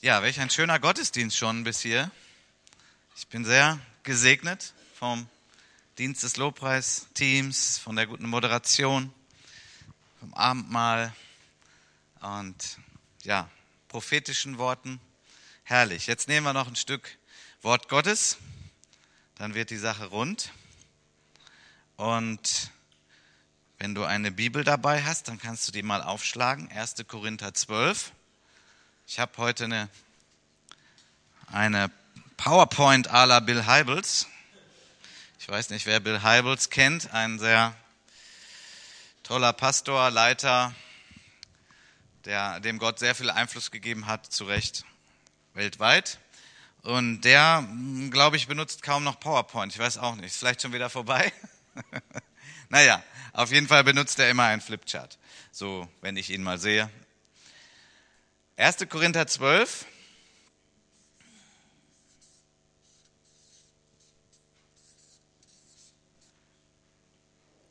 Ja, 0.00 0.22
welch 0.22 0.38
ein 0.38 0.48
schöner 0.48 0.78
Gottesdienst 0.78 1.36
schon 1.36 1.64
bis 1.64 1.80
hier. 1.80 2.08
Ich 3.16 3.26
bin 3.26 3.44
sehr 3.44 3.80
gesegnet 4.04 4.72
vom 4.94 5.28
Dienst 5.98 6.22
des 6.22 6.36
Lobpreisteams, 6.36 7.78
von 7.78 7.96
der 7.96 8.06
guten 8.06 8.28
Moderation, 8.28 9.12
vom 10.20 10.32
Abendmahl 10.34 11.12
und 12.20 12.78
ja, 13.24 13.50
prophetischen 13.88 14.58
Worten. 14.58 15.00
Herrlich. 15.64 16.06
Jetzt 16.06 16.28
nehmen 16.28 16.46
wir 16.46 16.52
noch 16.52 16.68
ein 16.68 16.76
Stück 16.76 17.18
Wort 17.62 17.88
Gottes, 17.88 18.38
dann 19.34 19.54
wird 19.54 19.70
die 19.70 19.78
Sache 19.78 20.04
rund. 20.04 20.52
Und 21.96 22.70
wenn 23.78 23.96
du 23.96 24.04
eine 24.04 24.30
Bibel 24.30 24.62
dabei 24.62 25.02
hast, 25.02 25.26
dann 25.26 25.40
kannst 25.40 25.66
du 25.66 25.72
die 25.72 25.82
mal 25.82 26.04
aufschlagen. 26.04 26.70
1. 26.70 26.94
Korinther 27.08 27.52
12. 27.52 28.12
Ich 29.10 29.18
habe 29.18 29.32
heute 29.38 29.64
eine, 29.64 29.88
eine 31.50 31.90
PowerPoint 32.36 33.08
à 33.10 33.24
la 33.24 33.40
Bill 33.40 33.66
Hybels. 33.66 34.26
Ich 35.40 35.48
weiß 35.48 35.70
nicht, 35.70 35.86
wer 35.86 35.98
Bill 35.98 36.22
Hybels 36.22 36.68
kennt. 36.68 37.14
Ein 37.14 37.38
sehr 37.38 37.74
toller 39.22 39.54
Pastor, 39.54 40.10
Leiter, 40.10 40.74
der, 42.26 42.60
dem 42.60 42.78
Gott 42.78 42.98
sehr 42.98 43.14
viel 43.14 43.30
Einfluss 43.30 43.70
gegeben 43.70 44.04
hat, 44.04 44.26
zu 44.26 44.44
Recht 44.44 44.84
weltweit. 45.54 46.18
Und 46.82 47.22
der, 47.22 47.66
glaube 48.10 48.36
ich, 48.36 48.46
benutzt 48.46 48.82
kaum 48.82 49.04
noch 49.04 49.18
PowerPoint. 49.18 49.72
Ich 49.72 49.78
weiß 49.78 49.96
auch 49.96 50.16
nicht. 50.16 50.26
Ist 50.26 50.36
vielleicht 50.36 50.60
schon 50.60 50.74
wieder 50.74 50.90
vorbei? 50.90 51.32
naja, 52.68 53.02
auf 53.32 53.52
jeden 53.52 53.68
Fall 53.68 53.84
benutzt 53.84 54.18
er 54.18 54.28
immer 54.28 54.44
einen 54.44 54.60
Flipchart. 54.60 55.16
So, 55.50 55.88
wenn 56.02 56.18
ich 56.18 56.28
ihn 56.28 56.42
mal 56.42 56.58
sehe. 56.58 56.90
1. 58.58 58.88
Korinther 58.88 59.24
12. 59.24 59.86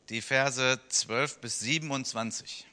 Die 0.08 0.22
Verse 0.22 0.80
12 0.88 1.42
bis 1.42 1.60
27. 1.60 2.66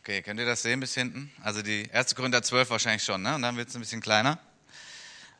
Okay, 0.00 0.22
könnt 0.22 0.40
ihr 0.40 0.46
das 0.46 0.62
sehen 0.62 0.80
bis 0.80 0.92
hinten? 0.94 1.32
Also 1.44 1.62
die 1.62 1.88
1. 1.92 2.16
Korinther 2.16 2.42
12 2.42 2.70
wahrscheinlich 2.70 3.04
schon, 3.04 3.22
ne? 3.22 3.36
Und 3.36 3.42
dann 3.42 3.56
wird 3.56 3.68
es 3.68 3.76
ein 3.76 3.80
bisschen 3.80 4.00
kleiner. 4.00 4.40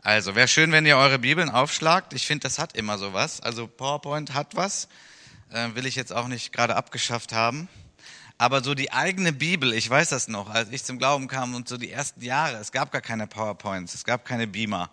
Also, 0.02 0.36
wäre 0.36 0.46
schön, 0.46 0.70
wenn 0.70 0.86
ihr 0.86 0.96
eure 0.96 1.18
Bibeln 1.18 1.50
aufschlagt. 1.50 2.12
Ich 2.12 2.28
finde, 2.28 2.44
das 2.44 2.60
hat 2.60 2.76
immer 2.76 2.96
sowas. 2.96 3.40
Also 3.40 3.66
PowerPoint 3.66 4.34
hat 4.34 4.54
was 4.54 4.86
äh, 5.52 5.74
will 5.74 5.86
ich 5.86 5.96
jetzt 5.96 6.12
auch 6.12 6.28
nicht 6.28 6.52
gerade 6.52 6.76
abgeschafft 6.76 7.32
haben. 7.32 7.68
Aber 8.38 8.64
so 8.64 8.74
die 8.74 8.90
eigene 8.92 9.32
Bibel, 9.32 9.72
ich 9.74 9.90
weiß 9.90 10.08
das 10.08 10.26
noch, 10.26 10.48
als 10.48 10.70
ich 10.70 10.82
zum 10.82 10.98
Glauben 10.98 11.28
kam 11.28 11.54
und 11.54 11.68
so 11.68 11.76
die 11.76 11.90
ersten 11.90 12.22
Jahre, 12.22 12.56
es 12.56 12.72
gab 12.72 12.90
gar 12.90 13.02
keine 13.02 13.26
PowerPoints, 13.26 13.94
es 13.94 14.04
gab 14.04 14.24
keine 14.24 14.46
Beamer. 14.46 14.90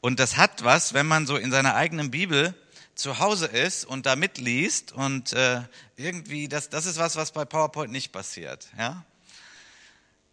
Und 0.00 0.18
das 0.18 0.38
hat 0.38 0.64
was, 0.64 0.94
wenn 0.94 1.06
man 1.06 1.26
so 1.26 1.36
in 1.36 1.50
seiner 1.50 1.74
eigenen 1.74 2.10
Bibel 2.10 2.54
zu 2.94 3.18
Hause 3.18 3.46
ist 3.46 3.84
und 3.84 4.06
da 4.06 4.16
mitliest 4.16 4.92
und 4.92 5.32
äh, 5.34 5.60
irgendwie, 5.96 6.48
das, 6.48 6.70
das 6.70 6.86
ist 6.86 6.98
was, 6.98 7.16
was 7.16 7.32
bei 7.32 7.44
PowerPoint 7.44 7.92
nicht 7.92 8.10
passiert. 8.10 8.68
Ja? 8.78 9.04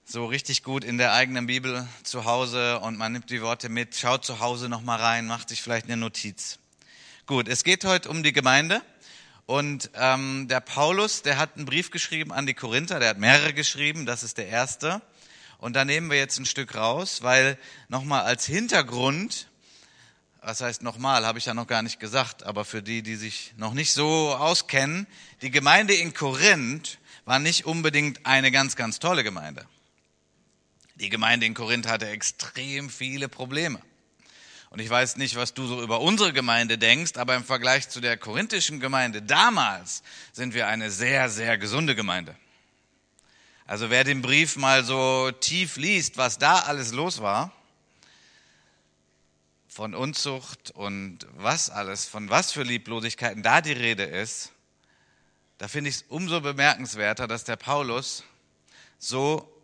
So 0.06 0.26
richtig 0.26 0.64
gut 0.64 0.84
in 0.84 0.98
der 0.98 1.14
eigenen 1.14 1.48
Bibel 1.48 1.86
zu 2.04 2.26
Hause 2.26 2.80
und 2.80 2.98
man 2.98 3.12
nimmt 3.12 3.30
die 3.30 3.42
Worte 3.42 3.68
mit, 3.68 3.96
schaut 3.96 4.24
zu 4.24 4.40
Hause 4.40 4.70
nochmal 4.70 5.00
rein, 5.00 5.28
macht 5.28 5.50
sich 5.50 5.62
vielleicht 5.62 5.88
eine 5.88 5.98
Notiz. 5.98 6.58
Gut, 7.28 7.48
es 7.48 7.64
geht 7.64 7.84
heute 7.86 8.08
um 8.10 8.22
die 8.22 8.34
Gemeinde. 8.34 8.82
Und 9.46 9.92
ähm, 9.94 10.48
der 10.48 10.60
Paulus, 10.60 11.22
der 11.22 11.38
hat 11.38 11.56
einen 11.56 11.66
Brief 11.66 11.92
geschrieben 11.92 12.32
an 12.32 12.48
die 12.48 12.56
Korinther, 12.56 13.00
der 13.00 13.10
hat 13.10 13.20
mehrere 13.20 13.54
geschrieben, 13.54 14.06
das 14.06 14.24
ist 14.24 14.38
der 14.38 14.48
erste. 14.48 15.02
Und 15.60 15.76
da 15.76 15.86
nehmen 15.86 16.10
wir 16.10 16.18
jetzt 16.18 16.40
ein 16.40 16.46
Stück 16.46 16.76
raus, 16.76 17.22
weil 17.22 17.58
nochmal 17.88 18.24
als 18.24 18.46
Hintergrund, 18.46 19.48
was 20.42 20.62
heißt 20.62 20.82
nochmal, 20.82 21.26
habe 21.26 21.38
ich 21.38 21.46
ja 21.46 21.54
noch 21.54 21.68
gar 21.68 21.84
nicht 21.84 22.00
gesagt, 22.00 22.44
aber 22.44 22.66
für 22.66 22.82
die, 22.82 23.04
die 23.04 23.16
sich 23.16 23.54
noch 23.58 23.74
nicht 23.74 23.94
so 23.94 24.34
auskennen, 24.34 25.08
die 25.42 25.52
Gemeinde 25.52 25.94
in 25.94 26.14
Korinth 26.14 26.98
war 27.26 27.40
nicht 27.40 27.66
unbedingt 27.66 28.26
eine 28.26 28.52
ganz, 28.52 28.76
ganz 28.76 29.00
tolle 29.00 29.24
Gemeinde. 29.24 29.66
Die 30.96 31.10
Gemeinde 31.10 31.46
in 31.46 31.54
Korinth 31.54 31.88
hatte 31.88 32.08
extrem 32.08 32.90
viele 32.90 33.30
Probleme. 33.30 33.80
Und 34.76 34.82
ich 34.82 34.90
weiß 34.90 35.16
nicht, 35.16 35.38
was 35.38 35.54
du 35.54 35.66
so 35.68 35.82
über 35.82 36.02
unsere 36.02 36.34
Gemeinde 36.34 36.78
denkst, 36.78 37.16
aber 37.16 37.38
im 37.38 37.46
Vergleich 37.46 37.88
zu 37.88 38.02
der 38.02 38.18
korinthischen 38.18 38.82
Gemeinde 38.82 39.22
damals 39.22 40.04
sind 40.34 40.54
wir 40.54 40.68
eine 40.68 40.92
sehr, 40.92 41.30
sehr 41.30 41.58
gesunde 41.58 41.96
Gemeinde. 41.96 42.36
Also 43.66 43.90
wer 43.90 44.04
den 44.04 44.22
Brief 44.22 44.58
mal 44.58 44.84
so 44.84 45.32
tief 45.32 45.78
liest, 45.78 46.18
was 46.18 46.40
da 46.40 46.60
alles 46.60 46.92
los 46.92 47.22
war, 47.22 47.54
von 49.70 49.96
Unzucht 49.96 50.72
und 50.72 51.20
was 51.38 51.70
alles, 51.70 52.06
von 52.06 52.30
was 52.30 52.52
für 52.52 52.64
Lieblosigkeiten 52.64 53.44
da 53.44 53.62
die 53.62 53.72
Rede 53.72 54.04
ist, 54.04 54.52
da 55.58 55.70
finde 55.70 55.90
ich 55.90 55.96
es 55.96 56.06
umso 56.10 56.42
bemerkenswerter, 56.42 57.28
dass 57.30 57.46
der 57.46 57.56
Paulus 57.56 58.26
so 59.00 59.55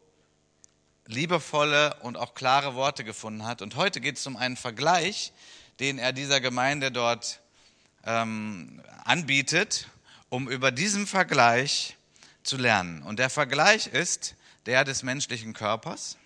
liebevolle 1.13 1.95
und 2.01 2.17
auch 2.17 2.33
klare 2.33 2.75
Worte 2.75 3.03
gefunden 3.03 3.45
hat. 3.45 3.61
Und 3.61 3.75
heute 3.75 4.01
geht 4.01 4.17
es 4.17 4.27
um 4.27 4.37
einen 4.37 4.57
Vergleich, 4.57 5.33
den 5.79 5.99
er 5.99 6.13
dieser 6.13 6.41
Gemeinde 6.41 6.91
dort 6.91 7.41
ähm, 8.05 8.81
anbietet, 9.03 9.87
um 10.29 10.49
über 10.49 10.71
diesen 10.71 11.07
Vergleich 11.07 11.97
zu 12.43 12.57
lernen. 12.57 13.03
Und 13.03 13.19
der 13.19 13.29
Vergleich 13.29 13.87
ist 13.87 14.35
der 14.65 14.83
des 14.83 15.03
menschlichen 15.03 15.53
Körpers, 15.53 16.17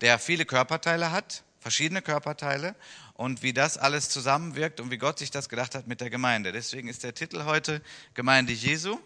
der 0.00 0.18
viele 0.18 0.44
Körperteile 0.44 1.10
hat, 1.10 1.42
verschiedene 1.60 2.02
Körperteile 2.02 2.74
und 3.14 3.42
wie 3.42 3.52
das 3.52 3.78
alles 3.78 4.08
zusammenwirkt 4.10 4.80
und 4.80 4.90
wie 4.90 4.98
Gott 4.98 5.18
sich 5.18 5.30
das 5.30 5.48
gedacht 5.48 5.74
hat 5.74 5.86
mit 5.86 6.00
der 6.00 6.10
Gemeinde. 6.10 6.52
Deswegen 6.52 6.88
ist 6.88 7.04
der 7.04 7.14
Titel 7.14 7.44
heute 7.44 7.80
Gemeinde 8.14 8.52
Jesu. 8.52 8.98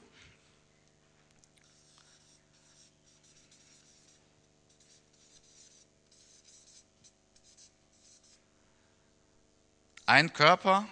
Ein 10.08 10.32
Körper 10.32 10.88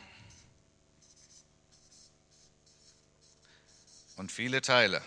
und 4.16 4.30
viele 4.30 4.60
Teile. 4.60 5.00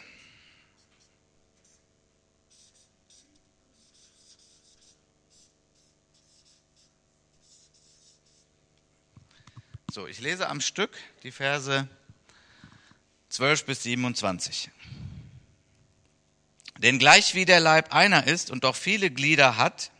So, 9.91 10.07
ich 10.07 10.19
lese 10.19 10.49
am 10.49 10.59
Stück 10.59 10.97
die 11.21 11.31
Verse 11.31 11.87
12 13.29 13.65
bis 13.65 13.83
27. 13.83 14.71
Denn 16.79 16.97
gleich 16.97 17.35
wie 17.35 17.45
der 17.45 17.59
Leib 17.59 17.93
einer 17.93 18.25
ist 18.25 18.49
und 18.49 18.63
doch 18.63 18.75
viele 18.75 19.11
Glieder 19.11 19.57
hat, 19.57 19.91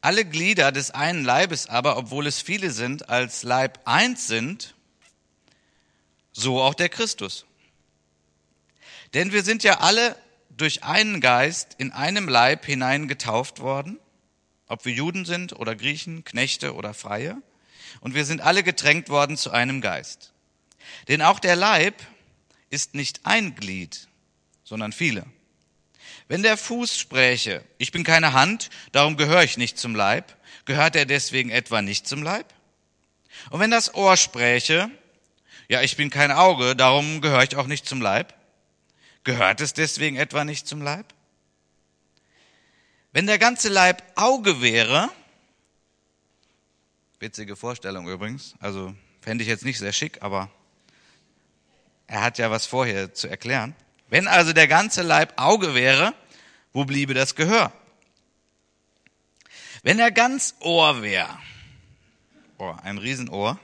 alle 0.00 0.24
Glieder 0.24 0.72
des 0.72 0.90
einen 0.90 1.24
Leibes 1.24 1.68
aber, 1.68 1.96
obwohl 1.96 2.26
es 2.26 2.40
viele 2.40 2.70
sind, 2.70 3.08
als 3.08 3.42
Leib 3.42 3.80
eins 3.84 4.26
sind, 4.26 4.74
so 6.32 6.62
auch 6.62 6.74
der 6.74 6.88
Christus. 6.88 7.46
Denn 9.14 9.32
wir 9.32 9.42
sind 9.42 9.62
ja 9.64 9.80
alle 9.80 10.16
durch 10.50 10.84
einen 10.84 11.20
Geist 11.20 11.74
in 11.78 11.92
einem 11.92 12.28
Leib 12.28 12.64
hineingetauft 12.66 13.60
worden, 13.60 13.98
ob 14.66 14.84
wir 14.84 14.92
Juden 14.92 15.24
sind 15.24 15.54
oder 15.54 15.74
Griechen, 15.74 16.24
Knechte 16.24 16.74
oder 16.74 16.94
Freie, 16.94 17.40
und 18.00 18.14
wir 18.14 18.24
sind 18.24 18.40
alle 18.40 18.62
getränkt 18.62 19.08
worden 19.08 19.36
zu 19.36 19.50
einem 19.50 19.80
Geist. 19.80 20.32
Denn 21.08 21.22
auch 21.22 21.40
der 21.40 21.56
Leib 21.56 21.94
ist 22.70 22.94
nicht 22.94 23.20
ein 23.24 23.54
Glied, 23.54 24.08
sondern 24.62 24.92
viele. 24.92 25.24
Wenn 26.28 26.42
der 26.42 26.58
Fuß 26.58 26.98
spräche, 26.98 27.64
ich 27.78 27.90
bin 27.90 28.04
keine 28.04 28.34
Hand, 28.34 28.68
darum 28.92 29.16
gehöre 29.16 29.42
ich 29.42 29.56
nicht 29.56 29.78
zum 29.78 29.94
Leib, 29.94 30.36
gehört 30.66 30.94
er 30.94 31.06
deswegen 31.06 31.48
etwa 31.48 31.80
nicht 31.80 32.06
zum 32.06 32.22
Leib? 32.22 32.46
Und 33.50 33.60
wenn 33.60 33.70
das 33.70 33.94
Ohr 33.94 34.16
spräche, 34.18 34.90
ja, 35.68 35.80
ich 35.80 35.96
bin 35.96 36.10
kein 36.10 36.30
Auge, 36.30 36.76
darum 36.76 37.22
gehöre 37.22 37.42
ich 37.44 37.56
auch 37.56 37.66
nicht 37.66 37.88
zum 37.88 38.02
Leib, 38.02 38.34
gehört 39.24 39.62
es 39.62 39.72
deswegen 39.72 40.16
etwa 40.16 40.44
nicht 40.44 40.68
zum 40.68 40.82
Leib? 40.82 41.06
Wenn 43.12 43.26
der 43.26 43.38
ganze 43.38 43.70
Leib 43.70 44.02
Auge 44.14 44.60
wäre, 44.60 45.08
witzige 47.20 47.56
Vorstellung 47.56 48.06
übrigens, 48.06 48.54
also 48.60 48.94
fände 49.22 49.42
ich 49.42 49.48
jetzt 49.48 49.64
nicht 49.64 49.78
sehr 49.78 49.94
schick, 49.94 50.22
aber 50.22 50.50
er 52.06 52.20
hat 52.20 52.36
ja 52.36 52.50
was 52.50 52.66
vorher 52.66 53.14
zu 53.14 53.28
erklären. 53.28 53.74
Wenn 54.08 54.26
also 54.26 54.52
der 54.52 54.68
ganze 54.68 55.02
Leib 55.02 55.34
Auge 55.36 55.74
wäre, 55.74 56.14
wo 56.72 56.84
bliebe 56.84 57.14
das 57.14 57.34
Gehör? 57.34 57.72
Wenn 59.82 59.98
er 59.98 60.10
ganz 60.10 60.54
Ohr 60.60 61.02
wäre, 61.02 61.38
oh, 62.58 62.74
ein 62.82 62.98
Riesenohr, 62.98 63.58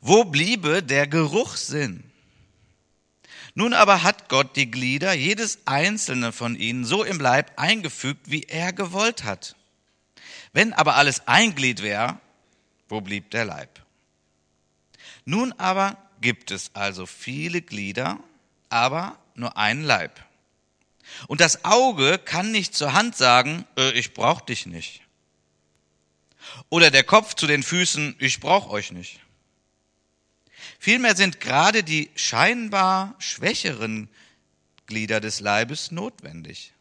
wo 0.00 0.24
bliebe 0.24 0.82
der 0.82 1.06
Geruchssinn? 1.06 2.04
Nun 3.54 3.72
aber 3.72 4.02
hat 4.02 4.28
Gott 4.28 4.56
die 4.56 4.70
Glieder, 4.70 5.12
jedes 5.12 5.66
einzelne 5.66 6.32
von 6.32 6.56
ihnen, 6.56 6.84
so 6.84 7.04
im 7.04 7.20
Leib 7.20 7.52
eingefügt, 7.56 8.30
wie 8.30 8.42
er 8.42 8.72
gewollt 8.72 9.24
hat. 9.24 9.54
Wenn 10.52 10.72
aber 10.72 10.96
alles 10.96 11.26
ein 11.26 11.54
Glied 11.54 11.82
wäre, 11.82 12.18
wo 12.88 13.00
blieb 13.00 13.30
der 13.30 13.44
Leib? 13.44 13.80
Nun 15.24 15.52
aber 15.52 15.96
gibt 16.20 16.50
es 16.50 16.74
also 16.74 17.06
viele 17.06 17.62
Glieder, 17.62 18.18
aber 18.74 19.16
nur 19.36 19.56
einen 19.56 19.84
Leib. 19.84 20.20
Und 21.28 21.40
das 21.40 21.64
Auge 21.64 22.18
kann 22.18 22.50
nicht 22.50 22.74
zur 22.74 22.92
Hand 22.92 23.16
sagen, 23.16 23.64
äh, 23.78 23.92
ich 23.92 24.14
brauch 24.14 24.40
dich 24.40 24.66
nicht. 24.66 25.02
Oder 26.70 26.90
der 26.90 27.04
Kopf 27.04 27.34
zu 27.34 27.46
den 27.46 27.62
Füßen, 27.62 28.16
ich 28.18 28.40
brauch 28.40 28.68
euch 28.68 28.90
nicht. 28.90 29.20
Vielmehr 30.80 31.14
sind 31.14 31.38
gerade 31.38 31.84
die 31.84 32.10
scheinbar 32.16 33.14
schwächeren 33.20 34.08
Glieder 34.86 35.20
des 35.20 35.38
Leibes 35.38 35.92
notwendig. 35.92 36.72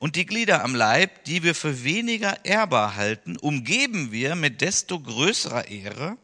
Und 0.00 0.16
die 0.16 0.26
Glieder 0.26 0.64
am 0.64 0.74
Leib, 0.74 1.24
die 1.26 1.44
wir 1.44 1.54
für 1.54 1.84
weniger 1.84 2.44
ehrbar 2.44 2.96
halten, 2.96 3.36
umgeben 3.36 4.10
wir 4.10 4.34
mit 4.34 4.60
desto 4.60 4.98
größerer 4.98 5.68
Ehre. 5.68 6.16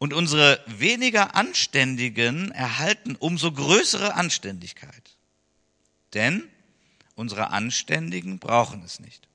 Und 0.00 0.14
unsere 0.14 0.64
weniger 0.66 1.34
Anständigen 1.34 2.52
erhalten 2.52 3.16
umso 3.16 3.52
größere 3.52 4.14
Anständigkeit. 4.14 5.10
Denn 6.14 6.48
unsere 7.16 7.50
Anständigen 7.50 8.38
brauchen 8.38 8.82
es 8.82 8.98
nicht. 8.98 9.28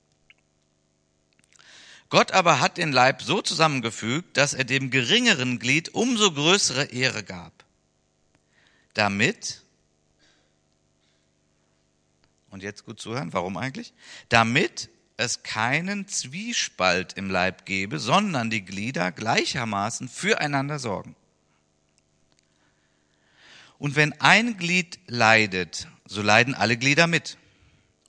Gott 2.10 2.32
aber 2.32 2.62
hat 2.62 2.78
den 2.78 2.92
Leib 2.92 3.22
so 3.22 3.44
zusammengefügt, 3.44 4.38
dass 4.38 4.56
er 4.56 4.64
dem 4.64 4.90
geringeren 4.90 5.60
Glied 5.60 5.94
umso 5.94 6.32
größere 6.32 6.86
Ehre 6.86 7.24
gab, 7.24 7.54
damit, 8.96 9.62
und 12.50 12.64
jetzt 12.64 12.86
gut 12.86 13.00
zuhören, 13.00 13.34
warum 13.34 13.56
eigentlich? 13.58 13.94
Damit 14.30 14.90
es 15.18 15.44
keinen 15.44 16.08
Zwiespalt 16.08 17.14
im 17.14 17.30
Leib 17.30 17.66
gebe, 17.66 18.00
sondern 18.00 18.50
die 18.50 18.66
Glieder 18.66 19.12
gleichermaßen 19.12 20.10
füreinander 20.10 20.80
sorgen. 20.80 21.16
Und 23.78 23.96
wenn 23.96 24.20
ein 24.22 24.58
Glied 24.58 25.00
leidet, 25.08 25.88
so 26.06 26.22
leiden 26.22 26.56
alle 26.56 26.78
Glieder 26.78 27.08
mit. 27.08 27.38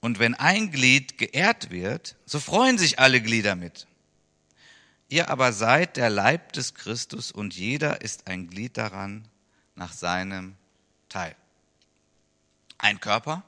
Und 0.01 0.19
wenn 0.19 0.35
ein 0.35 0.71
Glied 0.71 1.19
geehrt 1.19 1.71
wird, 1.71 2.17
so 2.25 2.39
freuen 2.39 2.79
sich 2.79 2.99
alle 2.99 3.21
Glieder 3.21 3.57
mit. 3.57 3.87
Ihr 5.09 5.31
aber 5.31 5.53
seid 5.53 5.97
der 5.97 6.11
Leib 6.11 6.53
des 6.53 6.75
Christus 6.75 7.31
und 7.31 7.55
jeder 7.55 8.01
ist 8.03 8.27
ein 8.27 8.49
Glied 8.49 8.77
daran 8.77 9.29
nach 9.75 9.93
seinem 9.93 10.57
Teil. 11.09 11.37
Ein 12.79 13.01
Körper, 13.01 13.45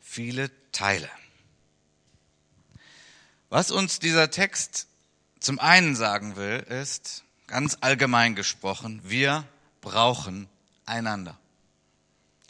viele 0.00 0.50
Teile. 0.72 1.08
Was 3.52 3.70
uns 3.70 3.98
dieser 3.98 4.30
Text 4.30 4.86
zum 5.38 5.58
einen 5.58 5.94
sagen 5.94 6.36
will, 6.36 6.64
ist 6.70 7.22
ganz 7.48 7.76
allgemein 7.82 8.34
gesprochen, 8.34 9.02
wir 9.04 9.46
brauchen 9.82 10.48
einander. 10.86 11.38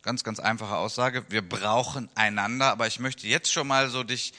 Ganz, 0.02 0.22
ganz 0.22 0.38
einfache 0.38 0.76
Aussage. 0.76 1.24
Wir 1.28 1.42
brauchen 1.42 2.08
einander, 2.14 2.70
aber 2.70 2.86
ich 2.86 3.00
möchte 3.00 3.26
jetzt 3.26 3.52
schon 3.52 3.66
mal 3.66 3.90
so 3.90 4.04
dich 4.04 4.32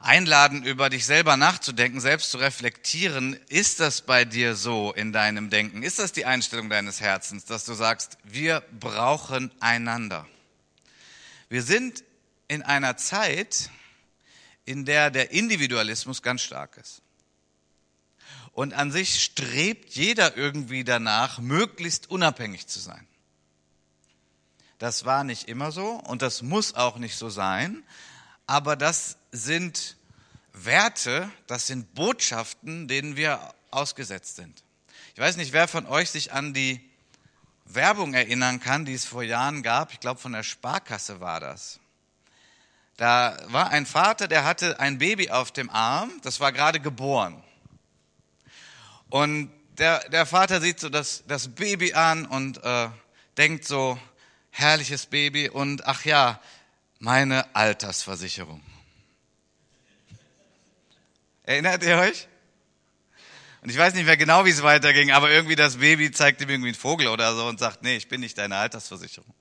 einladen, 0.00 0.64
über 0.64 0.90
dich 0.90 1.06
selber 1.06 1.38
nachzudenken, 1.38 1.98
selbst 1.98 2.30
zu 2.30 2.36
reflektieren. 2.36 3.32
Ist 3.48 3.80
das 3.80 4.02
bei 4.02 4.26
dir 4.26 4.56
so 4.56 4.92
in 4.92 5.14
deinem 5.14 5.48
Denken? 5.48 5.82
Ist 5.82 5.98
das 5.98 6.12
die 6.12 6.26
Einstellung 6.26 6.68
deines 6.68 7.00
Herzens, 7.00 7.46
dass 7.46 7.64
du 7.64 7.72
sagst, 7.72 8.18
wir 8.22 8.62
brauchen 8.78 9.50
einander? 9.60 10.26
Wir 11.48 11.62
sind 11.62 12.04
in 12.48 12.60
einer 12.60 12.98
Zeit, 12.98 13.70
in 14.64 14.84
der 14.84 15.10
der 15.10 15.30
Individualismus 15.30 16.22
ganz 16.22 16.42
stark 16.42 16.76
ist. 16.76 17.02
Und 18.52 18.72
an 18.72 18.92
sich 18.92 19.22
strebt 19.22 19.94
jeder 19.94 20.36
irgendwie 20.36 20.84
danach, 20.84 21.38
möglichst 21.38 22.08
unabhängig 22.08 22.66
zu 22.66 22.78
sein. 22.78 23.06
Das 24.78 25.04
war 25.04 25.24
nicht 25.24 25.48
immer 25.48 25.72
so 25.72 25.90
und 25.92 26.22
das 26.22 26.42
muss 26.42 26.74
auch 26.74 26.96
nicht 26.96 27.16
so 27.16 27.30
sein, 27.30 27.82
aber 28.46 28.76
das 28.76 29.16
sind 29.32 29.96
Werte, 30.52 31.30
das 31.46 31.66
sind 31.66 31.94
Botschaften, 31.94 32.86
denen 32.86 33.16
wir 33.16 33.54
ausgesetzt 33.70 34.36
sind. 34.36 34.62
Ich 35.14 35.20
weiß 35.20 35.36
nicht, 35.36 35.52
wer 35.52 35.68
von 35.68 35.86
euch 35.86 36.10
sich 36.10 36.32
an 36.32 36.54
die 36.54 36.80
Werbung 37.64 38.14
erinnern 38.14 38.60
kann, 38.60 38.84
die 38.84 38.94
es 38.94 39.04
vor 39.04 39.22
Jahren 39.22 39.62
gab. 39.62 39.92
Ich 39.92 40.00
glaube, 40.00 40.20
von 40.20 40.32
der 40.32 40.42
Sparkasse 40.42 41.20
war 41.20 41.40
das. 41.40 41.80
Da 42.96 43.36
war 43.48 43.70
ein 43.70 43.86
Vater, 43.86 44.28
der 44.28 44.44
hatte 44.44 44.78
ein 44.78 44.98
Baby 44.98 45.30
auf 45.30 45.50
dem 45.50 45.68
Arm, 45.70 46.12
das 46.22 46.38
war 46.38 46.52
gerade 46.52 46.78
geboren. 46.78 47.42
Und 49.10 49.50
der, 49.78 50.08
der 50.10 50.26
Vater 50.26 50.60
sieht 50.60 50.78
so 50.78 50.88
das, 50.88 51.24
das 51.26 51.48
Baby 51.48 51.94
an 51.94 52.26
und 52.26 52.62
äh, 52.62 52.88
denkt 53.36 53.64
so, 53.64 53.98
herrliches 54.50 55.06
Baby 55.06 55.48
und 55.48 55.86
ach 55.86 56.04
ja, 56.04 56.40
meine 57.00 57.54
Altersversicherung. 57.54 58.62
Erinnert 61.42 61.82
ihr 61.82 61.98
euch? 61.98 62.28
Und 63.62 63.70
ich 63.70 63.78
weiß 63.78 63.94
nicht 63.94 64.06
mehr 64.06 64.16
genau, 64.16 64.44
wie 64.44 64.50
es 64.50 64.62
weiterging, 64.62 65.10
aber 65.10 65.30
irgendwie 65.30 65.56
das 65.56 65.78
Baby 65.78 66.10
zeigt 66.12 66.40
ihm 66.40 66.50
irgendwie 66.50 66.68
einen 66.68 66.76
Vogel 66.76 67.08
oder 67.08 67.34
so 67.34 67.46
und 67.46 67.58
sagt, 67.58 67.82
nee, 67.82 67.96
ich 67.96 68.08
bin 68.08 68.20
nicht 68.20 68.38
deine 68.38 68.56
Altersversicherung. 68.56 69.34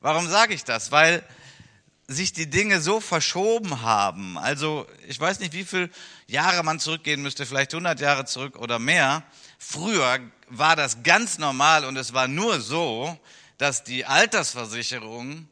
Warum 0.00 0.28
sage 0.28 0.54
ich 0.54 0.62
das? 0.62 0.92
Weil 0.92 1.26
sich 2.08 2.32
die 2.32 2.48
Dinge 2.48 2.80
so 2.80 3.00
verschoben 3.00 3.82
haben. 3.82 4.38
Also 4.38 4.86
ich 5.08 5.18
weiß 5.18 5.40
nicht, 5.40 5.52
wie 5.52 5.64
viele 5.64 5.90
Jahre 6.26 6.62
man 6.62 6.78
zurückgehen 6.78 7.22
müsste, 7.22 7.46
vielleicht 7.46 7.74
100 7.74 8.00
Jahre 8.00 8.24
zurück 8.24 8.58
oder 8.58 8.78
mehr. 8.78 9.24
Früher 9.58 10.20
war 10.48 10.76
das 10.76 11.02
ganz 11.02 11.38
normal 11.38 11.84
und 11.84 11.96
es 11.96 12.12
war 12.12 12.28
nur 12.28 12.60
so, 12.60 13.18
dass 13.58 13.82
die 13.82 14.04
Altersversicherung 14.04 15.48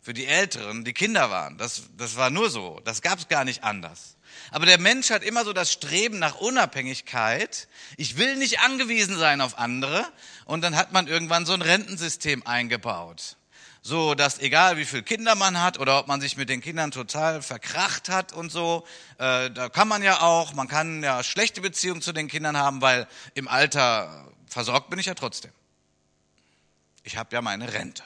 für 0.00 0.14
die 0.14 0.26
Älteren 0.26 0.84
die 0.84 0.92
Kinder 0.92 1.30
waren. 1.30 1.58
Das, 1.58 1.82
das 1.96 2.16
war 2.16 2.30
nur 2.30 2.50
so. 2.50 2.80
Das 2.84 3.02
gab 3.02 3.18
es 3.18 3.28
gar 3.28 3.44
nicht 3.44 3.62
anders. 3.62 4.16
Aber 4.50 4.66
der 4.66 4.78
Mensch 4.78 5.10
hat 5.10 5.22
immer 5.22 5.44
so 5.44 5.52
das 5.52 5.72
Streben 5.72 6.18
nach 6.18 6.36
Unabhängigkeit. 6.36 7.68
Ich 7.96 8.16
will 8.16 8.36
nicht 8.36 8.60
angewiesen 8.60 9.18
sein 9.18 9.40
auf 9.40 9.58
andere. 9.58 10.06
Und 10.44 10.62
dann 10.62 10.76
hat 10.76 10.92
man 10.92 11.06
irgendwann 11.06 11.46
so 11.46 11.52
ein 11.52 11.62
Rentensystem 11.62 12.46
eingebaut. 12.46 13.36
So, 13.86 14.14
dass 14.14 14.40
egal 14.40 14.76
wie 14.78 14.84
viele 14.84 15.04
Kinder 15.04 15.36
man 15.36 15.62
hat 15.62 15.78
oder 15.78 16.00
ob 16.00 16.08
man 16.08 16.20
sich 16.20 16.36
mit 16.36 16.48
den 16.48 16.60
Kindern 16.60 16.90
total 16.90 17.40
verkracht 17.40 18.08
hat 18.08 18.32
und 18.32 18.50
so, 18.50 18.84
äh, 19.18 19.50
da 19.50 19.68
kann 19.68 19.86
man 19.86 20.02
ja 20.02 20.22
auch, 20.22 20.54
man 20.54 20.66
kann 20.66 21.04
ja 21.04 21.22
schlechte 21.22 21.60
Beziehungen 21.60 22.02
zu 22.02 22.12
den 22.12 22.26
Kindern 22.26 22.56
haben, 22.56 22.80
weil 22.80 23.06
im 23.34 23.46
Alter 23.46 24.26
versorgt 24.48 24.90
bin 24.90 24.98
ich 24.98 25.06
ja 25.06 25.14
trotzdem 25.14 25.52
ich 27.06 27.16
habe 27.16 27.34
ja 27.34 27.40
meine 27.40 27.72
Rente. 27.72 28.02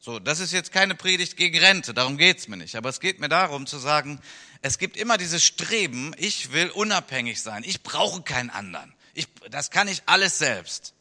So, 0.00 0.18
das 0.18 0.40
ist 0.40 0.52
jetzt 0.52 0.72
keine 0.72 0.96
Predigt 0.96 1.36
gegen 1.36 1.56
Rente, 1.56 1.94
darum 1.94 2.18
geht's 2.18 2.48
mir 2.48 2.56
nicht. 2.56 2.74
Aber 2.74 2.88
es 2.88 2.98
geht 2.98 3.20
mir 3.20 3.28
darum 3.28 3.66
zu 3.66 3.78
sagen, 3.78 4.20
es 4.60 4.78
gibt 4.78 4.96
immer 4.96 5.16
dieses 5.16 5.44
Streben, 5.44 6.12
ich 6.18 6.52
will 6.52 6.70
unabhängig 6.70 7.40
sein, 7.40 7.62
ich 7.64 7.84
brauche 7.84 8.22
keinen 8.22 8.50
anderen. 8.50 8.92
Ich, 9.14 9.28
das 9.50 9.70
kann 9.70 9.86
ich 9.86 10.02
alles 10.06 10.38
selbst. 10.38 10.94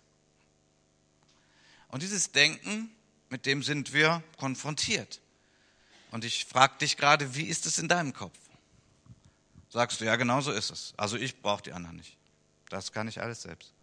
Und 1.88 2.04
dieses 2.04 2.32
Denken, 2.32 2.92
mit 3.32 3.46
dem 3.46 3.64
sind 3.64 3.94
wir 3.94 4.22
konfrontiert. 4.38 5.22
Und 6.12 6.26
ich 6.26 6.46
frage 6.46 6.78
dich 6.80 6.98
gerade, 6.98 7.34
wie 7.36 7.46
ist 7.46 7.66
es 7.66 7.80
in 7.80 7.88
deinem 7.88 8.14
Kopf? 8.14 8.38
Sagst 9.70 10.02
du, 10.02 10.06
ja, 10.06 10.18
genau 10.18 10.42
so 10.42 10.52
ist 10.52 10.70
es. 10.70 10.94
Also 10.98 11.16
ich 11.16 11.42
brauche 11.42 11.64
die 11.64 11.72
anderen 11.72 11.96
nicht. 11.96 12.18
Das 12.70 12.92
kann 12.92 13.08
ich 13.08 13.22
alles 13.22 13.42
selbst. 13.44 13.74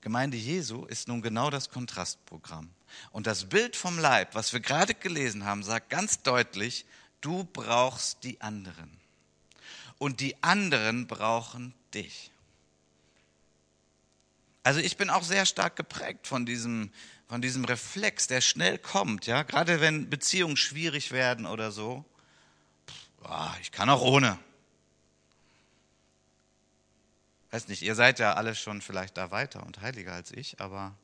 Gemeinde 0.00 0.36
Jesu 0.36 0.84
ist 0.84 1.08
nun 1.08 1.20
genau 1.20 1.50
das 1.50 1.70
Kontrastprogramm. 1.70 2.70
Und 3.10 3.26
das 3.26 3.46
Bild 3.46 3.74
vom 3.74 3.98
Leib, 3.98 4.34
was 4.34 4.52
wir 4.52 4.60
gerade 4.60 4.94
gelesen 4.94 5.44
haben, 5.44 5.64
sagt 5.64 5.90
ganz 5.90 6.22
deutlich, 6.22 6.84
du 7.20 7.42
brauchst 7.42 8.22
die 8.22 8.40
anderen. 8.40 9.00
Und 9.98 10.20
die 10.20 10.40
anderen 10.42 11.08
brauchen 11.08 11.74
dich. 11.92 12.30
Also 14.64 14.80
ich 14.80 14.96
bin 14.96 15.10
auch 15.10 15.22
sehr 15.22 15.44
stark 15.44 15.76
geprägt 15.76 16.26
von 16.26 16.46
diesem, 16.46 16.90
von 17.28 17.42
diesem 17.42 17.66
Reflex, 17.66 18.26
der 18.26 18.40
schnell 18.40 18.78
kommt, 18.78 19.26
ja, 19.26 19.42
gerade 19.42 19.80
wenn 19.80 20.08
Beziehungen 20.08 20.56
schwierig 20.56 21.12
werden 21.12 21.44
oder 21.44 21.70
so. 21.70 22.04
ich 23.60 23.70
kann 23.70 23.90
auch 23.90 24.00
ohne. 24.00 24.38
weiß 27.50 27.68
nicht, 27.68 27.82
ihr 27.82 27.94
seid 27.94 28.18
ja 28.18 28.32
alle 28.32 28.54
schon 28.54 28.80
vielleicht 28.80 29.16
da 29.16 29.30
weiter 29.30 29.64
und 29.64 29.80
heiliger 29.80 30.14
als 30.14 30.32
ich, 30.32 30.60
aber 30.60 30.96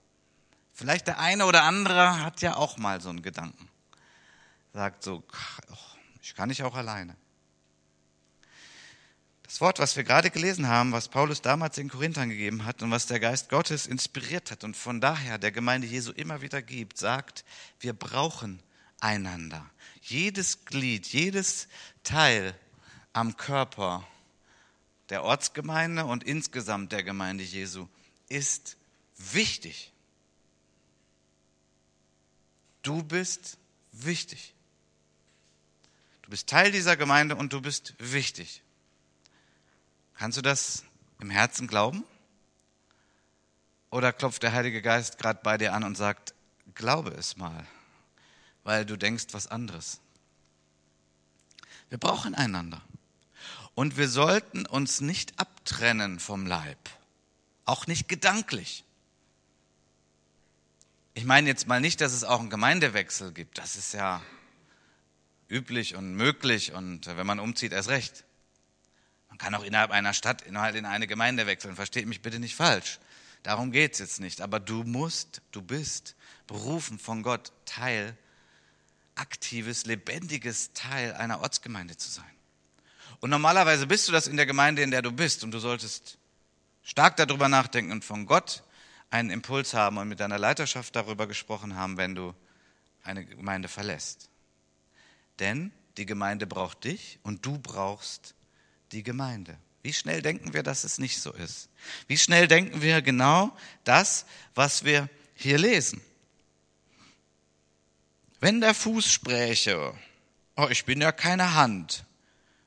vielleicht 0.73 1.07
der 1.07 1.21
eine 1.21 1.45
oder 1.45 1.63
andere 1.63 2.25
hat 2.25 2.41
ja 2.41 2.57
auch 2.57 2.79
mal 2.79 3.01
so 3.01 3.11
einen 3.11 3.23
Gedanken. 3.23 3.69
Sagt 4.73 5.05
so, 5.05 5.23
ich 6.23 6.35
kann 6.35 6.49
nicht 6.49 6.63
auch 6.63 6.75
alleine. 6.75 7.15
Das 9.51 9.61
Wort, 9.61 9.81
was 9.81 9.97
wir 9.97 10.05
gerade 10.05 10.31
gelesen 10.31 10.69
haben, 10.69 10.93
was 10.93 11.09
Paulus 11.09 11.43
damals 11.43 11.75
den 11.75 11.89
Korinthern 11.89 12.29
gegeben 12.29 12.65
hat 12.65 12.85
und 12.85 12.93
was 12.93 13.09
der 13.09 13.19
Geist 13.19 13.49
Gottes 13.49 13.89
inspiriert 13.89 14.53
hat 14.53 14.63
und 14.63 14.77
von 14.77 15.01
daher 15.01 15.39
der 15.39 15.51
Gemeinde 15.51 15.89
Jesu 15.89 16.13
immer 16.13 16.41
wieder 16.41 16.63
gibt, 16.63 16.99
sagt, 16.99 17.45
wir 17.81 17.93
brauchen 17.93 18.63
einander. 19.01 19.69
Jedes 20.03 20.67
Glied, 20.67 21.05
jedes 21.09 21.67
Teil 22.05 22.55
am 23.13 23.37
Körper 23.37 24.07
der 25.09 25.25
Ortsgemeinde 25.25 26.05
und 26.05 26.23
insgesamt 26.23 26.93
der 26.93 27.03
Gemeinde 27.03 27.43
Jesu 27.43 27.89
ist 28.29 28.77
wichtig. 29.17 29.93
Du 32.83 33.03
bist 33.03 33.59
wichtig. 33.91 34.55
Du 36.23 36.31
bist 36.31 36.49
Teil 36.49 36.71
dieser 36.71 36.97
Gemeinde 36.97 37.35
und 37.35 37.53
du 37.53 37.61
bist 37.61 37.95
wichtig. 37.99 38.63
Kannst 40.21 40.37
du 40.37 40.43
das 40.43 40.85
im 41.19 41.31
Herzen 41.31 41.67
glauben? 41.67 42.05
Oder 43.91 44.13
klopft 44.13 44.43
der 44.43 44.53
Heilige 44.53 44.83
Geist 44.83 45.17
gerade 45.17 45.41
bei 45.43 45.57
dir 45.57 45.73
an 45.73 45.83
und 45.83 45.97
sagt, 45.97 46.35
glaube 46.75 47.09
es 47.13 47.39
mal, 47.39 47.67
weil 48.63 48.85
du 48.85 48.99
denkst 48.99 49.29
was 49.33 49.47
anderes? 49.47 49.99
Wir 51.89 51.97
brauchen 51.97 52.35
einander. 52.35 52.83
Und 53.75 53.97
wir 53.97 54.11
sollten 54.11 54.67
uns 54.67 55.01
nicht 55.01 55.41
abtrennen 55.41 56.21
vom 56.21 56.45
Leib, 56.45 56.91
auch 57.65 57.87
nicht 57.87 58.07
gedanklich. 58.07 58.85
Ich 61.15 61.25
meine 61.25 61.49
jetzt 61.49 61.67
mal 61.67 61.81
nicht, 61.81 62.03
dass 62.03 62.13
es 62.13 62.25
auch 62.25 62.41
einen 62.41 62.51
Gemeindewechsel 62.51 63.33
gibt. 63.33 63.57
Das 63.57 63.75
ist 63.75 63.95
ja 63.95 64.21
üblich 65.49 65.95
und 65.95 66.15
möglich 66.15 66.75
und 66.75 67.07
wenn 67.07 67.27
man 67.27 67.41
umzieht, 67.41 67.73
erst 67.73 67.89
recht. 67.89 68.27
Kann 69.41 69.55
auch 69.55 69.65
innerhalb 69.65 69.91
einer 69.91 70.13
Stadt 70.13 70.43
innerhalb 70.43 70.77
in 70.77 70.85
eine 70.85 71.07
Gemeinde 71.07 71.47
wechseln. 71.47 71.75
Versteht 71.75 72.07
mich 72.07 72.21
bitte 72.21 72.39
nicht 72.39 72.55
falsch. 72.55 72.99
Darum 73.43 73.73
geht 73.73 73.95
es 73.95 73.99
jetzt 73.99 74.21
nicht. 74.21 74.43
Aber 74.43 74.61
du 74.61 74.85
musst, 74.85 75.41
du 75.51 75.63
bist 75.63 76.15
berufen 76.47 76.99
von 76.99 77.23
Gott, 77.23 77.51
Teil, 77.65 78.15
aktives, 79.15 79.87
lebendiges 79.87 80.75
Teil 80.75 81.15
einer 81.15 81.41
Ortsgemeinde 81.41 81.97
zu 81.97 82.11
sein. 82.11 82.31
Und 83.21 83.31
normalerweise 83.31 83.87
bist 83.87 84.07
du 84.09 84.13
das 84.13 84.27
in 84.27 84.37
der 84.37 84.45
Gemeinde, 84.45 84.83
in 84.83 84.91
der 84.91 85.01
du 85.01 85.11
bist. 85.11 85.43
Und 85.43 85.53
du 85.53 85.59
solltest 85.59 86.19
stark 86.83 87.17
darüber 87.17 87.49
nachdenken 87.49 87.93
und 87.93 88.05
von 88.05 88.27
Gott 88.27 88.63
einen 89.09 89.31
Impuls 89.31 89.73
haben 89.73 89.97
und 89.97 90.07
mit 90.09 90.21
deiner 90.21 90.39
Leiterschaft 90.39 90.95
darüber 90.95 91.27
gesprochen 91.27 91.77
haben, 91.77 91.97
wenn 91.97 92.15
du 92.15 92.35
eine 93.05 93.25
Gemeinde 93.25 93.69
verlässt. 93.69 94.29
Denn 95.39 95.73
die 95.97 96.05
Gemeinde 96.05 96.47
braucht 96.47 96.85
dich 96.85 97.19
und 97.23 97.47
du 97.47 97.59
brauchst 97.59 98.35
die 98.93 99.03
Gemeinde. 99.03 99.57
Wie 99.83 99.93
schnell 99.93 100.21
denken 100.23 100.53
wir, 100.53 100.63
dass 100.63 100.85
es 100.85 100.99
nicht 100.99 101.21
so 101.21 101.33
ist? 101.33 101.69
Wie 102.07 102.19
schnell 102.19 102.49
denken 102.49 102.83
wir 102.83 103.01
genau 103.03 103.57
das, 103.85 104.27
was 104.55 104.85
wir 104.85 105.09
hier 105.35 105.59
lesen? 105.59 106.03
Wenn 108.41 108.61
der 108.61 108.75
Fuß 108.75 109.11
spräche, 109.11 109.95
oh, 110.57 110.69
ich 110.71 110.85
bin 110.85 111.01
ja 111.01 111.13
keine 111.13 111.55
Hand, 111.55 112.05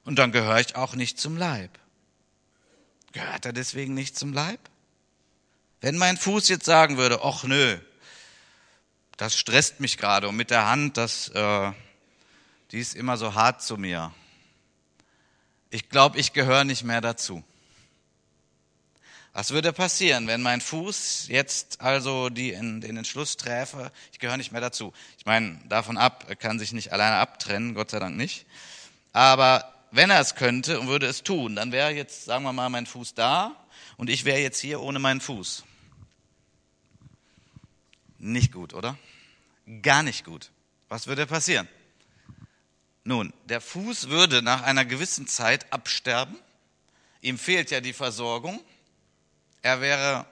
und 0.03 0.20
dann 0.20 0.32
gehöre 0.32 0.60
ich 0.60 0.75
auch 0.75 0.96
nicht 0.96 1.20
zum 1.20 1.38
Leib. 1.38 1.72
Gehört 3.13 3.46
er 3.46 3.53
deswegen 3.53 3.94
nicht 3.94 4.18
zum 4.18 4.34
Leib? 4.34 4.60
Wenn 5.82 5.98
mein 5.98 6.18
Fuß 6.18 6.50
jetzt 6.50 6.65
sagen 6.65 6.98
würde, 6.98 7.24
ach 7.24 7.44
nö, 7.44 7.77
das 9.18 9.38
stresst 9.38 9.80
mich 9.80 9.98
gerade 9.98 10.27
und 10.27 10.36
mit 10.36 10.50
der 10.50 10.68
Hand, 10.68 10.98
das, 10.98 11.30
äh, 11.30 11.72
die 12.72 12.80
ist 12.80 12.96
immer 12.96 13.18
so 13.18 13.34
hart 13.34 13.62
zu 13.62 13.77
mir. 13.77 14.13
Ich 15.74 15.89
glaube, 15.89 16.20
ich 16.20 16.34
gehöre 16.34 16.65
nicht 16.65 16.84
mehr 16.84 17.01
dazu. 17.01 17.44
Was 19.34 19.50
würde 19.50 19.74
passieren, 19.74 20.27
wenn 20.27 20.44
mein 20.44 20.62
Fuß 20.62 21.30
jetzt 21.30 21.82
also 21.82 22.30
die 22.30 22.51
in, 22.51 22.80
den 22.80 22.96
Entschluss 22.96 23.38
träfe, 23.38 23.92
ich 24.12 24.20
gehöre 24.20 24.38
nicht 24.38 24.51
mehr 24.51 24.62
dazu? 24.62 24.94
Ich 25.18 25.25
meine, 25.25 25.60
davon 25.65 25.98
ab, 25.98 26.25
er 26.27 26.36
kann 26.36 26.60
sich 26.60 26.74
nicht 26.74 26.94
alleine 26.94 27.15
abtrennen, 27.15 27.74
Gott 27.74 27.89
sei 27.89 27.98
Dank 27.98 28.15
nicht. 28.15 28.46
Aber 29.13 29.74
wenn 29.89 30.12
er 30.12 30.20
es 30.20 30.36
könnte 30.36 30.80
und 30.80 30.89
würde 30.89 31.08
es 31.08 31.24
tun, 31.24 31.56
dann 31.56 31.72
wäre 31.72 31.89
jetzt, 31.89 32.25
sagen 32.25 32.44
wir 32.44 32.53
mal, 32.53 32.70
mein 32.70 32.86
Fuß 32.86 33.15
da 33.15 33.56
und 33.98 34.12
ich 34.12 34.25
wäre 34.25 34.42
jetzt 34.42 34.60
hier 34.60 34.80
ohne 34.80 35.00
meinen 35.00 35.22
Fuß. 35.22 35.63
Nicht 38.20 38.51
gut, 38.51 38.75
oder? 38.75 38.96
Gar 39.82 40.03
nicht 40.03 40.24
gut. 40.24 40.51
Was 40.88 41.08
würde 41.08 41.25
passieren? 41.25 41.68
Nun, 43.03 43.33
der 43.45 43.60
Fuß 43.60 44.10
würde 44.10 44.41
nach 44.41 44.63
einer 44.63 44.86
gewissen 44.86 45.27
Zeit 45.27 45.72
absterben. 45.74 46.38
Ihm 47.22 47.38
fehlt 47.38 47.72
ja 47.72 47.81
die 47.81 47.93
Versorgung. 47.93 48.63
Er 49.62 49.81
wäre 49.81 50.25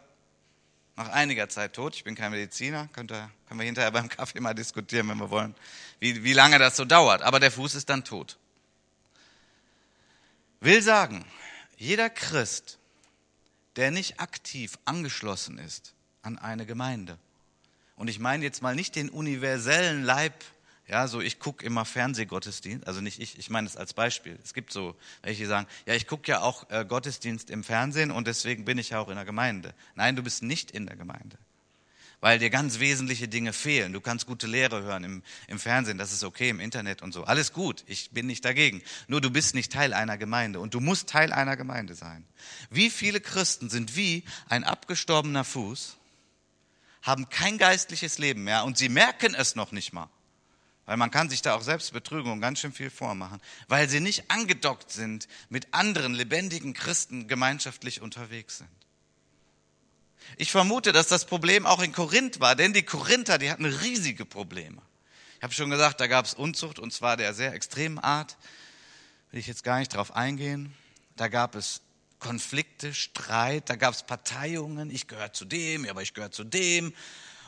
nach 0.96 1.10
einiger 1.10 1.50
Zeit 1.50 1.74
tot. 1.74 1.96
Ich 1.96 2.04
bin 2.04 2.16
kein 2.16 2.32
Mediziner, 2.32 2.88
könnte, 2.94 3.30
können 3.48 3.60
wir 3.60 3.66
hinterher 3.66 3.92
beim 3.92 4.08
Kaffee 4.08 4.40
mal 4.40 4.54
diskutieren, 4.54 5.10
wenn 5.10 5.18
wir 5.18 5.30
wollen, 5.30 5.56
wie, 6.00 6.24
wie 6.24 6.34
lange 6.34 6.60
das 6.60 6.78
so 6.78 6.86
dauert. 6.86 7.22
Aber 7.24 7.40
der 7.40 7.52
Fuß 7.52 7.76
ist 7.76 7.90
dann 7.90 8.04
tot. 8.04 8.38
Will 10.62 10.82
sagen, 10.82 11.26
jeder 11.78 12.10
Christ, 12.10 12.78
der 13.76 13.92
nicht 13.92 14.20
aktiv 14.20 14.78
angeschlossen 14.86 15.58
ist 15.58 15.94
an 16.22 16.38
eine 16.38 16.66
Gemeinde, 16.66 17.18
und 17.96 18.08
ich 18.08 18.18
meine 18.18 18.44
jetzt 18.44 18.64
mal 18.64 18.76
nicht 18.76 18.96
den 18.96 19.10
universellen 19.10 20.04
Leib, 20.04 20.34
ja, 20.88 21.08
so 21.08 21.22
ich 21.22 21.40
gucke 21.40 21.66
immer 21.66 21.86
Fernsehgottesdienst, 21.86 22.88
also 22.88 23.02
nicht 23.02 23.20
ich, 23.20 23.38
ich 23.40 23.50
meine 23.50 23.68
es 23.68 23.78
als 23.78 23.94
Beispiel. 23.94 24.38
Es 24.44 24.54
gibt 24.54 24.74
so 24.74 24.96
welche, 25.22 25.44
die 25.44 25.48
sagen, 25.48 25.68
ja, 25.86 25.94
ich 25.94 26.08
gucke 26.08 26.30
ja 26.30 26.42
auch 26.42 26.70
äh, 26.70 26.86
Gottesdienst 26.86 27.50
im 27.50 27.64
Fernsehen 27.64 28.12
und 28.12 28.28
deswegen 28.28 28.66
bin 28.66 28.78
ich 28.78 28.90
ja 28.92 29.00
auch 29.00 29.10
in 29.10 29.16
der 29.16 29.26
Gemeinde. 29.26 29.74
Nein, 29.96 30.16
du 30.16 30.24
bist 30.24 30.44
nicht 30.44 30.72
in 30.72 30.86
der 30.86 30.96
Gemeinde 30.96 31.38
weil 32.22 32.38
dir 32.38 32.52
ganz 32.52 32.80
wesentliche 32.80 33.28
Dinge 33.28 33.52
fehlen. 33.52 33.94
Du 33.94 34.00
kannst 34.00 34.28
gute 34.28 34.48
Lehre 34.48 34.84
hören 34.84 35.04
im, 35.04 35.24
im 35.48 35.60
Fernsehen, 35.60 35.98
das 35.98 36.14
ist 36.14 36.24
okay, 36.24 36.50
im 36.50 36.60
Internet 36.60 37.02
und 37.02 37.12
so. 37.12 37.24
Alles 37.24 37.52
gut, 37.52 37.84
ich 37.88 38.12
bin 38.12 38.28
nicht 38.28 38.46
dagegen. 38.46 38.82
Nur 39.08 39.22
du 39.22 39.32
bist 39.32 39.56
nicht 39.56 39.72
Teil 39.72 39.94
einer 39.94 40.18
Gemeinde 40.18 40.60
und 40.60 40.76
du 40.76 40.80
musst 40.80 41.10
Teil 41.10 41.34
einer 41.34 41.58
Gemeinde 41.58 41.96
sein. 41.96 42.24
Wie 42.70 42.92
viele 42.92 43.20
Christen 43.20 43.70
sind 43.70 43.96
wie 43.96 44.24
ein 44.48 44.64
abgestorbener 44.64 45.44
Fuß, 45.44 45.98
haben 47.02 47.28
kein 47.30 47.58
geistliches 47.58 48.20
Leben 48.20 48.44
mehr 48.44 48.64
und 48.64 48.78
sie 48.78 48.90
merken 48.90 49.34
es 49.34 49.56
noch 49.56 49.72
nicht 49.72 49.92
mal. 49.92 50.10
Weil 50.92 50.98
man 50.98 51.10
kann 51.10 51.30
sich 51.30 51.42
da 51.42 51.56
auch 51.56 51.62
selbst 51.62 51.94
betrügen 51.94 52.34
und 52.34 52.42
ganz 52.42 52.60
schön 52.60 52.74
viel 52.74 52.90
vormachen, 52.90 53.42
weil 53.70 53.88
sie 53.88 54.02
nicht 54.02 54.30
angedockt 54.30 54.92
sind 54.92 55.30
mit 55.48 55.74
anderen 55.74 56.14
lebendigen 56.14 56.74
Christen 56.74 57.30
gemeinschaftlich 57.30 58.02
unterwegs 58.02 58.58
sind. 58.58 58.70
Ich 60.36 60.52
vermute, 60.52 60.92
dass 60.92 61.08
das 61.08 61.24
Problem 61.24 61.66
auch 61.66 61.82
in 61.82 61.94
Korinth 61.94 62.42
war, 62.42 62.58
denn 62.58 62.74
die 62.74 62.84
Korinther, 62.84 63.38
die 63.38 63.50
hatten 63.50 63.64
riesige 63.64 64.26
Probleme. 64.26 64.82
Ich 65.38 65.44
habe 65.44 65.54
schon 65.54 65.70
gesagt, 65.70 66.02
da 66.02 66.08
gab 66.08 66.26
es 66.26 66.34
Unzucht 66.34 66.78
und 66.78 66.92
zwar 66.92 67.16
der 67.16 67.34
sehr 67.34 67.54
extremen 67.54 67.98
Art. 67.98 68.36
Will 69.32 69.40
ich 69.40 69.48
jetzt 69.48 69.64
gar 69.64 69.80
nicht 69.80 69.94
drauf 69.94 70.14
eingehen. 70.14 70.74
Da 71.16 71.30
gab 71.30 71.56
es 71.56 71.80
Konflikte, 72.20 72.94
Streit, 72.94 73.70
da 73.70 73.78
gab 73.78 73.94
es 73.94 74.04
Parteiungen. 74.04 74.92
Ich 74.92 75.08
gehöre 75.08 75.32
zu 75.32 75.46
dem, 75.46 75.88
aber 75.88 76.02
ich 76.02 76.14
gehöre 76.14 76.32
zu 76.32 76.44
dem. 76.44 76.94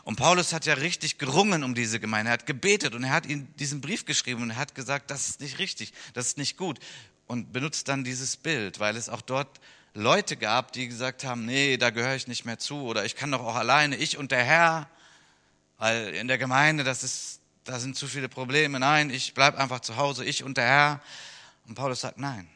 Und 0.03 0.17
Paulus 0.17 0.51
hat 0.51 0.65
ja 0.65 0.73
richtig 0.73 1.17
gerungen 1.17 1.63
um 1.63 1.75
diese 1.75 1.99
Gemeinde. 1.99 2.29
Er 2.29 2.33
hat 2.33 2.45
gebetet 2.45 2.93
und 2.93 3.03
er 3.05 3.11
hat 3.11 3.25
ihnen 3.25 3.53
diesen 3.55 3.79
Brief 3.79 4.05
geschrieben 4.05 4.41
und 4.41 4.49
er 4.51 4.57
hat 4.57 4.75
gesagt, 4.75 5.09
das 5.09 5.29
ist 5.29 5.39
nicht 5.39 5.59
richtig, 5.59 5.93
das 6.13 6.27
ist 6.27 6.37
nicht 6.37 6.57
gut. 6.57 6.79
Und 7.25 7.53
benutzt 7.53 7.87
dann 7.87 8.03
dieses 8.03 8.35
Bild, 8.35 8.79
weil 8.79 8.97
es 8.97 9.07
auch 9.07 9.21
dort 9.21 9.61
Leute 9.93 10.35
gab, 10.35 10.73
die 10.73 10.87
gesagt 10.87 11.23
haben, 11.23 11.45
nee, 11.45 11.77
da 11.77 11.89
gehöre 11.89 12.15
ich 12.15 12.27
nicht 12.27 12.43
mehr 12.43 12.59
zu 12.59 12.81
oder 12.81 13.05
ich 13.05 13.15
kann 13.15 13.31
doch 13.31 13.41
auch 13.41 13.55
alleine, 13.55 13.95
ich 13.95 14.17
und 14.17 14.31
der 14.31 14.43
Herr, 14.43 14.89
weil 15.77 16.13
in 16.15 16.27
der 16.27 16.37
Gemeinde, 16.37 16.83
das 16.83 17.03
ist, 17.03 17.39
da 17.63 17.79
sind 17.79 17.95
zu 17.95 18.07
viele 18.07 18.27
Probleme. 18.27 18.79
Nein, 18.79 19.09
ich 19.09 19.33
bleibe 19.33 19.57
einfach 19.57 19.79
zu 19.79 19.95
Hause, 19.95 20.25
ich 20.25 20.43
und 20.43 20.57
der 20.57 20.65
Herr. 20.65 21.01
Und 21.65 21.75
Paulus 21.75 22.01
sagt, 22.01 22.17
nein, 22.17 22.49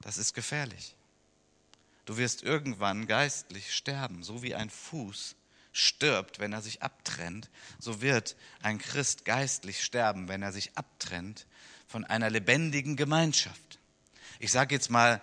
das 0.00 0.18
ist 0.18 0.34
gefährlich. 0.34 0.96
Du 2.06 2.16
wirst 2.16 2.42
irgendwann 2.42 3.06
geistlich 3.06 3.72
sterben, 3.72 4.24
so 4.24 4.42
wie 4.42 4.54
ein 4.54 4.68
Fuß 4.68 5.36
stirbt, 5.74 6.38
wenn 6.38 6.52
er 6.52 6.62
sich 6.62 6.82
abtrennt, 6.82 7.50
so 7.78 8.00
wird 8.00 8.36
ein 8.62 8.78
Christ 8.78 9.24
geistlich 9.24 9.82
sterben, 9.84 10.28
wenn 10.28 10.40
er 10.40 10.52
sich 10.52 10.78
abtrennt 10.78 11.46
von 11.86 12.04
einer 12.04 12.30
lebendigen 12.30 12.96
Gemeinschaft. 12.96 13.80
Ich 14.38 14.52
sage 14.52 14.74
jetzt 14.74 14.88
mal 14.88 15.20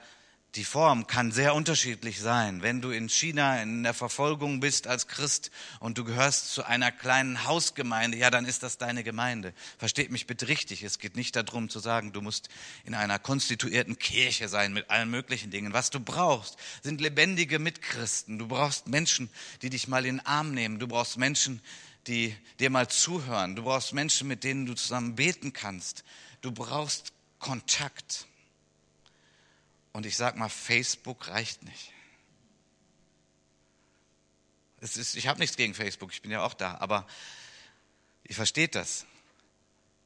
die 0.56 0.66
Form 0.66 1.08
kann 1.08 1.32
sehr 1.32 1.56
unterschiedlich 1.56 2.20
sein. 2.20 2.62
Wenn 2.62 2.82
du 2.82 2.90
in 2.90 3.08
China 3.08 3.62
in 3.62 3.84
der 3.84 3.94
Verfolgung 3.94 4.60
bist 4.60 4.86
als 4.86 5.08
Christ 5.08 5.50
und 5.80 5.98
du 5.98 6.04
gehörst 6.04 6.52
zu 6.52 6.66
einer 6.66 6.92
kleinen 6.92 7.46
Hausgemeinde, 7.46 8.18
ja, 8.18 8.30
dann 8.30 8.46
ist 8.46 8.62
das 8.62 8.78
deine 8.78 9.06
Gemeinde. 9.06 9.54
Versteht 9.78 10.12
mich 10.12 10.28
bitte 10.28 10.50
richtig. 10.50 10.84
Es 10.84 11.00
geht 11.00 11.16
nicht 11.16 11.38
darum 11.38 11.70
zu 11.70 11.80
sagen, 11.80 12.12
du 12.12 12.22
musst 12.22 12.50
in 12.84 12.96
einer 12.96 13.18
konstituierten 13.18 13.98
Kirche 13.98 14.50
sein 14.50 14.74
mit 14.74 14.90
allen 14.90 15.10
möglichen 15.10 15.52
Dingen. 15.52 15.72
Was 15.72 15.90
du 15.90 16.02
brauchst, 16.02 16.58
sind 16.84 17.00
lebendige 17.00 17.58
Mitchristen. 17.58 18.38
Du 18.38 18.50
brauchst 18.50 18.88
Menschen, 18.88 19.30
die 19.62 19.70
dich 19.70 19.88
mal 19.88 20.06
in 20.06 20.18
den 20.18 20.26
Arm 20.26 20.54
nehmen. 20.54 20.80
Du 20.80 20.88
brauchst 20.88 21.18
Menschen, 21.18 21.62
die 22.08 22.36
dir 22.60 22.70
mal 22.70 22.90
zuhören. 22.90 23.56
Du 23.56 23.64
brauchst 23.64 23.94
Menschen, 23.94 24.28
mit 24.28 24.44
denen 24.44 24.66
du 24.66 24.74
zusammen 24.74 25.16
beten 25.16 25.54
kannst. 25.54 26.04
Du 26.42 26.52
brauchst 26.52 27.14
Kontakt. 27.40 28.28
Und 29.94 30.06
ich 30.06 30.16
sag 30.16 30.38
mal, 30.38 30.50
Facebook 30.50 31.28
reicht 31.28 31.64
nicht. 31.64 31.92
Es 34.80 34.98
ist, 34.98 35.16
ich 35.16 35.28
habe 35.28 35.40
nichts 35.40 35.58
gegen 35.58 35.74
Facebook, 35.74 36.12
ich 36.12 36.22
bin 36.22 36.32
ja 36.32 36.44
auch 36.44 36.56
da, 36.56 36.76
aber 36.80 37.06
ihr 38.24 38.36
versteht 38.36 38.76
das. 38.76 39.06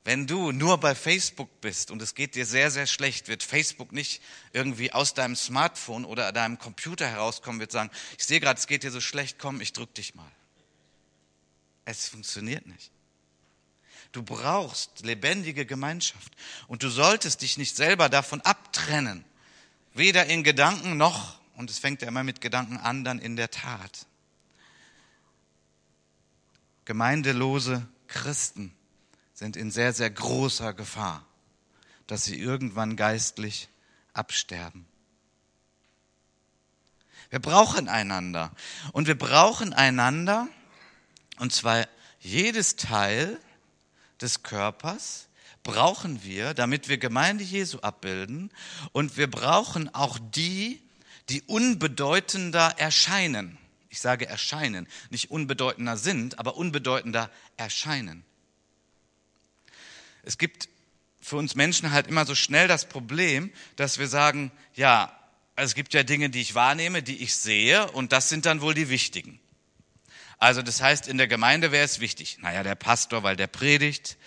Wenn 0.04 0.28
du 0.28 0.52
nur 0.52 0.80
bei 0.80 0.94
Facebook 0.94 1.62
bist 1.62 1.90
und 1.90 2.02
es 2.02 2.14
geht 2.14 2.36
dir 2.36 2.46
sehr, 2.46 2.70
sehr 2.70 2.86
schlecht, 2.86 3.28
wird 3.28 3.42
Facebook 3.42 3.92
nicht 3.92 4.22
irgendwie 4.54 4.92
aus 4.92 5.16
deinem 5.16 5.36
Smartphone 5.36 6.06
oder 6.06 6.32
deinem 6.32 6.60
Computer 6.60 7.08
herauskommen, 7.08 7.60
wird 7.60 7.72
sagen, 7.72 7.90
ich 8.18 8.26
sehe 8.26 8.40
gerade, 8.40 8.60
es 8.60 8.68
geht 8.68 8.84
dir 8.84 8.92
so 8.92 9.02
schlecht, 9.02 9.40
komm, 9.40 9.62
ich 9.62 9.74
drück 9.74 9.94
dich 9.96 10.14
mal. 10.14 10.32
Es 11.86 12.10
funktioniert 12.10 12.68
nicht. 12.68 12.92
Du 14.12 14.22
brauchst 14.22 15.04
lebendige 15.04 15.66
Gemeinschaft 15.66 16.32
und 16.68 16.84
du 16.84 16.90
solltest 16.90 17.42
dich 17.42 17.58
nicht 17.58 17.76
selber 17.76 18.08
davon 18.08 18.42
abtrennen, 18.42 19.26
weder 19.96 20.28
in 20.28 20.44
Gedanken 20.44 20.98
noch, 20.98 21.40
und 21.56 21.70
es 21.70 21.80
fängt 21.80 22.02
ja 22.02 22.08
immer 22.10 22.24
mit 22.24 22.42
Gedanken 22.42 22.78
an, 22.78 23.04
dann 23.04 23.20
in 23.20 23.36
der 23.36 23.50
Tat. 23.50 24.06
Gemeindelose 26.84 27.88
Christen 28.08 28.76
sind 29.34 29.56
in 29.56 29.72
sehr, 29.72 29.94
sehr 29.94 30.10
großer 30.10 30.74
Gefahr, 30.74 31.26
dass 32.08 32.26
sie 32.26 32.38
irgendwann 32.38 32.96
geistlich 32.96 33.70
absterben. 34.14 34.86
Wir 37.30 37.40
brauchen 37.40 37.90
einander. 37.90 38.52
Und 38.92 39.08
wir 39.08 39.18
brauchen 39.18 39.74
einander, 39.74 40.48
und 41.38 41.52
zwar 41.52 41.88
jedes 42.20 42.76
Teil 42.76 43.40
des 44.22 44.44
Körpers 44.44 45.25
brauchen 45.66 46.24
wir, 46.24 46.54
damit 46.54 46.88
wir 46.88 46.98
Gemeinde 46.98 47.44
Jesu 47.44 47.80
abbilden. 47.80 48.52
Und 48.94 49.18
wir 49.18 49.30
brauchen 49.30 49.94
auch 49.94 50.18
die, 50.32 50.82
die 51.28 51.42
unbedeutender 51.42 52.76
erscheinen. 52.78 53.58
Ich 53.90 54.00
sage 54.00 54.28
erscheinen, 54.28 54.88
nicht 55.10 55.32
unbedeutender 55.32 55.98
sind, 55.98 56.40
aber 56.40 56.56
unbedeutender 56.56 57.30
erscheinen. 57.58 58.24
Es 60.24 60.38
gibt 60.38 60.70
für 61.20 61.38
uns 61.38 61.56
Menschen 61.56 61.92
halt 61.92 62.08
immer 62.08 62.26
so 62.26 62.36
schnell 62.36 62.68
das 62.68 62.88
Problem, 62.88 63.52
dass 63.76 63.98
wir 63.98 64.08
sagen, 64.08 64.52
ja, 64.76 65.18
es 65.56 65.74
gibt 65.74 65.94
ja 65.94 66.04
Dinge, 66.04 66.30
die 66.30 66.42
ich 66.42 66.54
wahrnehme, 66.54 67.02
die 67.02 67.24
ich 67.24 67.36
sehe, 67.36 67.90
und 67.92 68.12
das 68.12 68.30
sind 68.30 68.46
dann 68.46 68.62
wohl 68.62 68.74
die 68.74 68.90
wichtigen. 68.90 69.40
Also 70.38 70.62
das 70.62 70.82
heißt, 70.82 71.08
in 71.08 71.18
der 71.18 71.28
Gemeinde 71.28 71.72
wäre 71.72 71.86
es 71.86 72.00
wichtig. 72.00 72.38
Naja, 72.42 72.62
der 72.62 72.76
Pastor, 72.76 73.24
weil 73.24 73.36
der 73.36 73.48
predigt 73.48 74.18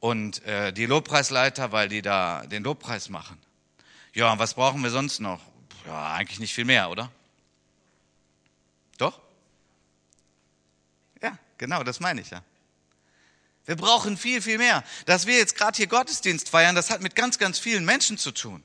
und 0.00 0.44
äh, 0.44 0.72
die 0.72 0.86
Lobpreisleiter, 0.86 1.72
weil 1.72 1.88
die 1.88 2.02
da 2.02 2.46
den 2.46 2.62
Lobpreis 2.62 3.08
machen. 3.08 3.38
Ja, 4.14 4.32
und 4.32 4.38
was 4.38 4.54
brauchen 4.54 4.82
wir 4.82 4.90
sonst 4.90 5.20
noch? 5.20 5.40
Ja, 5.86 6.12
eigentlich 6.12 6.40
nicht 6.40 6.54
viel 6.54 6.64
mehr, 6.64 6.90
oder? 6.90 7.10
Doch? 8.96 9.20
Ja, 11.22 11.38
genau, 11.56 11.82
das 11.82 12.00
meine 12.00 12.20
ich 12.20 12.30
ja. 12.30 12.42
Wir 13.64 13.76
brauchen 13.76 14.16
viel, 14.16 14.40
viel 14.40 14.58
mehr. 14.58 14.82
Dass 15.06 15.26
wir 15.26 15.36
jetzt 15.36 15.56
gerade 15.56 15.76
hier 15.76 15.88
Gottesdienst 15.88 16.48
feiern, 16.48 16.74
das 16.74 16.90
hat 16.90 17.02
mit 17.02 17.14
ganz, 17.14 17.38
ganz 17.38 17.58
vielen 17.58 17.84
Menschen 17.84 18.16
zu 18.16 18.32
tun. 18.32 18.62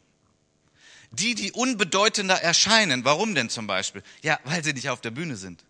Die, 1.11 1.35
die 1.35 1.51
unbedeutender 1.51 2.41
erscheinen. 2.41 3.05
Warum 3.05 3.35
denn 3.35 3.49
zum 3.49 3.67
Beispiel? 3.67 4.01
Ja, 4.21 4.39
weil 4.45 4.63
sie 4.63 4.73
nicht 4.73 4.89
auf 4.89 5.01
der 5.01 5.11
Bühne 5.11 5.35
sind 5.35 5.63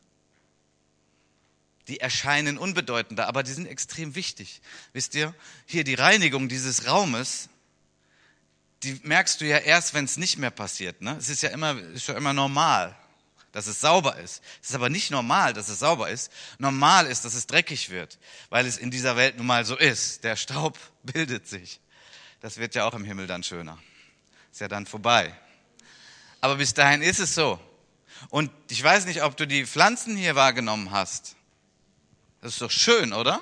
die 1.87 1.99
erscheinen 1.99 2.57
unbedeutender, 2.57 3.27
aber 3.27 3.43
die 3.43 3.51
sind 3.51 3.67
extrem 3.67 4.15
wichtig. 4.15 4.61
Wisst 4.93 5.15
ihr, 5.15 5.33
hier 5.65 5.83
die 5.83 5.95
Reinigung 5.95 6.47
dieses 6.47 6.87
Raumes, 6.87 7.49
die 8.83 8.99
merkst 9.03 9.41
du 9.41 9.45
ja 9.45 9.57
erst, 9.57 9.93
wenn 9.93 10.05
es 10.05 10.17
nicht 10.17 10.37
mehr 10.37 10.51
passiert. 10.51 11.01
Ne? 11.01 11.15
Es 11.17 11.29
ist 11.29 11.41
ja 11.41 11.49
immer, 11.49 11.77
ist 11.79 12.07
ja 12.07 12.15
immer 12.15 12.33
normal, 12.33 12.95
dass 13.51 13.67
es 13.67 13.81
sauber 13.81 14.17
ist. 14.17 14.41
Es 14.61 14.69
ist 14.69 14.75
aber 14.75 14.89
nicht 14.89 15.11
normal, 15.11 15.53
dass 15.53 15.69
es 15.69 15.79
sauber 15.79 16.09
ist. 16.09 16.31
Normal 16.57 17.07
ist, 17.07 17.23
dass 17.25 17.33
es 17.33 17.47
dreckig 17.47 17.89
wird, 17.89 18.17
weil 18.49 18.65
es 18.65 18.77
in 18.77 18.91
dieser 18.91 19.15
Welt 19.15 19.37
nun 19.37 19.45
mal 19.45 19.65
so 19.65 19.77
ist. 19.77 20.23
Der 20.23 20.35
Staub 20.35 20.77
bildet 21.03 21.47
sich. 21.47 21.79
Das 22.41 22.57
wird 22.57 22.75
ja 22.75 22.85
auch 22.85 22.93
im 22.93 23.05
Himmel 23.05 23.27
dann 23.27 23.43
schöner. 23.43 23.77
Ist 24.51 24.61
ja 24.61 24.67
dann 24.67 24.85
vorbei. 24.85 25.33
Aber 26.41 26.55
bis 26.57 26.73
dahin 26.73 27.01
ist 27.01 27.19
es 27.19 27.35
so. 27.35 27.59
Und 28.29 28.51
ich 28.69 28.83
weiß 28.83 29.05
nicht, 29.05 29.23
ob 29.23 29.37
du 29.37 29.47
die 29.47 29.65
Pflanzen 29.65 30.15
hier 30.15 30.35
wahrgenommen 30.35 30.91
hast. 30.91 31.35
Das 32.43 32.55
ist 32.55 32.61
doch 32.61 32.71
schön, 32.71 33.13
oder? 33.13 33.41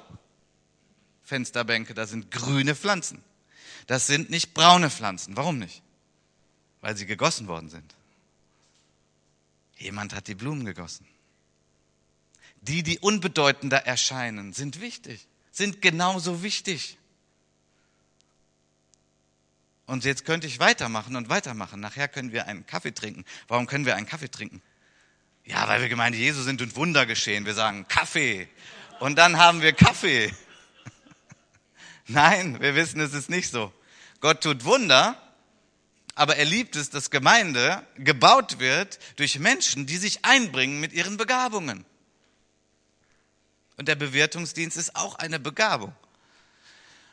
Fensterbänke, 1.24 1.96
da 1.96 2.06
sind 2.06 2.30
grüne 2.30 2.76
Pflanzen. 2.76 3.24
Das 3.88 4.06
sind 4.06 4.30
nicht 4.30 4.54
braune 4.54 4.92
Pflanzen. 4.92 5.36
Warum 5.36 5.58
nicht? 5.58 5.82
Weil 6.82 6.96
sie 6.96 7.08
gegossen 7.08 7.48
worden 7.48 7.72
sind. 7.72 7.96
Jemand 9.76 10.14
hat 10.14 10.28
die 10.28 10.36
Blumen 10.36 10.66
gegossen. 10.66 11.08
Die, 12.62 12.84
die 12.84 13.00
unbedeutender 13.00 13.88
erscheinen, 13.88 14.54
sind 14.54 14.82
wichtig, 14.82 15.28
sind 15.52 15.82
genauso 15.82 16.44
wichtig. 16.44 17.00
Und 19.88 20.06
jetzt 20.06 20.26
könnte 20.26 20.46
ich 20.46 20.60
weitermachen 20.60 21.16
und 21.16 21.28
weitermachen. 21.28 21.80
Nachher 21.80 22.08
können 22.08 22.34
wir 22.34 22.46
einen 22.46 22.68
Kaffee 22.68 22.94
trinken. 22.94 23.26
Warum 23.48 23.66
können 23.66 23.88
wir 23.88 23.96
einen 23.96 24.06
Kaffee 24.06 24.30
trinken? 24.30 24.62
Ja, 25.44 25.68
weil 25.68 25.82
wir 25.82 25.90
Gemeinde 25.90 26.20
Jesu 26.20 26.44
sind 26.44 26.62
und 26.62 26.76
Wunder 26.76 27.08
geschehen. 27.08 27.48
Wir 27.48 27.56
sagen 27.56 27.88
Kaffee 27.88 28.48
und 29.02 29.16
dann 29.16 29.40
haben 29.40 29.64
wir 29.64 29.74
Kaffee. 29.74 30.32
Nein, 32.08 32.62
wir 32.62 32.76
wissen, 32.76 33.02
es 33.02 33.14
ist 33.16 33.32
nicht 33.32 33.50
so. 33.50 33.74
Gott 34.20 34.42
tut 34.42 34.64
Wunder, 34.64 35.20
aber 36.14 36.36
er 36.36 36.46
liebt 36.46 36.76
es, 36.76 36.92
dass 36.92 37.10
Gemeinde 37.10 37.84
gebaut 37.98 38.60
wird 38.60 39.00
durch 39.16 39.40
Menschen, 39.40 39.88
die 39.88 39.98
sich 39.98 40.24
einbringen 40.24 40.80
mit 40.80 40.94
ihren 40.94 41.18
Begabungen. 41.18 41.84
Und 43.76 43.88
der 43.88 43.96
Bewirtungsdienst 43.96 44.78
ist 44.78 44.96
auch 44.96 45.16
eine 45.16 45.40
Begabung. 45.40 45.96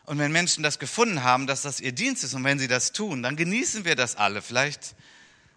Und 0.05 0.19
wenn 0.19 0.31
Menschen 0.31 0.63
das 0.63 0.79
gefunden 0.79 1.23
haben, 1.23 1.47
dass 1.47 1.63
das 1.63 1.81
ihr 1.81 1.93
Dienst 1.93 2.23
ist 2.23 2.35
und 2.35 2.45
wenn 2.45 2.59
sie 2.59 2.69
das 2.69 2.93
tun, 2.93 3.23
dann 3.23 3.35
genießen 3.35 3.87
wir 3.87 3.97
das 3.97 4.15
alle. 4.15 4.43
Vielleicht 4.43 4.95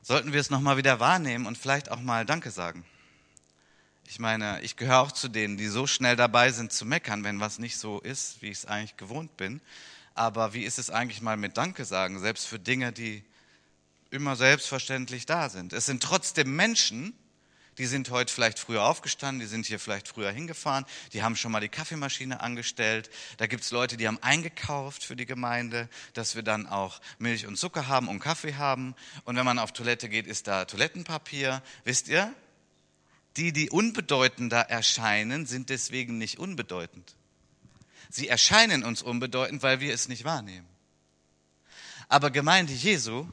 sollten 0.02 0.32
wir 0.32 0.39
es 0.39 0.50
nochmal 0.50 0.78
wieder 0.78 1.02
wahrnehmen 1.02 1.46
und 1.46 1.58
vielleicht 1.58 1.91
auch 1.91 2.00
mal 2.00 2.26
Danke 2.26 2.52
sagen. 2.52 2.86
Ich 4.12 4.19
meine, 4.19 4.60
ich 4.62 4.76
gehöre 4.76 5.00
auch 5.00 5.13
zu 5.13 5.30
denen, 5.30 5.56
die 5.56 5.69
so 5.69 5.88
schnell 5.88 6.17
dabei 6.17 6.52
sind 6.52 6.74
zu 6.74 6.86
meckern, 6.86 7.24
wenn 7.24 7.39
was 7.39 7.60
nicht 7.60 7.78
so 7.78 8.02
ist, 8.02 8.41
wie 8.41 8.47
ich 8.47 8.58
es 8.58 8.65
eigentlich 8.65 8.97
gewohnt 8.97 9.38
bin. 9.38 9.62
Aber 10.15 10.54
wie 10.54 10.65
ist 10.65 10.80
es 10.80 10.89
eigentlich 10.89 11.21
mal 11.21 11.38
mit 11.38 11.56
Danke 11.56 11.86
sagen, 11.86 12.19
selbst 12.19 12.45
für 12.45 12.60
Dinge, 12.60 12.91
die 12.91 13.24
immer 14.10 14.36
selbstverständlich 14.36 15.28
da 15.28 15.47
sind? 15.47 15.71
Es 15.71 15.86
sind 15.86 16.04
trotzdem 16.04 16.54
Menschen, 16.54 17.13
die 17.78 17.86
sind 17.86 18.10
heute 18.10 18.34
vielleicht 18.34 18.60
früher 18.60 18.84
aufgestanden, 18.84 19.39
die 19.39 19.45
sind 19.45 19.65
hier 19.65 19.80
vielleicht 19.80 20.10
früher 20.10 20.30
hingefahren, 20.30 20.86
die 21.13 21.24
haben 21.24 21.38
schon 21.38 21.54
mal 21.54 21.62
die 21.62 21.69
Kaffeemaschine 21.69 22.41
angestellt. 22.41 23.10
Da 23.38 23.47
gibt 23.47 23.63
es 23.63 23.71
Leute, 23.71 23.95
die 23.95 24.10
haben 24.10 24.21
eingekauft 24.21 25.06
für 25.06 25.15
die 25.15 25.26
Gemeinde, 25.26 25.88
dass 26.15 26.36
wir 26.36 26.43
dann 26.43 26.67
auch 26.67 27.00
Milch 27.17 27.47
und 27.47 27.56
Zucker 27.56 27.88
haben 27.88 28.10
und 28.10 28.19
Kaffee 28.19 28.56
haben. 28.56 28.93
Und 29.24 29.38
wenn 29.38 29.45
man 29.45 29.58
auf 29.58 29.71
Toilette 29.71 30.10
geht, 30.10 30.28
ist 30.28 30.47
da 30.47 30.65
Toilettenpapier. 30.65 31.63
Wisst 31.86 32.10
ihr, 32.10 32.36
die, 33.38 33.54
die 33.54 33.70
unbedeutender 33.70 34.70
erscheinen, 34.70 35.46
sind 35.46 35.70
deswegen 35.70 36.17
nicht 36.17 36.39
unbedeutend. 36.39 37.15
Sie 38.10 38.28
erscheinen 38.28 38.84
uns 38.84 39.02
unbedeutend, 39.02 39.63
weil 39.63 39.80
wir 39.80 39.94
es 39.94 40.08
nicht 40.08 40.26
wahrnehmen. 40.26 40.67
Aber 42.10 42.30
Gemeinde 42.30 42.74
Jesu 42.74 43.26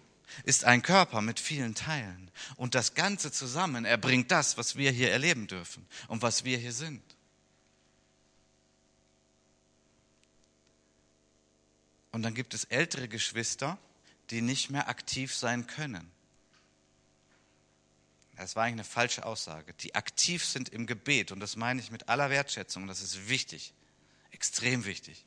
ist 0.45 0.65
ein 0.65 0.83
Körper 0.83 1.21
mit 1.21 1.41
vielen 1.41 1.75
Teilen. 1.75 2.31
Und 2.57 2.77
das 2.77 2.95
Ganze 2.95 3.33
zusammen 3.33 3.85
erbringt 3.85 4.31
das, 4.31 4.57
was 4.57 4.77
wir 4.77 4.93
hier 4.93 5.11
erleben 5.11 5.49
dürfen 5.49 5.85
und 6.07 6.23
was 6.23 6.45
wir 6.45 6.59
hier 6.59 6.73
sind. 6.73 7.03
Und 12.13 12.23
dann 12.23 12.35
gibt 12.35 12.55
es 12.55 12.65
ältere 12.65 13.09
Geschwister, 13.09 13.79
die 14.31 14.41
nicht 14.41 14.71
mehr 14.71 14.89
aktiv 14.89 15.35
sein 15.35 15.67
können. 15.67 16.11
Das 18.39 18.55
war 18.55 18.65
eigentlich 18.65 18.75
eine 18.75 18.85
falsche 18.85 19.27
Aussage. 19.27 19.75
Die 19.81 19.97
aktiv 19.97 20.45
sind 20.45 20.69
im 20.69 20.87
Gebet 20.87 21.33
und 21.33 21.41
das 21.41 21.57
meine 21.57 21.81
ich 21.81 21.91
mit 21.91 22.09
aller 22.09 22.31
Wertschätzung. 22.31 22.87
Das 22.87 23.03
ist 23.03 23.29
wichtig, 23.29 23.73
extrem 24.31 24.85
wichtig. 24.85 25.25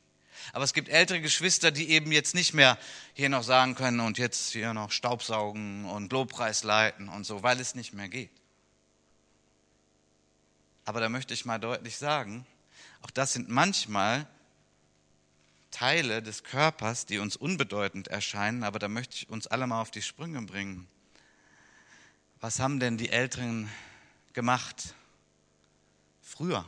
Aber 0.52 0.64
es 0.64 0.72
gibt 0.72 0.88
ältere 0.88 1.20
Geschwister, 1.20 1.70
die 1.70 1.90
eben 1.90 2.10
jetzt 2.10 2.34
nicht 2.34 2.54
mehr 2.54 2.78
hier 3.12 3.28
noch 3.28 3.42
sagen 3.42 3.74
können 3.74 4.00
und 4.00 4.16
jetzt 4.16 4.52
hier 4.52 4.72
noch 4.72 4.90
Staubsaugen 4.90 5.84
und 5.84 6.10
Lobpreis 6.10 6.64
leiten 6.64 7.10
und 7.10 7.24
so, 7.24 7.42
weil 7.42 7.60
es 7.60 7.74
nicht 7.74 7.92
mehr 7.92 8.08
geht. 8.08 8.30
Aber 10.86 11.00
da 11.00 11.10
möchte 11.10 11.34
ich 11.34 11.44
mal 11.44 11.58
deutlich 11.58 11.98
sagen, 11.98 12.46
auch 13.02 13.10
das 13.10 13.34
sind 13.34 13.48
manchmal 13.48 14.26
Teile 15.70 16.22
des 16.22 16.44
Körpers, 16.44 17.06
die 17.06 17.18
uns 17.18 17.36
unbedeutend 17.36 18.08
erscheinen, 18.08 18.64
aber 18.64 18.78
da 18.78 18.88
möchte 18.88 19.16
ich 19.16 19.28
uns 19.28 19.46
alle 19.46 19.66
mal 19.66 19.80
auf 19.80 19.90
die 19.90 20.02
Sprünge 20.02 20.40
bringen. 20.42 20.88
Was 22.42 22.58
haben 22.58 22.80
denn 22.80 22.98
die 22.98 23.10
Älteren 23.10 23.70
gemacht 24.32 24.96
früher? 26.22 26.64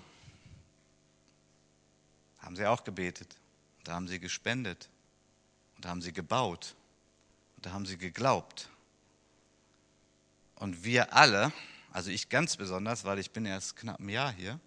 Haben 2.38 2.54
sie 2.54 2.64
auch 2.64 2.84
gebetet, 2.84 3.36
da 3.82 3.94
haben 3.94 4.06
sie 4.06 4.20
gespendet, 4.20 4.88
und 5.74 5.84
da 5.84 5.88
haben 5.88 6.00
sie 6.00 6.12
gebaut, 6.12 6.76
und 7.56 7.66
da 7.66 7.72
haben 7.72 7.86
sie 7.86 7.98
geglaubt, 7.98 8.68
Und 10.54 10.84
wir 10.84 11.12
alle, 11.12 11.52
also 11.90 12.08
ich 12.08 12.28
ganz 12.28 12.56
besonders, 12.56 13.02
weil 13.02 13.18
ich 13.18 13.32
bin 13.32 13.44
erst 13.44 13.74
knapp 13.74 13.98
ein 13.98 14.08
Jahr 14.08 14.30
hier, 14.30 14.60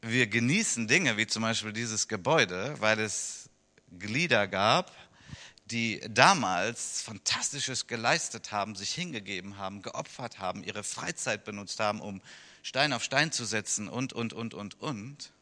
wir 0.00 0.26
genießen 0.26 0.88
Dinge 0.88 1.18
wie 1.18 1.26
zum 1.26 1.42
Beispiel 1.42 1.74
dieses 1.74 2.08
Gebäude, 2.08 2.80
weil 2.80 2.98
es 2.98 3.50
Glieder 3.98 4.48
gab, 4.48 4.90
die 5.70 6.00
damals 6.08 7.02
Fantastisches 7.02 7.86
geleistet 7.86 8.52
haben, 8.52 8.74
sich 8.74 8.92
hingegeben 8.92 9.56
haben, 9.56 9.82
geopfert 9.82 10.38
haben, 10.38 10.64
ihre 10.64 10.82
Freizeit 10.82 11.44
benutzt 11.44 11.80
haben, 11.80 12.00
um 12.00 12.20
Stein 12.62 12.92
auf 12.92 13.04
Stein 13.04 13.32
zu 13.32 13.44
setzen 13.44 13.88
und, 13.88 14.12
und, 14.12 14.32
und, 14.32 14.54
und, 14.54 14.80
und. 14.80 15.32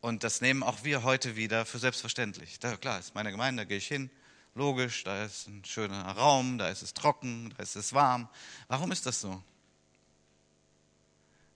Und 0.00 0.22
das 0.22 0.40
nehmen 0.40 0.62
auch 0.62 0.84
wir 0.84 1.02
heute 1.02 1.36
wieder 1.36 1.64
für 1.64 1.78
selbstverständlich. 1.78 2.58
Da, 2.58 2.76
klar, 2.76 2.98
ist 2.98 3.14
meine 3.14 3.30
Gemeinde, 3.30 3.62
da 3.62 3.64
gehe 3.64 3.78
ich 3.78 3.88
hin. 3.88 4.10
Logisch, 4.54 5.02
da 5.02 5.24
ist 5.24 5.48
ein 5.48 5.64
schöner 5.64 6.04
Raum, 6.04 6.58
da 6.58 6.68
ist 6.68 6.82
es 6.82 6.94
trocken, 6.94 7.52
da 7.56 7.62
ist 7.62 7.74
es 7.74 7.92
warm. 7.92 8.28
Warum 8.68 8.92
ist 8.92 9.06
das 9.06 9.20
so? 9.20 9.42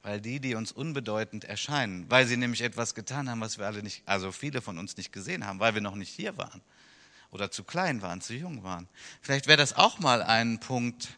Weil 0.02 0.20
die, 0.20 0.40
die 0.40 0.54
uns 0.54 0.72
unbedeutend 0.72 1.44
erscheinen, 1.44 2.10
weil 2.10 2.26
sie 2.26 2.36
nämlich 2.36 2.62
etwas 2.62 2.94
getan 2.94 3.28
haben, 3.28 3.40
was 3.40 3.58
wir 3.58 3.66
alle 3.66 3.82
nicht, 3.82 4.02
also 4.06 4.32
viele 4.32 4.62
von 4.62 4.78
uns 4.78 4.96
nicht 4.96 5.12
gesehen 5.12 5.46
haben, 5.46 5.60
weil 5.60 5.74
wir 5.74 5.82
noch 5.82 5.94
nicht 5.94 6.10
hier 6.10 6.36
waren 6.38 6.62
oder 7.30 7.50
zu 7.50 7.64
klein 7.64 8.02
waren, 8.02 8.20
zu 8.20 8.34
jung 8.34 8.62
waren. 8.62 8.88
Vielleicht 9.20 9.46
wäre 9.46 9.58
das 9.58 9.74
auch 9.74 9.98
mal 9.98 10.22
ein 10.22 10.60
Punkt, 10.60 11.08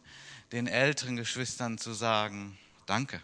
den 0.51 0.67
älteren 0.67 1.15
Geschwistern 1.15 1.77
zu 1.77 1.93
sagen, 1.93 2.57
danke, 2.85 3.21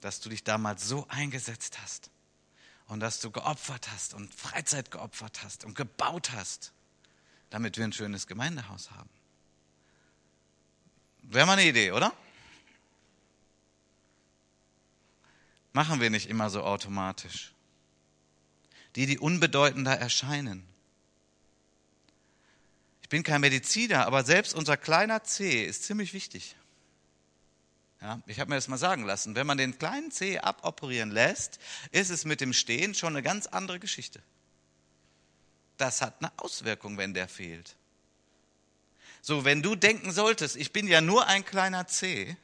dass 0.00 0.20
du 0.20 0.28
dich 0.28 0.44
damals 0.44 0.86
so 0.86 1.06
eingesetzt 1.08 1.80
hast 1.82 2.10
und 2.88 3.00
dass 3.00 3.20
du 3.20 3.30
geopfert 3.30 3.88
hast 3.90 4.12
und 4.12 4.34
Freizeit 4.34 4.90
geopfert 4.90 5.42
hast 5.42 5.64
und 5.64 5.74
gebaut 5.74 6.32
hast, 6.32 6.72
damit 7.48 7.78
wir 7.78 7.84
ein 7.84 7.92
schönes 7.92 8.26
Gemeindehaus 8.26 8.90
haben. 8.90 9.08
Wäre 11.22 11.46
mal 11.46 11.54
eine 11.54 11.66
Idee, 11.66 11.92
oder? 11.92 12.12
Machen 15.72 16.00
wir 16.00 16.10
nicht 16.10 16.28
immer 16.28 16.50
so 16.50 16.62
automatisch. 16.62 17.52
Die, 18.94 19.06
die 19.06 19.18
unbedeutender 19.18 19.98
erscheinen, 19.98 20.64
ich 23.04 23.10
bin 23.10 23.22
kein 23.22 23.42
Mediziner, 23.42 24.06
aber 24.06 24.24
selbst 24.24 24.54
unser 24.54 24.78
kleiner 24.78 25.22
C 25.22 25.62
ist 25.62 25.84
ziemlich 25.84 26.14
wichtig. 26.14 26.56
Ja, 28.00 28.22
ich 28.26 28.40
habe 28.40 28.48
mir 28.48 28.54
das 28.54 28.66
mal 28.66 28.78
sagen 28.78 29.04
lassen. 29.04 29.34
Wenn 29.34 29.46
man 29.46 29.58
den 29.58 29.78
kleinen 29.78 30.10
C 30.10 30.38
aboperieren 30.38 31.10
lässt, 31.10 31.60
ist 31.90 32.08
es 32.08 32.24
mit 32.24 32.40
dem 32.40 32.54
Stehen 32.54 32.94
schon 32.94 33.14
eine 33.14 33.22
ganz 33.22 33.46
andere 33.46 33.78
Geschichte. 33.78 34.22
Das 35.76 36.00
hat 36.00 36.14
eine 36.20 36.32
Auswirkung, 36.38 36.96
wenn 36.96 37.12
der 37.12 37.28
fehlt. 37.28 37.76
So, 39.20 39.44
wenn 39.44 39.60
du 39.60 39.76
denken 39.76 40.10
solltest, 40.10 40.56
ich 40.56 40.72
bin 40.72 40.88
ja 40.88 41.02
nur 41.02 41.26
ein 41.26 41.44
kleiner 41.44 41.86
C, 41.86 42.38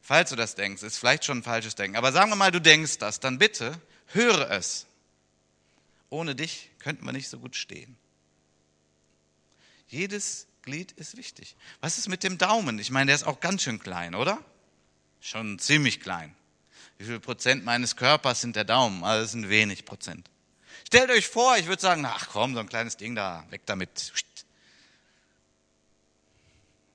falls 0.00 0.30
du 0.30 0.36
das 0.36 0.54
denkst, 0.54 0.84
ist 0.84 0.96
vielleicht 0.96 1.24
schon 1.24 1.38
ein 1.38 1.42
falsches 1.42 1.74
Denken, 1.74 1.96
aber 1.96 2.12
sagen 2.12 2.30
wir 2.30 2.36
mal, 2.36 2.52
du 2.52 2.60
denkst 2.60 2.98
das, 2.98 3.18
dann 3.18 3.38
bitte 3.38 3.80
höre 4.12 4.48
es. 4.52 4.86
Ohne 6.08 6.36
dich 6.36 6.70
könnten 6.78 7.04
wir 7.04 7.12
nicht 7.12 7.28
so 7.28 7.40
gut 7.40 7.56
stehen. 7.56 7.96
Jedes 9.90 10.46
Glied 10.62 10.92
ist 10.92 11.16
wichtig. 11.16 11.56
Was 11.80 11.98
ist 11.98 12.08
mit 12.08 12.22
dem 12.22 12.38
Daumen? 12.38 12.78
Ich 12.78 12.92
meine, 12.92 13.06
der 13.06 13.16
ist 13.16 13.24
auch 13.24 13.40
ganz 13.40 13.62
schön 13.62 13.80
klein, 13.80 14.14
oder? 14.14 14.38
Schon 15.20 15.58
ziemlich 15.58 16.00
klein. 16.00 16.34
Wie 16.98 17.06
viel 17.06 17.18
Prozent 17.18 17.64
meines 17.64 17.96
Körpers 17.96 18.40
sind 18.40 18.54
der 18.54 18.64
Daumen? 18.64 19.02
Also 19.02 19.24
das 19.24 19.32
sind 19.32 19.48
wenig 19.48 19.84
Prozent. 19.84 20.30
Stellt 20.86 21.10
euch 21.10 21.26
vor, 21.26 21.56
ich 21.56 21.66
würde 21.66 21.82
sagen, 21.82 22.04
ach 22.06 22.28
komm, 22.30 22.54
so 22.54 22.60
ein 22.60 22.68
kleines 22.68 22.96
Ding 22.96 23.16
da, 23.16 23.44
weg 23.50 23.62
damit. 23.66 24.12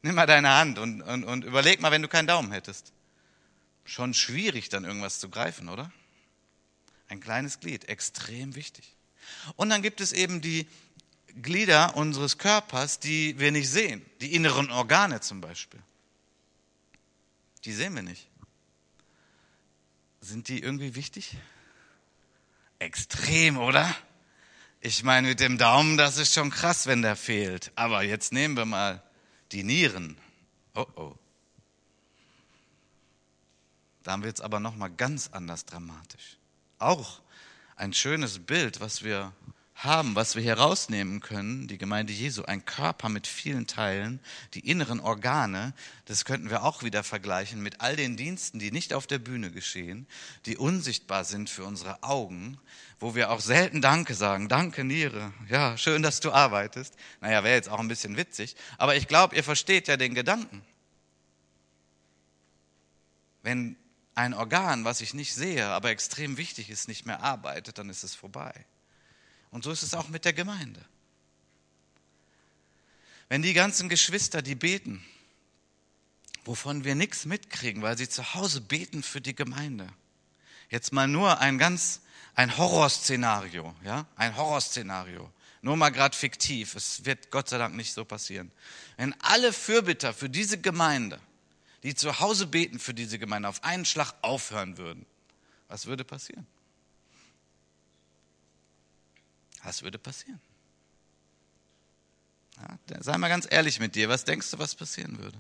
Nimm 0.02 0.16
mal 0.16 0.26
deine 0.26 0.50
Hand 0.50 0.80
und, 0.80 1.02
und, 1.02 1.26
und 1.26 1.44
überleg 1.44 1.82
mal, 1.82 1.92
wenn 1.92 2.02
du 2.02 2.08
keinen 2.08 2.28
Daumen 2.28 2.54
hättest. 2.54 2.94
Schon 3.84 4.14
schwierig, 4.14 4.70
dann 4.70 4.86
irgendwas 4.86 5.20
zu 5.20 5.30
greifen, 5.30 5.68
oder? 5.68 5.92
Ein 7.10 7.20
kleines 7.20 7.60
Glied, 7.60 7.90
extrem 7.90 8.56
wichtig. 8.56 8.96
Und 9.58 9.70
dann 9.70 9.82
gibt 9.82 10.00
es 10.00 10.14
eben 10.14 10.40
die 10.40 10.68
Glieder 11.42 11.96
unseres 11.98 12.38
Körpers, 12.38 13.00
die 13.00 13.38
wir 13.40 13.52
nicht 13.52 13.70
sehen. 13.70 14.06
Die 14.22 14.34
inneren 14.34 14.72
Organe 14.72 15.20
zum 15.22 15.42
Beispiel. 15.42 15.82
Die 17.66 17.74
sehen 17.74 17.96
wir 17.96 18.04
nicht. 18.04 18.28
Sind 20.22 20.48
die 20.48 20.62
irgendwie 20.62 20.96
wichtig? 20.96 21.36
Extrem, 22.80 23.58
oder? 23.58 23.96
Ich 24.82 25.04
meine, 25.04 25.30
mit 25.30 25.40
dem 25.40 25.58
Daumen, 25.58 25.98
das 25.98 26.18
ist 26.18 26.34
schon 26.34 26.52
krass, 26.52 26.88
wenn 26.88 27.02
der 27.02 27.16
fehlt. 27.16 27.72
Aber 27.76 28.04
jetzt 28.04 28.32
nehmen 28.32 28.56
wir 28.56 28.66
mal 28.66 29.02
die 29.52 29.64
Nieren. 29.64 30.18
Oh 30.76 30.86
oh. 30.96 31.16
Da 34.04 34.22
wird 34.22 34.36
es 34.38 34.42
aber 34.42 34.60
nochmal 34.60 34.92
ganz 34.92 35.30
anders 35.32 35.66
dramatisch. 35.66 36.38
Auch 36.78 37.22
ein 37.76 37.94
schönes 37.94 38.40
Bild, 38.40 38.80
was 38.80 39.04
wir 39.04 39.34
haben, 39.76 40.16
was 40.16 40.36
wir 40.36 40.42
hier 40.42 40.58
rausnehmen 40.58 41.20
können, 41.20 41.68
die 41.68 41.78
Gemeinde 41.78 42.14
Jesu, 42.14 42.44
ein 42.44 42.64
Körper 42.64 43.10
mit 43.10 43.28
vielen 43.28 43.68
Teilen, 43.68 44.22
die 44.54 44.62
inneren 44.62 45.02
Organe, 45.02 45.74
das 46.06 46.24
könnten 46.24 46.50
wir 46.50 46.64
auch 46.64 46.84
wieder 46.84 47.04
vergleichen 47.04 47.62
mit 47.62 47.82
all 47.82 47.98
den 47.98 48.16
Diensten, 48.16 48.58
die 48.58 48.72
nicht 48.72 48.94
auf 48.94 49.06
der 49.06 49.20
Bühne 49.20 49.52
geschehen, 49.52 50.08
die 50.46 50.56
unsichtbar 50.56 51.26
sind 51.26 51.50
für 51.50 51.66
unsere 51.66 52.04
Augen, 52.04 52.58
wo 53.02 53.16
wir 53.16 53.30
auch 53.32 53.42
selten 53.42 53.82
Danke 53.82 54.16
sagen. 54.16 54.48
Danke, 54.48 54.86
Niere. 54.86 55.34
Ja, 55.50 55.78
schön, 55.78 56.02
dass 56.02 56.22
du 56.22 56.32
arbeitest. 56.32 56.96
Naja, 57.20 57.44
wäre 57.44 57.56
jetzt 57.56 57.70
auch 57.70 57.80
ein 57.80 57.90
bisschen 57.90 58.16
witzig, 58.16 58.56
aber 58.78 58.96
ich 58.96 59.10
glaube, 59.10 59.36
ihr 59.36 59.44
versteht 59.44 59.90
ja 59.90 59.98
den 59.98 60.16
Gedanken. 60.16 60.62
Wenn 63.44 63.76
ein 64.16 64.34
Organ, 64.34 64.86
was 64.86 65.02
ich 65.02 65.14
nicht 65.14 65.34
sehe, 65.34 65.68
aber 65.68 65.90
extrem 65.90 66.38
wichtig 66.38 66.70
ist, 66.70 66.88
nicht 66.88 67.06
mehr 67.06 67.22
arbeitet, 67.22 67.78
dann 67.78 67.90
ist 67.90 68.04
es 68.04 68.16
vorbei. 68.16 68.66
Und 69.56 69.64
so 69.64 69.72
ist 69.72 69.84
es 69.84 69.94
auch 69.94 70.10
mit 70.10 70.26
der 70.26 70.34
Gemeinde. 70.34 70.84
Wenn 73.30 73.42
die 73.42 73.54
ganzen 73.54 73.88
Geschwister, 73.88 74.42
die 74.42 74.54
beten, 74.54 75.02
wovon 76.44 76.84
wir 76.84 76.94
nichts 76.94 77.24
mitkriegen, 77.24 77.82
weil 77.82 77.98
sie 77.98 78.10
zu 78.10 78.34
Hause 78.34 78.60
beten 78.60 79.02
für 79.02 79.22
die 79.22 79.34
Gemeinde. 79.34 79.88
Jetzt 80.70 80.92
mal 80.92 81.08
nur 81.08 81.40
ein 81.40 81.58
ganz, 81.58 82.02
ein 82.34 82.58
Horrorszenario, 82.58 83.74
ja, 83.86 84.06
ein 84.18 84.36
Horrorszenario. 84.36 85.32
Nur 85.62 85.78
mal 85.78 85.90
gerade 85.90 86.18
fiktiv. 86.18 86.76
Es 86.76 87.06
wird 87.06 87.32
Gott 87.32 87.48
sei 87.48 87.58
Dank 87.58 87.78
nicht 87.78 87.94
so 87.94 88.04
passieren. 88.04 88.52
Wenn 88.98 89.16
alle 89.22 89.54
Fürbitter 89.54 90.14
für 90.14 90.30
diese 90.30 90.60
Gemeinde, 90.60 91.22
die 91.84 91.96
zu 91.96 92.20
Hause 92.20 92.48
beten 92.48 92.78
für 92.78 92.94
diese 92.94 93.20
Gemeinde, 93.20 93.48
auf 93.48 93.64
einen 93.64 93.86
Schlag 93.86 94.16
aufhören 94.22 94.78
würden, 94.78 95.06
was 95.70 95.86
würde 95.86 96.04
passieren? 96.04 96.46
Was 99.66 99.82
würde 99.82 99.98
passieren? 99.98 100.40
Ja, 102.58 102.78
sei 103.02 103.18
mal 103.18 103.28
ganz 103.28 103.48
ehrlich 103.50 103.80
mit 103.80 103.96
dir, 103.96 104.08
was 104.08 104.24
denkst 104.24 104.52
du, 104.52 104.60
was 104.60 104.76
passieren 104.76 105.18
würde? 105.18 105.38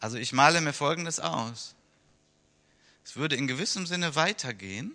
Also 0.00 0.16
ich 0.16 0.32
male 0.32 0.60
mir 0.60 0.72
Folgendes 0.72 1.20
aus. 1.20 1.74
Es 3.04 3.16
würde 3.16 3.36
in 3.36 3.46
gewissem 3.46 3.86
Sinne 3.86 4.14
weitergehen, 4.14 4.94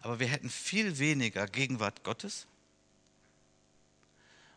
aber 0.00 0.20
wir 0.20 0.28
hätten 0.28 0.48
viel 0.48 0.98
weniger 0.98 1.46
Gegenwart 1.48 2.04
Gottes 2.04 2.46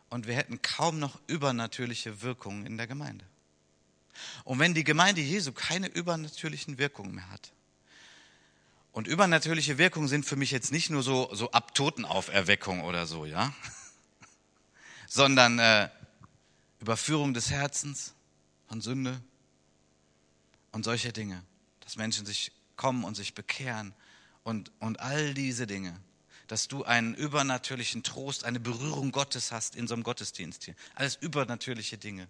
und 0.08 0.28
wir 0.28 0.36
hätten 0.36 0.62
kaum 0.62 1.00
noch 1.00 1.18
übernatürliche 1.26 2.22
Wirkungen 2.22 2.64
in 2.64 2.76
der 2.76 2.86
Gemeinde. 2.86 3.24
Und 4.44 4.60
wenn 4.60 4.74
die 4.74 4.84
Gemeinde 4.84 5.20
Jesu 5.20 5.52
keine 5.52 5.88
übernatürlichen 5.88 6.78
Wirkungen 6.78 7.14
mehr 7.14 7.30
hat, 7.30 7.52
und 8.92 9.06
übernatürliche 9.06 9.78
Wirkungen 9.78 10.08
sind 10.08 10.26
für 10.26 10.36
mich 10.36 10.50
jetzt 10.50 10.72
nicht 10.72 10.90
nur 10.90 11.02
so, 11.02 11.32
so 11.34 11.50
Abtotenauferweckung 11.52 12.82
oder 12.82 13.06
so, 13.06 13.24
ja, 13.24 13.54
sondern 15.06 15.58
äh, 15.58 15.88
Überführung 16.80 17.34
des 17.34 17.50
Herzens 17.50 18.14
von 18.68 18.80
Sünde 18.80 19.20
und 20.72 20.84
solche 20.84 21.12
Dinge, 21.12 21.42
dass 21.80 21.96
Menschen 21.96 22.26
sich 22.26 22.52
kommen 22.76 23.04
und 23.04 23.14
sich 23.14 23.34
bekehren 23.34 23.94
und, 24.42 24.72
und 24.80 25.00
all 25.00 25.34
diese 25.34 25.66
Dinge, 25.66 25.98
dass 26.46 26.66
du 26.66 26.84
einen 26.84 27.14
übernatürlichen 27.14 28.02
Trost, 28.02 28.44
eine 28.44 28.58
Berührung 28.58 29.12
Gottes 29.12 29.52
hast 29.52 29.76
in 29.76 29.86
so 29.86 29.94
einem 29.94 30.02
Gottesdienst 30.02 30.64
hier. 30.64 30.74
Alles 30.94 31.16
übernatürliche 31.16 31.98
Dinge. 31.98 32.26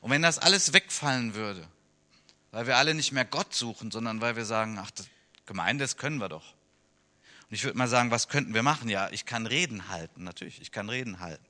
Und 0.00 0.10
wenn 0.10 0.20
das 0.20 0.38
alles 0.38 0.72
wegfallen 0.74 1.34
würde, 1.34 1.66
weil 2.50 2.66
wir 2.66 2.76
alle 2.76 2.94
nicht 2.94 3.12
mehr 3.12 3.24
Gott 3.24 3.54
suchen, 3.54 3.90
sondern 3.90 4.20
weil 4.20 4.36
wir 4.36 4.44
sagen, 4.44 4.78
ach, 4.78 4.90
Gemeinde, 5.46 5.84
das 5.84 5.96
können 5.96 6.18
wir 6.18 6.28
doch. 6.28 6.54
Und 7.48 7.54
ich 7.54 7.64
würde 7.64 7.76
mal 7.76 7.88
sagen, 7.88 8.10
was 8.10 8.28
könnten 8.28 8.54
wir 8.54 8.62
machen? 8.62 8.88
Ja, 8.88 9.10
ich 9.10 9.26
kann 9.26 9.46
Reden 9.46 9.88
halten, 9.88 10.24
natürlich, 10.24 10.60
ich 10.60 10.72
kann 10.72 10.88
Reden 10.88 11.20
halten. 11.20 11.44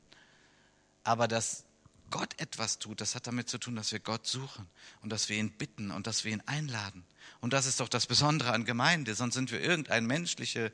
Aber 1.04 1.28
dass 1.28 1.64
Gott 2.10 2.40
etwas 2.40 2.78
tut, 2.78 3.00
das 3.00 3.14
hat 3.14 3.26
damit 3.26 3.48
zu 3.48 3.58
tun, 3.58 3.76
dass 3.76 3.92
wir 3.92 4.00
Gott 4.00 4.26
suchen 4.26 4.68
und 5.02 5.10
dass 5.10 5.28
wir 5.28 5.36
ihn 5.36 5.50
bitten 5.50 5.90
und 5.90 6.06
dass 6.06 6.24
wir 6.24 6.32
ihn 6.32 6.42
einladen. 6.46 7.04
Und 7.40 7.52
das 7.52 7.66
ist 7.66 7.80
doch 7.80 7.88
das 7.88 8.06
Besondere 8.06 8.52
an 8.52 8.64
Gemeinde, 8.64 9.14
sonst 9.14 9.34
sind 9.34 9.50
wir 9.50 9.60
irgendein 9.60 10.06
menschlicher 10.06 10.70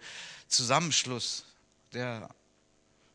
Zusammenschluss, 0.49 1.47
der 1.93 2.29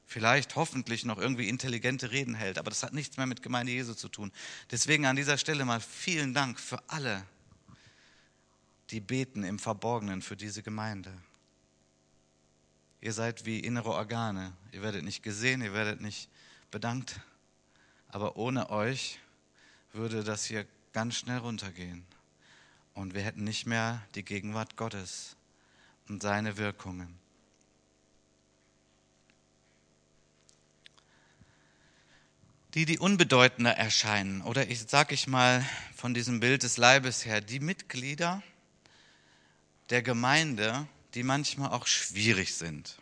vielleicht 0.06 0.56
hoffentlich 0.56 1.06
noch 1.06 1.18
irgendwie 1.18 1.50
intelligente 1.50 2.12
Reden 2.12 2.36
hält, 2.36 2.58
aber 2.58 2.70
das 2.70 2.84
hat 2.84 2.94
nichts 2.94 3.18
mehr 3.18 3.26
mit 3.26 3.42
Gemeinde 3.42 3.72
Jesu 3.72 3.94
zu 3.94 4.10
tun. 4.10 4.32
Deswegen 4.72 5.06
an 5.06 5.16
dieser 5.16 5.38
Stelle 5.38 5.66
mal 5.66 5.82
vielen 5.82 6.34
Dank 6.34 6.60
für 6.60 6.82
alle, 6.88 7.26
die 8.92 9.00
beten 9.00 9.44
im 9.44 9.60
Verborgenen 9.60 10.22
für 10.22 10.36
diese 10.36 10.62
Gemeinde. 10.64 11.12
Ihr 13.02 13.14
seid 13.14 13.46
wie 13.46 13.60
innere 13.60 13.92
Organe. 13.92 14.54
Ihr 14.72 14.82
werdet 14.82 15.04
nicht 15.04 15.24
gesehen, 15.24 15.62
ihr 15.62 15.74
werdet 15.74 16.02
nicht 16.02 16.30
bedankt. 16.72 17.20
Aber 18.10 18.38
ohne 18.38 18.70
euch 18.70 19.20
würde 19.94 20.24
das 20.24 20.46
hier 20.46 20.66
ganz 20.94 21.16
schnell 21.16 21.38
runtergehen. 21.38 22.06
Und 22.94 23.14
wir 23.14 23.22
hätten 23.22 23.44
nicht 23.44 23.66
mehr 23.66 24.02
die 24.16 24.24
Gegenwart 24.24 24.78
Gottes 24.78 25.36
und 26.08 26.22
seine 26.22 26.58
Wirkungen. 26.58 27.20
Die, 32.74 32.86
die 32.86 33.00
unbedeutender 33.00 33.72
erscheinen, 33.72 34.42
oder 34.42 34.70
ich 34.70 34.82
sage 34.82 35.14
ich 35.14 35.28
mal 35.28 35.66
von 35.96 36.14
diesem 36.14 36.42
Bild 36.42 36.64
des 36.64 36.78
Leibes 36.78 37.26
her, 37.26 37.40
die 37.40 37.60
Mitglieder 37.60 38.44
der 39.90 40.02
Gemeinde, 40.02 40.88
die 41.14 41.24
manchmal 41.24 41.72
auch 41.72 41.88
schwierig 41.88 42.56
sind. 42.56 42.98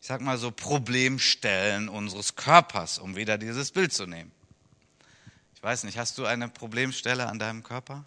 Ich 0.00 0.06
sage 0.06 0.22
mal 0.22 0.38
so 0.38 0.50
Problemstellen 0.50 1.88
unseres 1.88 2.36
Körpers, 2.36 2.98
um 2.98 3.16
wieder 3.16 3.38
dieses 3.38 3.72
Bild 3.72 3.92
zu 3.92 4.06
nehmen. 4.06 4.30
Ich 5.54 5.62
weiß 5.62 5.84
nicht, 5.84 5.98
hast 5.98 6.18
du 6.18 6.26
eine 6.26 6.48
Problemstelle 6.48 7.26
an 7.26 7.38
deinem 7.38 7.62
Körper? 7.62 8.04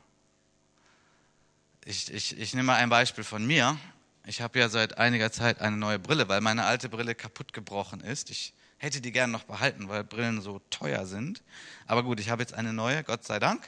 Ich, 1.83 2.13
ich, 2.13 2.37
ich 2.37 2.53
nehme 2.53 2.67
mal 2.67 2.75
ein 2.75 2.89
Beispiel 2.89 3.23
von 3.23 3.45
mir. 3.45 3.77
Ich 4.25 4.41
habe 4.41 4.59
ja 4.59 4.69
seit 4.69 4.97
einiger 4.97 5.31
Zeit 5.31 5.59
eine 5.59 5.75
neue 5.75 5.99
Brille, 5.99 6.29
weil 6.29 6.39
meine 6.39 6.65
alte 6.65 6.87
Brille 6.87 7.15
kaputt 7.15 7.51
gebrochen 7.51 8.01
ist. 8.01 8.29
Ich 8.29 8.53
hätte 8.77 9.01
die 9.01 9.11
gerne 9.11 9.33
noch 9.33 9.43
behalten, 9.43 9.89
weil 9.89 10.03
Brillen 10.03 10.39
so 10.41 10.61
teuer 10.69 11.05
sind. 11.05 11.43
Aber 11.87 12.03
gut, 12.03 12.19
ich 12.19 12.29
habe 12.29 12.41
jetzt 12.41 12.53
eine 12.53 12.71
neue, 12.71 13.03
Gott 13.03 13.25
sei 13.25 13.39
Dank. 13.39 13.67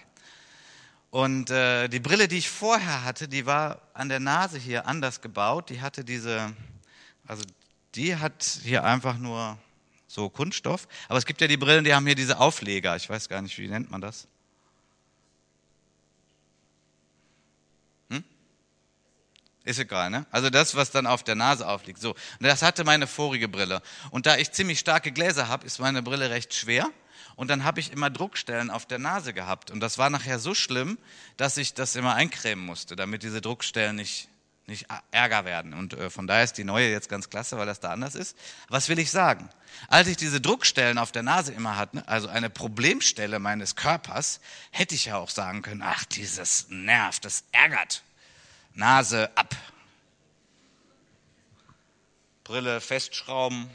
Und 1.12 1.50
äh, 1.50 1.90
die 1.90 2.00
Brille, 2.00 2.30
die 2.30 2.38
ich 2.38 2.50
vorher 2.50 3.04
hatte, 3.04 3.28
die 3.28 3.46
war 3.46 3.82
an 3.94 4.08
der 4.08 4.22
Nase 4.22 4.58
hier 4.58 4.88
anders 4.88 5.20
gebaut. 5.20 5.70
Die 5.70 5.82
hatte 5.82 6.06
diese, 6.06 6.54
also 7.28 7.44
die 7.96 8.16
hat 8.16 8.60
hier 8.64 8.86
einfach 8.86 9.18
nur 9.18 9.58
so 10.08 10.30
Kunststoff. 10.30 10.88
Aber 11.10 11.18
es 11.20 11.26
gibt 11.26 11.42
ja 11.42 11.48
die 11.48 11.58
Brillen, 11.58 11.84
die 11.84 11.94
haben 11.94 12.06
hier 12.06 12.16
diese 12.16 12.40
Aufleger. 12.40 12.96
Ich 12.96 13.10
weiß 13.10 13.28
gar 13.28 13.42
nicht, 13.42 13.58
wie 13.60 13.68
nennt 13.68 13.92
man 13.92 14.00
das? 14.00 14.30
Hm? 18.10 18.24
Ist 19.66 19.80
egal, 19.80 20.12
ne? 20.12 20.26
Also 20.32 20.50
das, 20.50 20.76
was 20.76 20.92
dann 20.92 21.08
auf 21.08 21.24
der 21.24 21.36
Nase 21.36 21.68
aufliegt. 21.68 22.00
So, 22.00 22.12
und 22.12 22.18
das 22.40 22.62
hatte 22.62 22.86
meine 22.86 23.06
vorige 23.06 23.50
Brille. 23.50 23.82
Und 24.12 24.28
da 24.28 24.38
ich 24.38 24.54
ziemlich 24.54 24.80
starke 24.80 25.12
Gläser 25.12 25.50
habe, 25.50 25.66
ist 25.66 25.80
meine 25.80 26.02
Brille 26.02 26.30
recht 26.30 26.54
schwer. 26.54 26.90
Und 27.36 27.50
dann 27.50 27.64
habe 27.64 27.80
ich 27.80 27.92
immer 27.92 28.10
Druckstellen 28.10 28.70
auf 28.70 28.86
der 28.86 29.00
Nase 29.00 29.34
gehabt. 29.34 29.72
Und 29.72 29.80
das 29.80 29.98
war 29.98 30.10
nachher 30.10 30.40
so 30.40 30.54
schlimm, 30.54 30.98
dass 31.38 31.58
ich 31.58 31.74
das 31.74 31.96
immer 31.96 32.16
eincremen 32.16 32.66
musste, 32.66 32.96
damit 32.96 33.24
diese 33.24 33.42
Druckstellen 33.42 33.96
nicht, 33.96 34.30
nicht 34.68 34.88
Ärger 35.12 35.46
werden. 35.46 35.74
Und 35.74 35.94
äh, 35.94 36.10
von 36.10 36.28
daher 36.28 36.44
ist 36.44 36.58
die 36.58 36.64
neue 36.64 36.90
jetzt 36.90 37.10
ganz 37.10 37.30
klasse, 37.30 37.58
weil 37.58 37.66
das 37.66 37.80
da 37.80 37.92
anders 37.92 38.16
ist. 38.16 38.38
Was 38.70 38.90
will 38.90 39.00
ich 39.00 39.12
sagen? 39.12 39.50
Als 39.88 40.08
ich 40.08 40.18
diese 40.18 40.42
Druckstellen 40.42 40.98
auf 40.98 41.12
der 41.12 41.24
Nase 41.24 41.54
immer 41.54 41.78
hatte, 41.78 42.08
also 42.08 42.28
eine 42.28 42.50
Problemstelle 42.50 43.40
meines 43.40 43.76
Körpers, 43.76 44.42
hätte 44.72 44.96
ich 44.96 45.06
ja 45.06 45.18
auch 45.18 45.30
sagen 45.30 45.62
können, 45.62 45.82
ach, 45.84 46.06
dieses 46.06 46.68
Nerv, 46.70 47.20
das 47.20 47.44
ärgert. 47.52 48.04
Nase 48.74 49.30
ab. 49.36 49.56
Brille 52.44 52.82
festschrauben. 52.82 53.70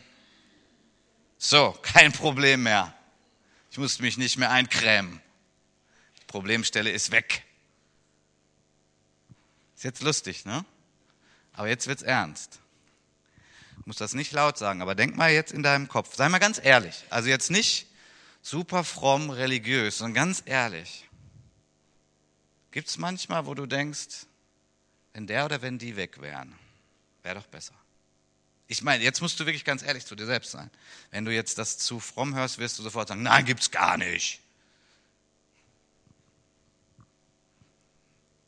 So, 1.38 1.72
kein 1.82 2.12
Problem 2.12 2.62
mehr. 2.62 2.95
Ich 3.76 3.78
muss 3.78 3.98
mich 3.98 4.16
nicht 4.16 4.38
mehr 4.38 4.50
eincremen. 4.50 5.20
Die 6.18 6.24
Problemstelle 6.24 6.90
ist 6.90 7.10
weg. 7.10 7.44
Ist 9.74 9.84
jetzt 9.84 10.02
lustig, 10.02 10.46
ne? 10.46 10.64
Aber 11.52 11.68
jetzt 11.68 11.86
wird's 11.86 12.00
ernst. 12.00 12.58
Ich 13.78 13.86
muss 13.86 13.98
das 13.98 14.14
nicht 14.14 14.32
laut 14.32 14.56
sagen, 14.56 14.80
aber 14.80 14.94
denk 14.94 15.14
mal 15.14 15.30
jetzt 15.30 15.52
in 15.52 15.62
deinem 15.62 15.88
Kopf. 15.88 16.14
Sei 16.14 16.26
mal 16.30 16.38
ganz 16.38 16.58
ehrlich. 16.64 17.04
Also 17.10 17.28
jetzt 17.28 17.50
nicht 17.50 17.86
super 18.40 18.82
fromm 18.82 19.28
religiös, 19.28 19.98
sondern 19.98 20.14
ganz 20.14 20.42
ehrlich. 20.46 21.06
Gibt's 22.70 22.96
manchmal, 22.96 23.44
wo 23.44 23.52
du 23.52 23.66
denkst, 23.66 24.24
wenn 25.12 25.26
der 25.26 25.44
oder 25.44 25.60
wenn 25.60 25.78
die 25.78 25.96
weg 25.96 26.22
wären, 26.22 26.58
wäre 27.22 27.34
doch 27.34 27.46
besser. 27.48 27.74
Ich 28.68 28.82
meine, 28.82 29.04
jetzt 29.04 29.20
musst 29.20 29.38
du 29.38 29.46
wirklich 29.46 29.64
ganz 29.64 29.82
ehrlich 29.82 30.04
zu 30.06 30.16
dir 30.16 30.26
selbst 30.26 30.50
sein. 30.50 30.70
Wenn 31.10 31.24
du 31.24 31.32
jetzt 31.32 31.58
das 31.58 31.78
zu 31.78 32.00
fromm 32.00 32.34
hörst, 32.34 32.58
wirst 32.58 32.78
du 32.78 32.82
sofort 32.82 33.08
sagen, 33.08 33.22
nein, 33.22 33.44
gibt's 33.44 33.70
gar 33.70 33.96
nicht. 33.96 34.40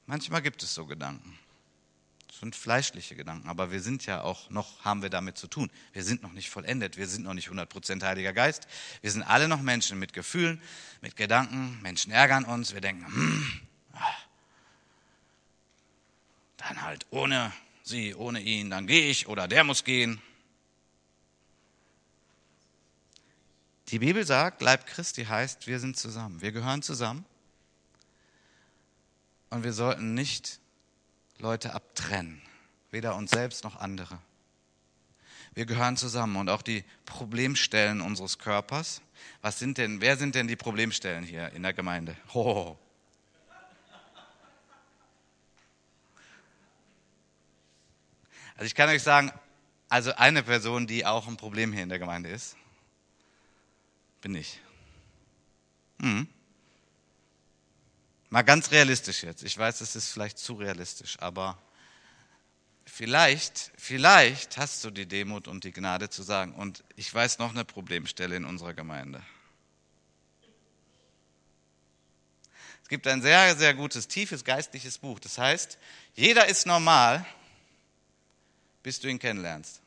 Manchmal 0.07 0.43
gibt 0.43 0.63
es 0.63 0.75
so 0.75 0.87
Gedanken. 0.87 1.39
Das 2.27 2.41
sind 2.41 2.57
fleischliche 2.57 3.15
Gedanken, 3.15 3.49
aber 3.49 3.71
wir 3.71 3.81
sind 3.81 4.07
ja 4.07 4.23
auch 4.23 4.49
noch, 4.49 4.85
haben 4.85 5.03
wir 5.03 5.11
damit 5.11 5.37
zu 5.37 5.49
tun. 5.49 5.71
Wir 5.93 6.03
sind 6.03 6.23
noch 6.23 6.33
nicht 6.33 6.51
vollendet, 6.51 6.97
wir 6.97 7.07
sind 7.07 7.25
noch 7.25 7.35
nicht 7.35 7.49
100% 7.49 8.03
Heiliger 8.03 8.33
Geist. 8.33 8.67
Wir 9.01 9.11
sind 9.11 9.23
alle 9.23 9.49
noch 9.49 9.61
Menschen 9.61 9.99
mit 9.99 10.13
Gefühlen, 10.13 10.63
mit 11.01 11.17
Gedanken. 11.17 11.81
Menschen 11.83 12.11
ärgern 12.11 12.45
uns, 12.45 12.75
wir 12.75 12.81
denken, 12.81 13.07
hm, 13.07 13.61
ah, 13.93 14.15
dann 16.57 16.83
halt 16.83 17.07
ohne 17.11 17.53
sie 17.89 18.15
ohne 18.15 18.41
ihn, 18.41 18.71
dann 18.71 18.87
gehe 18.87 19.11
ich 19.11 19.29
oder 19.29 19.49
der 19.49 19.65
muss 19.65 19.85
gehen. 19.85 20.21
Die 23.89 23.99
Bibel 23.99 24.27
sagt, 24.27 24.61
Leib 24.61 24.87
Christi 24.87 25.25
heißt, 25.25 25.67
wir 25.67 25.81
sind 25.81 25.97
zusammen, 25.97 26.41
wir 26.43 26.53
gehören 26.53 26.83
zusammen 26.83 27.25
und 29.51 29.65
wir 29.65 29.73
sollten 29.73 30.15
nicht 30.15 30.61
Leute 31.39 31.73
abtrennen, 31.73 32.43
weder 32.91 33.17
uns 33.17 33.31
selbst 33.31 33.65
noch 33.65 33.77
andere. 33.77 34.19
Wir 35.55 35.65
gehören 35.65 35.97
zusammen 35.97 36.37
und 36.37 36.51
auch 36.51 36.63
die 36.63 36.85
Problemstellen 37.07 38.01
unseres 38.01 38.39
Körpers. 38.39 39.01
Was 39.41 39.59
sind 39.59 39.79
denn, 39.79 40.01
wer 40.01 40.17
sind 40.17 40.35
denn 40.35 40.47
die 40.47 40.57
Problemstellen 40.57 41.25
hier 41.25 41.51
in 41.53 41.63
der 41.63 41.73
Gemeinde? 41.73 42.17
Oh, 42.33 42.77
Also 48.59 48.67
ich 48.67 48.75
kann 48.75 48.89
euch 48.89 49.05
sagen, 49.05 49.31
also 49.89 50.13
eine 50.17 50.43
Person, 50.43 50.89
die 50.89 51.07
auch 51.07 51.29
ein 51.29 51.37
Problem 51.37 51.73
hier 51.73 51.85
in 51.85 51.89
der 51.89 52.01
Gemeinde 52.01 52.29
ist, 52.29 52.57
bin 54.21 54.35
ich. 54.35 54.59
Hm. 56.01 56.27
Mal 58.31 58.43
ganz 58.43 58.73
realistisch 58.73 59.23
jetzt. 59.23 59.45
Ich 59.45 59.57
weiß, 59.57 59.81
es 59.81 59.95
ist 59.95 60.11
vielleicht 60.11 60.39
zu 60.39 60.55
realistisch, 60.55 61.21
aber 61.21 61.57
vielleicht, 62.85 63.71
vielleicht 63.79 64.57
hast 64.57 64.83
du 64.83 64.91
die 64.91 65.07
Demut 65.07 65.47
und 65.47 65.63
die 65.63 65.71
Gnade 65.71 66.11
zu 66.11 66.25
sagen, 66.25 66.53
und 66.53 66.83
ich 66.97 67.15
weiß 67.15 67.39
noch 67.39 67.51
eine 67.51 67.65
Problemstelle 67.65 68.35
in 68.35 68.45
unserer 68.45 68.75
Gemeinde. 68.75 69.23
Es 72.83 72.89
gibt 72.89 73.07
ein 73.07 73.23
sehr, 73.23 73.55
sehr 73.55 73.75
gutes, 73.75 74.09
tiefes 74.09 74.45
geistliches 74.45 74.99
Buch. 74.99 75.21
Das 75.21 75.39
heißt, 75.39 75.79
jeder 76.15 76.49
ist 76.49 76.67
normal, 76.67 77.25
bis 78.89 79.01
du 79.01 79.09
ihn 79.09 79.19
kennenlernst. 79.19 79.83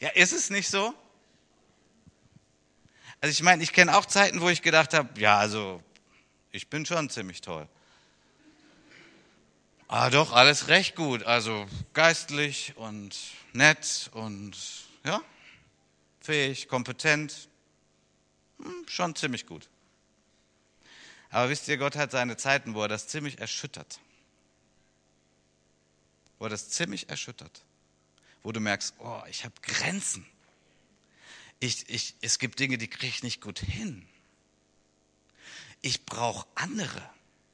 Ja, 0.00 0.08
ist 0.08 0.32
es 0.32 0.50
nicht 0.50 0.68
so? 0.68 0.92
Also 3.20 3.30
ich 3.30 3.40
meine, 3.40 3.62
ich 3.62 3.72
kenne 3.72 3.96
auch 3.96 4.04
Zeiten, 4.04 4.40
wo 4.40 4.48
ich 4.48 4.60
gedacht 4.62 4.94
habe, 4.94 5.20
ja, 5.20 5.38
also 5.38 5.80
ich 6.50 6.68
bin 6.68 6.84
schon 6.84 7.08
ziemlich 7.08 7.40
toll. 7.40 7.68
Ah, 9.86 10.10
doch, 10.10 10.32
alles 10.32 10.66
recht 10.66 10.96
gut. 10.96 11.22
Also 11.22 11.68
geistlich 11.92 12.72
und 12.74 13.16
nett 13.52 14.10
und 14.12 14.56
ja, 15.04 15.20
fähig, 16.20 16.66
kompetent. 16.66 17.48
Hm, 18.58 18.88
schon 18.88 19.14
ziemlich 19.14 19.46
gut. 19.46 19.68
Aber 21.30 21.48
wisst 21.48 21.68
ihr, 21.68 21.76
Gott 21.76 21.94
hat 21.94 22.10
seine 22.10 22.36
Zeiten, 22.36 22.74
wo 22.74 22.82
er 22.82 22.88
das 22.88 23.06
ziemlich 23.06 23.38
erschüttert 23.38 24.00
wo 26.38 26.48
das 26.48 26.68
ziemlich 26.68 27.08
erschüttert, 27.08 27.64
wo 28.42 28.52
du 28.52 28.60
merkst, 28.60 28.94
oh, 28.98 29.22
ich 29.28 29.44
habe 29.44 29.54
Grenzen. 29.62 30.26
Ich, 31.60 31.88
ich, 31.88 32.14
es 32.20 32.38
gibt 32.38 32.60
Dinge, 32.60 32.78
die 32.78 32.88
kriege 32.88 33.08
ich 33.08 33.22
nicht 33.22 33.40
gut 33.40 33.58
hin. 33.58 34.06
Ich 35.80 36.04
brauche 36.06 36.46
andere, 36.54 37.02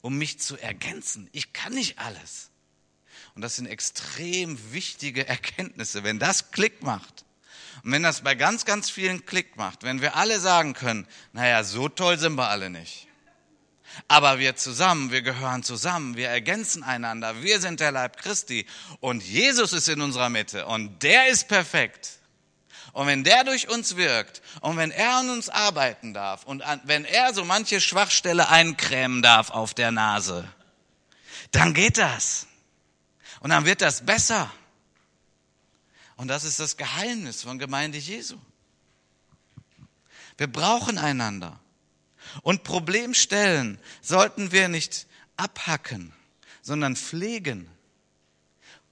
um 0.03 0.17
mich 0.17 0.39
zu 0.39 0.57
ergänzen. 0.57 1.29
Ich 1.33 1.53
kann 1.53 1.73
nicht 1.73 1.99
alles. 1.99 2.51
Und 3.35 3.43
das 3.43 3.57
sind 3.57 3.67
extrem 3.67 4.73
wichtige 4.73 5.27
Erkenntnisse, 5.27 6.05
wenn 6.05 6.19
das 6.19 6.51
Klick 6.51 6.83
macht. 6.83 7.25
Und 7.83 7.93
wenn 7.93 8.03
das 8.03 8.23
bei 8.23 8.35
ganz, 8.35 8.65
ganz 8.65 8.91
vielen 8.91 9.27
Klick 9.27 9.57
macht, 9.57 9.83
wenn 9.83 10.01
wir 10.01 10.17
alle 10.17 10.39
sagen 10.41 10.75
können, 10.75 11.07
naja, 11.33 11.65
so 11.65 11.89
toll 11.89 12.19
sind 12.19 12.37
wir 12.37 12.49
alle 12.49 12.71
nicht. 12.71 13.09
Aber 14.09 14.39
wir 14.39 14.57
zusammen, 14.57 15.11
wir 15.11 15.23
gehören 15.23 15.63
zusammen, 15.63 16.17
wir 16.17 16.29
ergänzen 16.29 16.83
einander, 16.83 17.43
wir 17.43 17.61
sind 17.61 17.81
der 17.81 17.93
Leib 17.93 18.17
Christi 18.17 18.67
und 19.01 19.23
Jesus 19.23 19.73
ist 19.73 19.89
in 19.89 20.01
unserer 20.01 20.29
Mitte 20.29 20.67
und 20.67 21.03
der 21.03 21.29
ist 21.29 21.49
perfekt. 21.49 22.19
Und 22.93 23.09
wenn 23.09 23.25
der 23.25 23.43
durch 23.45 23.69
uns 23.69 23.97
wirkt 23.97 24.41
und 24.61 24.77
wenn 24.77 24.93
er 24.93 25.17
an 25.17 25.31
uns 25.31 25.49
arbeiten 25.49 26.15
darf 26.15 26.45
und 26.45 26.63
wenn 26.85 27.05
er 27.05 27.35
so 27.35 27.45
manche 27.45 27.81
Schwachstelle 27.81 28.49
eincremen 28.49 29.21
darf 29.21 29.51
auf 29.51 29.75
der 29.75 29.91
Nase, 29.91 30.49
dann 31.51 31.75
geht 31.75 31.99
das. 31.99 32.47
Und 33.41 33.51
dann 33.51 33.65
wird 33.65 33.81
das 33.81 34.07
besser. 34.07 34.51
Und 36.17 36.29
das 36.29 36.45
ist 36.45 36.61
das 36.61 36.77
Geheimnis 36.77 37.43
von 37.43 37.59
Gemeinde 37.59 37.99
Jesu. 37.99 38.39
Wir 40.37 40.47
brauchen 40.47 40.99
einander. 40.99 41.59
Und 42.43 42.65
Problemstellen 42.65 43.79
sollten 44.01 44.53
wir 44.53 44.69
nicht 44.69 45.07
abhacken, 45.37 46.13
sondern 46.63 46.97
pflegen. 46.97 47.69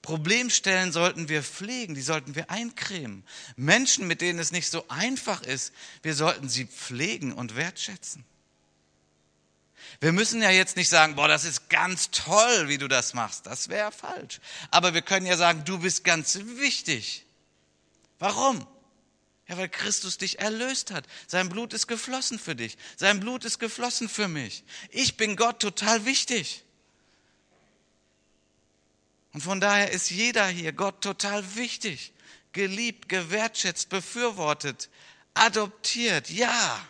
Problemstellen 0.01 0.91
sollten 0.91 1.29
wir 1.29 1.43
pflegen, 1.43 1.95
die 1.95 2.01
sollten 2.01 2.35
wir 2.35 2.49
eincremen. 2.51 3.23
Menschen, 3.55 4.05
mit 4.05 4.19
denen 4.19 4.37
es 4.37 4.51
nicht 4.51 4.69
so 4.69 4.85
einfach 4.89 5.41
ist, 5.41 5.73
wir 6.01 6.13
sollten 6.13 6.49
sie 6.49 6.65
pflegen 6.65 7.31
und 7.31 7.55
wertschätzen. 7.55 8.25
Wir 10.01 10.11
müssen 10.11 10.41
ja 10.41 10.49
jetzt 10.49 10.75
nicht 10.75 10.89
sagen, 10.89 11.15
boah, 11.15 11.29
das 11.29 11.45
ist 11.45 11.69
ganz 11.69 12.11
toll, 12.11 12.67
wie 12.67 12.77
du 12.77 12.89
das 12.89 13.13
machst. 13.13 13.45
Das 13.45 13.69
wäre 13.69 13.91
falsch. 13.91 14.41
Aber 14.71 14.93
wir 14.93 15.01
können 15.01 15.25
ja 15.25 15.37
sagen, 15.37 15.63
du 15.63 15.79
bist 15.79 16.03
ganz 16.03 16.37
wichtig. 16.57 17.25
Warum? 18.19 18.67
Ja, 19.47 19.57
weil 19.57 19.69
Christus 19.69 20.17
dich 20.17 20.39
erlöst 20.39 20.91
hat. 20.91 21.05
Sein 21.27 21.49
Blut 21.49 21.73
ist 21.73 21.87
geflossen 21.87 22.39
für 22.39 22.55
dich. 22.55 22.77
Sein 22.95 23.19
Blut 23.19 23.43
ist 23.43 23.59
geflossen 23.59 24.07
für 24.07 24.27
mich. 24.27 24.63
Ich 24.89 25.17
bin 25.17 25.35
Gott 25.35 25.59
total 25.59 26.05
wichtig. 26.05 26.63
Und 29.33 29.41
von 29.41 29.59
daher 29.59 29.91
ist 29.91 30.11
jeder 30.11 30.47
hier 30.47 30.71
Gott 30.71 31.01
total 31.01 31.55
wichtig, 31.55 32.13
geliebt, 32.53 33.09
gewertschätzt, 33.09 33.89
befürwortet, 33.89 34.89
adoptiert, 35.33 36.29
ja. 36.29 36.87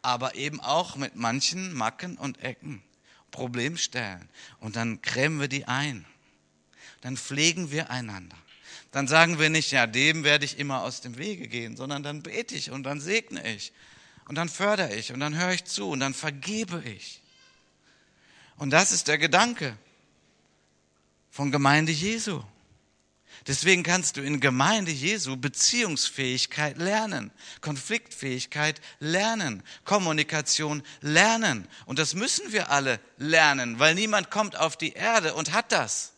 Aber 0.00 0.34
eben 0.34 0.60
auch 0.60 0.96
mit 0.96 1.14
manchen 1.14 1.74
Macken 1.74 2.16
und 2.16 2.42
Ecken, 2.42 2.82
Problemstellen. 3.30 4.28
Und 4.58 4.76
dann 4.76 5.02
krämen 5.02 5.40
wir 5.40 5.48
die 5.48 5.66
ein. 5.66 6.06
Dann 7.02 7.16
pflegen 7.16 7.70
wir 7.70 7.90
einander. 7.90 8.36
Dann 8.96 9.08
sagen 9.08 9.38
wir 9.38 9.50
nicht, 9.50 9.72
ja, 9.72 9.86
dem 9.86 10.24
werde 10.24 10.46
ich 10.46 10.58
immer 10.58 10.80
aus 10.80 11.02
dem 11.02 11.18
Wege 11.18 11.48
gehen, 11.48 11.76
sondern 11.76 12.02
dann 12.02 12.22
bete 12.22 12.54
ich 12.54 12.70
und 12.70 12.82
dann 12.84 12.98
segne 12.98 13.46
ich 13.46 13.74
und 14.26 14.36
dann 14.36 14.48
fördere 14.48 14.94
ich 14.94 15.12
und 15.12 15.20
dann 15.20 15.36
höre 15.36 15.52
ich 15.52 15.66
zu 15.66 15.90
und 15.90 16.00
dann 16.00 16.14
vergebe 16.14 16.82
ich. 16.82 17.20
Und 18.56 18.70
das 18.70 18.92
ist 18.92 19.08
der 19.08 19.18
Gedanke 19.18 19.76
von 21.30 21.52
Gemeinde 21.52 21.92
Jesu. 21.92 22.42
Deswegen 23.46 23.82
kannst 23.82 24.16
du 24.16 24.22
in 24.22 24.40
Gemeinde 24.40 24.92
Jesu 24.92 25.36
Beziehungsfähigkeit 25.36 26.78
lernen, 26.78 27.30
Konfliktfähigkeit 27.60 28.80
lernen, 28.98 29.62
Kommunikation 29.84 30.82
lernen. 31.02 31.68
Und 31.84 31.98
das 31.98 32.14
müssen 32.14 32.50
wir 32.50 32.70
alle 32.70 32.98
lernen, 33.18 33.78
weil 33.78 33.94
niemand 33.94 34.30
kommt 34.30 34.56
auf 34.56 34.78
die 34.78 34.94
Erde 34.94 35.34
und 35.34 35.52
hat 35.52 35.70
das. 35.70 36.14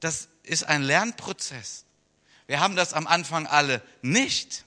Das 0.00 0.28
ist 0.42 0.64
ein 0.64 0.82
Lernprozess. 0.82 1.85
Wir 2.46 2.60
haben 2.60 2.76
das 2.76 2.92
am 2.92 3.06
Anfang 3.06 3.46
alle 3.46 3.82
nicht, 4.02 4.64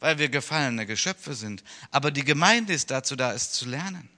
weil 0.00 0.18
wir 0.18 0.28
gefallene 0.28 0.86
Geschöpfe 0.86 1.34
sind. 1.34 1.62
Aber 1.90 2.10
die 2.10 2.24
Gemeinde 2.24 2.72
ist 2.72 2.90
dazu 2.90 3.14
da, 3.14 3.32
es 3.32 3.52
zu 3.52 3.66
lernen. 3.66 4.08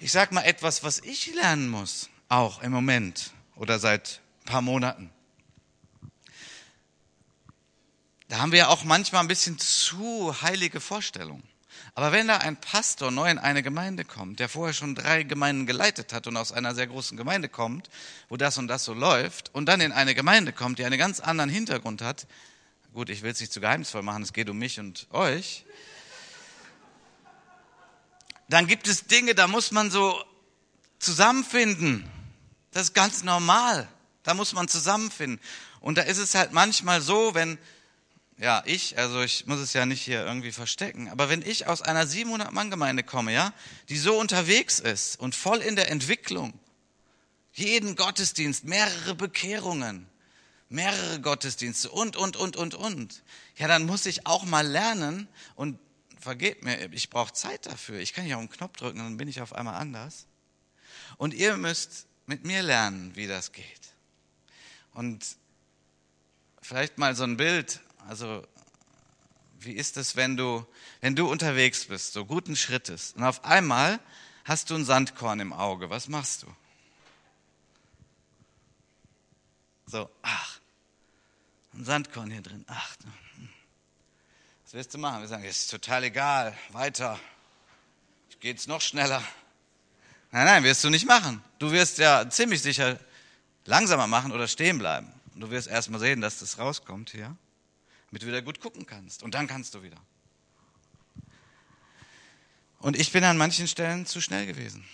Ich 0.00 0.12
sage 0.12 0.34
mal 0.34 0.42
etwas, 0.42 0.82
was 0.82 0.98
ich 1.00 1.34
lernen 1.34 1.68
muss 1.68 2.08
auch 2.28 2.62
im 2.62 2.72
Moment 2.72 3.32
oder 3.56 3.78
seit 3.78 4.20
ein 4.42 4.44
paar 4.46 4.62
Monaten. 4.62 5.10
Da 8.28 8.38
haben 8.38 8.52
wir 8.52 8.70
auch 8.70 8.84
manchmal 8.84 9.22
ein 9.22 9.28
bisschen 9.28 9.58
zu 9.58 10.40
heilige 10.40 10.80
Vorstellungen. 10.80 11.49
Aber 12.00 12.12
wenn 12.12 12.28
da 12.28 12.38
ein 12.38 12.56
Pastor 12.56 13.10
neu 13.10 13.30
in 13.30 13.36
eine 13.36 13.62
Gemeinde 13.62 14.06
kommt, 14.06 14.40
der 14.40 14.48
vorher 14.48 14.72
schon 14.72 14.94
drei 14.94 15.22
Gemeinden 15.22 15.66
geleitet 15.66 16.14
hat 16.14 16.26
und 16.26 16.34
aus 16.38 16.50
einer 16.50 16.74
sehr 16.74 16.86
großen 16.86 17.14
Gemeinde 17.14 17.50
kommt, 17.50 17.90
wo 18.30 18.38
das 18.38 18.56
und 18.56 18.68
das 18.68 18.86
so 18.86 18.94
läuft, 18.94 19.54
und 19.54 19.66
dann 19.66 19.82
in 19.82 19.92
eine 19.92 20.14
Gemeinde 20.14 20.54
kommt, 20.54 20.78
die 20.78 20.86
einen 20.86 20.98
ganz 20.98 21.20
anderen 21.20 21.50
Hintergrund 21.50 22.00
hat, 22.00 22.26
gut, 22.94 23.10
ich 23.10 23.20
will 23.20 23.32
es 23.32 23.40
nicht 23.40 23.52
zu 23.52 23.60
geheimnisvoll 23.60 24.00
machen, 24.00 24.22
es 24.22 24.32
geht 24.32 24.48
um 24.48 24.58
mich 24.58 24.80
und 24.80 25.08
euch, 25.10 25.66
dann 28.48 28.66
gibt 28.66 28.88
es 28.88 29.04
Dinge, 29.04 29.34
da 29.34 29.46
muss 29.46 29.70
man 29.70 29.90
so 29.90 30.24
zusammenfinden. 31.00 32.10
Das 32.70 32.84
ist 32.84 32.94
ganz 32.94 33.24
normal. 33.24 33.86
Da 34.22 34.32
muss 34.32 34.54
man 34.54 34.68
zusammenfinden. 34.68 35.38
Und 35.80 35.98
da 35.98 36.02
ist 36.02 36.16
es 36.16 36.34
halt 36.34 36.54
manchmal 36.54 37.02
so, 37.02 37.34
wenn, 37.34 37.58
ja, 38.40 38.62
ich, 38.64 38.96
also 38.98 39.20
ich 39.20 39.46
muss 39.46 39.60
es 39.60 39.74
ja 39.74 39.84
nicht 39.84 40.00
hier 40.00 40.24
irgendwie 40.24 40.50
verstecken, 40.50 41.10
aber 41.10 41.28
wenn 41.28 41.42
ich 41.42 41.66
aus 41.66 41.82
einer 41.82 42.04
700-Mann-Gemeinde 42.04 43.02
komme, 43.02 43.34
ja, 43.34 43.52
die 43.90 43.98
so 43.98 44.18
unterwegs 44.18 44.80
ist 44.80 45.20
und 45.20 45.34
voll 45.34 45.58
in 45.58 45.76
der 45.76 45.90
Entwicklung, 45.90 46.58
jeden 47.52 47.96
Gottesdienst, 47.96 48.64
mehrere 48.64 49.14
Bekehrungen, 49.14 50.06
mehrere 50.70 51.20
Gottesdienste 51.20 51.90
und, 51.90 52.16
und, 52.16 52.36
und, 52.38 52.56
und, 52.56 52.74
und, 52.74 53.22
ja, 53.56 53.68
dann 53.68 53.84
muss 53.84 54.06
ich 54.06 54.26
auch 54.26 54.44
mal 54.44 54.66
lernen 54.66 55.28
und 55.54 55.78
vergebt 56.18 56.64
mir, 56.64 56.90
ich 56.92 57.10
brauche 57.10 57.34
Zeit 57.34 57.66
dafür. 57.66 57.98
Ich 57.98 58.14
kann 58.14 58.24
nicht 58.24 58.34
auf 58.34 58.40
den 58.40 58.50
Knopf 58.50 58.78
drücken, 58.78 59.00
dann 59.00 59.16
bin 59.18 59.28
ich 59.28 59.42
auf 59.42 59.54
einmal 59.54 59.74
anders. 59.74 60.26
Und 61.18 61.34
ihr 61.34 61.58
müsst 61.58 62.06
mit 62.24 62.46
mir 62.46 62.62
lernen, 62.62 63.14
wie 63.16 63.26
das 63.26 63.52
geht. 63.52 63.94
Und 64.94 65.26
vielleicht 66.62 66.96
mal 66.96 67.14
so 67.14 67.24
ein 67.24 67.36
Bild, 67.36 67.80
also 68.10 68.44
wie 69.60 69.74
ist 69.74 69.96
es, 69.96 70.16
wenn 70.16 70.36
du, 70.36 70.66
wenn 71.00 71.14
du 71.14 71.30
unterwegs 71.30 71.84
bist, 71.84 72.12
so 72.12 72.24
guten 72.24 72.56
Schrittes, 72.56 73.12
und 73.12 73.22
auf 73.22 73.44
einmal 73.44 74.00
hast 74.44 74.70
du 74.70 74.74
ein 74.74 74.84
Sandkorn 74.84 75.38
im 75.38 75.52
Auge, 75.52 75.90
was 75.90 76.08
machst 76.08 76.42
du? 76.42 76.48
So, 79.86 80.10
ach, 80.22 80.58
ein 81.72 81.84
Sandkorn 81.84 82.32
hier 82.32 82.42
drin, 82.42 82.64
ach, 82.66 82.96
was 84.64 84.74
willst 84.74 84.92
du 84.92 84.98
machen? 84.98 85.20
Wir 85.20 85.28
sagen, 85.28 85.44
ist 85.44 85.70
total 85.70 86.02
egal, 86.02 86.56
weiter, 86.70 87.16
ich 88.28 88.40
gehe 88.40 88.50
jetzt 88.50 88.66
noch 88.66 88.80
schneller. 88.80 89.22
Nein, 90.32 90.46
nein, 90.46 90.64
wirst 90.64 90.82
du 90.82 90.90
nicht 90.90 91.06
machen. 91.06 91.44
Du 91.60 91.70
wirst 91.70 91.98
ja 91.98 92.28
ziemlich 92.28 92.60
sicher 92.60 92.98
langsamer 93.66 94.08
machen 94.08 94.32
oder 94.32 94.48
stehen 94.48 94.78
bleiben. 94.78 95.12
Und 95.32 95.42
du 95.42 95.50
wirst 95.50 95.68
erst 95.68 95.90
mal 95.90 96.00
sehen, 96.00 96.20
dass 96.20 96.40
das 96.40 96.58
rauskommt 96.58 97.10
hier, 97.10 97.36
damit 98.10 98.22
du 98.22 98.26
wieder 98.26 98.42
gut 98.42 98.60
gucken 98.60 98.86
kannst. 98.86 99.22
Und 99.22 99.34
dann 99.34 99.46
kannst 99.46 99.74
du 99.74 99.82
wieder. 99.82 99.96
Und 102.80 102.98
ich 102.98 103.12
bin 103.12 103.22
an 103.24 103.36
manchen 103.36 103.68
Stellen 103.68 104.06
zu 104.06 104.20
schnell 104.20 104.46
gewesen. 104.46 104.84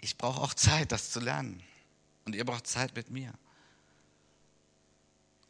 Ich 0.00 0.16
brauche 0.16 0.40
auch 0.40 0.54
Zeit, 0.54 0.92
das 0.92 1.10
zu 1.10 1.20
lernen. 1.20 1.62
Und 2.24 2.34
ihr 2.34 2.44
braucht 2.44 2.66
Zeit 2.66 2.94
mit 2.94 3.10
mir. 3.10 3.32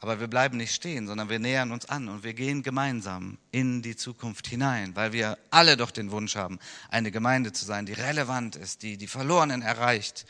Aber 0.00 0.18
wir 0.18 0.26
bleiben 0.26 0.56
nicht 0.56 0.74
stehen, 0.74 1.06
sondern 1.06 1.28
wir 1.28 1.38
nähern 1.38 1.70
uns 1.70 1.86
an 1.86 2.08
und 2.08 2.24
wir 2.24 2.34
gehen 2.34 2.64
gemeinsam 2.64 3.38
in 3.52 3.82
die 3.82 3.94
Zukunft 3.94 4.48
hinein, 4.48 4.96
weil 4.96 5.12
wir 5.12 5.38
alle 5.50 5.76
doch 5.76 5.92
den 5.92 6.10
Wunsch 6.10 6.34
haben, 6.34 6.58
eine 6.88 7.12
Gemeinde 7.12 7.52
zu 7.52 7.64
sein, 7.64 7.86
die 7.86 7.92
relevant 7.92 8.56
ist, 8.56 8.82
die 8.82 8.96
die 8.96 9.06
Verlorenen 9.06 9.62
erreicht 9.62 10.26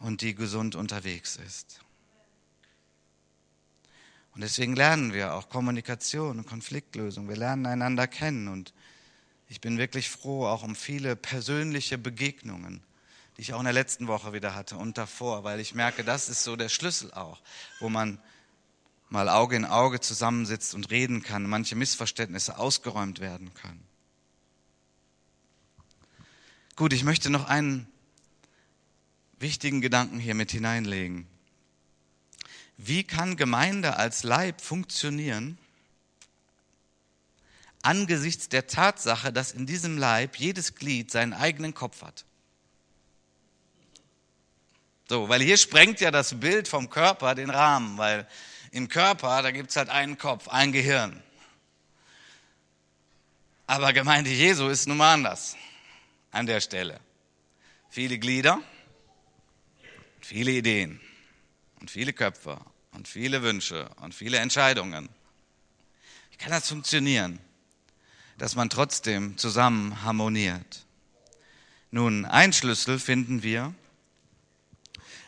und 0.00 0.20
die 0.20 0.34
gesund 0.34 0.74
unterwegs 0.74 1.36
ist. 1.36 1.80
Und 4.34 4.42
deswegen 4.42 4.76
lernen 4.76 5.12
wir 5.12 5.34
auch 5.34 5.48
Kommunikation 5.48 6.38
und 6.38 6.46
Konfliktlösung. 6.46 7.28
Wir 7.28 7.36
lernen 7.36 7.66
einander 7.66 8.06
kennen 8.06 8.48
und 8.48 8.72
ich 9.48 9.60
bin 9.60 9.78
wirklich 9.78 10.08
froh 10.08 10.46
auch 10.46 10.62
um 10.62 10.76
viele 10.76 11.16
persönliche 11.16 11.98
Begegnungen, 11.98 12.82
die 13.36 13.42
ich 13.42 13.52
auch 13.52 13.58
in 13.58 13.64
der 13.64 13.72
letzten 13.72 14.06
Woche 14.06 14.32
wieder 14.32 14.54
hatte 14.54 14.76
und 14.76 14.96
davor, 14.96 15.42
weil 15.42 15.58
ich 15.58 15.74
merke, 15.74 16.04
das 16.04 16.28
ist 16.28 16.44
so 16.44 16.54
der 16.54 16.68
Schlüssel 16.68 17.12
auch, 17.12 17.40
wo 17.80 17.88
man 17.88 18.20
mal 19.08 19.28
Auge 19.28 19.56
in 19.56 19.64
Auge 19.64 19.98
zusammensitzt 19.98 20.74
und 20.74 20.90
reden 20.90 21.22
kann, 21.22 21.48
manche 21.48 21.74
Missverständnisse 21.74 22.58
ausgeräumt 22.58 23.18
werden 23.18 23.52
können. 23.54 23.84
Gut, 26.76 26.92
ich 26.92 27.02
möchte 27.02 27.28
noch 27.28 27.46
einen 27.46 27.88
wichtigen 29.40 29.80
Gedanken 29.80 30.20
hier 30.20 30.34
mit 30.34 30.52
hineinlegen. 30.52 31.26
Wie 32.82 33.04
kann 33.04 33.36
Gemeinde 33.36 33.96
als 33.96 34.22
Leib 34.22 34.62
funktionieren 34.62 35.58
angesichts 37.82 38.48
der 38.48 38.66
Tatsache, 38.68 39.34
dass 39.34 39.52
in 39.52 39.66
diesem 39.66 39.98
Leib 39.98 40.36
jedes 40.36 40.76
Glied 40.76 41.10
seinen 41.10 41.34
eigenen 41.34 41.74
Kopf 41.74 42.00
hat? 42.00 42.24
So, 45.10 45.28
weil 45.28 45.42
hier 45.42 45.58
sprengt 45.58 46.00
ja 46.00 46.10
das 46.10 46.40
Bild 46.40 46.68
vom 46.68 46.88
Körper 46.88 47.34
den 47.34 47.50
Rahmen, 47.50 47.98
weil 47.98 48.26
im 48.70 48.88
Körper, 48.88 49.42
da 49.42 49.50
gibt 49.50 49.68
es 49.70 49.76
halt 49.76 49.90
einen 49.90 50.16
Kopf, 50.16 50.48
ein 50.48 50.72
Gehirn. 50.72 51.22
Aber 53.66 53.92
Gemeinde 53.92 54.30
Jesu 54.30 54.68
ist 54.68 54.88
nun 54.88 54.96
mal 54.96 55.12
anders 55.12 55.54
an 56.30 56.46
der 56.46 56.62
Stelle. 56.62 56.98
Viele 57.90 58.18
Glieder, 58.18 58.62
viele 60.22 60.52
Ideen 60.52 60.98
und 61.80 61.90
viele 61.90 62.14
Köpfe 62.14 62.58
und 63.00 63.08
viele 63.08 63.40
Wünsche 63.40 63.88
und 64.02 64.14
viele 64.14 64.36
Entscheidungen. 64.36 65.08
Wie 66.32 66.36
kann 66.36 66.50
das 66.50 66.68
funktionieren, 66.68 67.38
dass 68.36 68.56
man 68.56 68.68
trotzdem 68.68 69.38
zusammen 69.38 70.02
harmoniert? 70.02 70.84
Nun, 71.90 72.26
ein 72.26 72.52
Schlüssel 72.52 72.98
finden 72.98 73.42
wir 73.42 73.74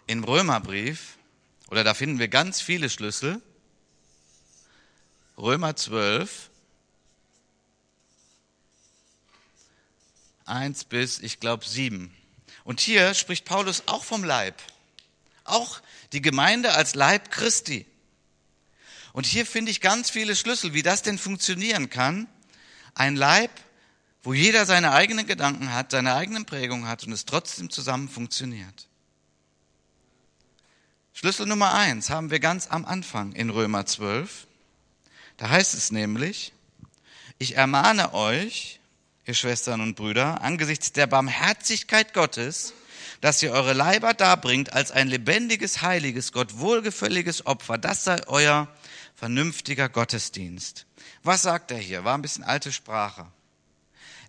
im 0.06 0.22
Römerbrief, 0.22 1.16
oder 1.68 1.82
da 1.82 1.94
finden 1.94 2.18
wir 2.18 2.28
ganz 2.28 2.60
viele 2.60 2.90
Schlüssel. 2.90 3.40
Römer 5.38 5.74
12, 5.74 6.50
1 10.44 10.84
bis, 10.84 11.20
ich 11.20 11.40
glaube, 11.40 11.64
7. 11.64 12.14
Und 12.64 12.80
hier 12.80 13.14
spricht 13.14 13.46
Paulus 13.46 13.84
auch 13.86 14.04
vom 14.04 14.24
Leib. 14.24 14.60
Auch 15.44 15.80
die 16.12 16.22
Gemeinde 16.22 16.72
als 16.74 16.94
Leib 16.94 17.30
Christi. 17.30 17.86
Und 19.12 19.26
hier 19.26 19.44
finde 19.44 19.70
ich 19.70 19.80
ganz 19.80 20.10
viele 20.10 20.36
Schlüssel, 20.36 20.72
wie 20.72 20.82
das 20.82 21.02
denn 21.02 21.18
funktionieren 21.18 21.90
kann. 21.90 22.28
Ein 22.94 23.16
Leib, 23.16 23.50
wo 24.22 24.32
jeder 24.32 24.66
seine 24.66 24.92
eigenen 24.92 25.26
Gedanken 25.26 25.72
hat, 25.72 25.90
seine 25.90 26.14
eigenen 26.14 26.46
Prägungen 26.46 26.88
hat 26.88 27.04
und 27.04 27.12
es 27.12 27.24
trotzdem 27.24 27.70
zusammen 27.70 28.08
funktioniert. 28.08 28.88
Schlüssel 31.12 31.46
Nummer 31.46 31.74
eins 31.74 32.08
haben 32.08 32.30
wir 32.30 32.40
ganz 32.40 32.68
am 32.68 32.84
Anfang 32.84 33.32
in 33.32 33.50
Römer 33.50 33.84
12. 33.84 34.46
Da 35.36 35.50
heißt 35.50 35.74
es 35.74 35.92
nämlich, 35.92 36.52
ich 37.38 37.56
ermahne 37.56 38.14
euch, 38.14 38.80
ihr 39.26 39.34
Schwestern 39.34 39.80
und 39.80 39.94
Brüder, 39.94 40.40
angesichts 40.40 40.92
der 40.92 41.06
Barmherzigkeit 41.06 42.14
Gottes, 42.14 42.72
dass 43.22 43.40
ihr 43.40 43.52
eure 43.52 43.72
Leiber 43.72 44.14
darbringt 44.14 44.72
als 44.72 44.90
ein 44.90 45.06
lebendiges, 45.08 45.80
heiliges, 45.80 46.32
Gott 46.32 46.58
wohlgefälliges 46.58 47.46
Opfer. 47.46 47.78
Das 47.78 48.04
sei 48.04 48.20
euer 48.26 48.68
vernünftiger 49.14 49.88
Gottesdienst. 49.88 50.86
Was 51.22 51.42
sagt 51.42 51.70
er 51.70 51.78
hier? 51.78 52.04
War 52.04 52.18
ein 52.18 52.22
bisschen 52.22 52.42
alte 52.42 52.72
Sprache. 52.72 53.26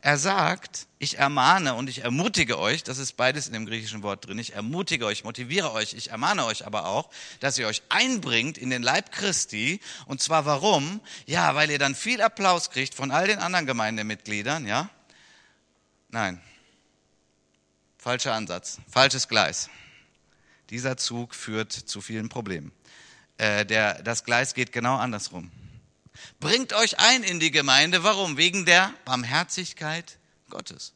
Er 0.01 0.17
sagt, 0.19 0.85
ich 0.99 1.17
ermahne 1.17 1.73
und 1.73 1.89
ich 1.89 2.03
ermutige 2.03 2.59
euch, 2.59 2.83
das 2.83 2.99
ist 2.99 3.13
beides 3.13 3.47
in 3.47 3.53
dem 3.53 3.65
griechischen 3.65 4.03
Wort 4.03 4.27
drin, 4.27 4.37
ich 4.37 4.53
ermutige 4.53 5.05
euch, 5.05 5.23
motiviere 5.23 5.71
euch, 5.71 5.93
ich 5.93 6.11
ermahne 6.11 6.45
euch 6.45 6.67
aber 6.67 6.85
auch, 6.85 7.09
dass 7.39 7.57
ihr 7.57 7.65
euch 7.65 7.81
einbringt 7.89 8.57
in 8.59 8.69
den 8.69 8.83
Leib 8.83 9.11
Christi. 9.11 9.79
Und 10.05 10.21
zwar 10.21 10.45
warum? 10.45 11.01
Ja, 11.25 11.55
weil 11.55 11.71
ihr 11.71 11.79
dann 11.79 11.95
viel 11.95 12.21
Applaus 12.21 12.69
kriegt 12.69 12.93
von 12.93 13.09
all 13.09 13.25
den 13.25 13.39
anderen 13.39 13.65
Gemeindemitgliedern, 13.65 14.67
ja? 14.67 14.89
Nein. 16.09 16.39
Falscher 18.03 18.33
Ansatz, 18.33 18.79
falsches 18.91 19.29
Gleis. 19.29 19.69
Dieser 20.71 20.97
Zug 20.97 21.33
führt 21.33 21.71
zu 21.71 22.01
vielen 22.01 22.27
Problemen. 22.27 22.73
Äh, 23.37 23.65
der, 23.65 24.03
das 24.03 24.25
Gleis 24.25 24.53
geht 24.53 24.73
genau 24.73 24.97
andersrum. 24.97 25.49
Bringt 26.41 26.73
euch 26.73 26.99
ein 26.99 27.23
in 27.23 27.39
die 27.39 27.49
Gemeinde. 27.49 28.03
Warum? 28.03 28.35
Wegen 28.35 28.65
der 28.65 28.93
Barmherzigkeit 29.05 30.17
Gottes. 30.49 30.91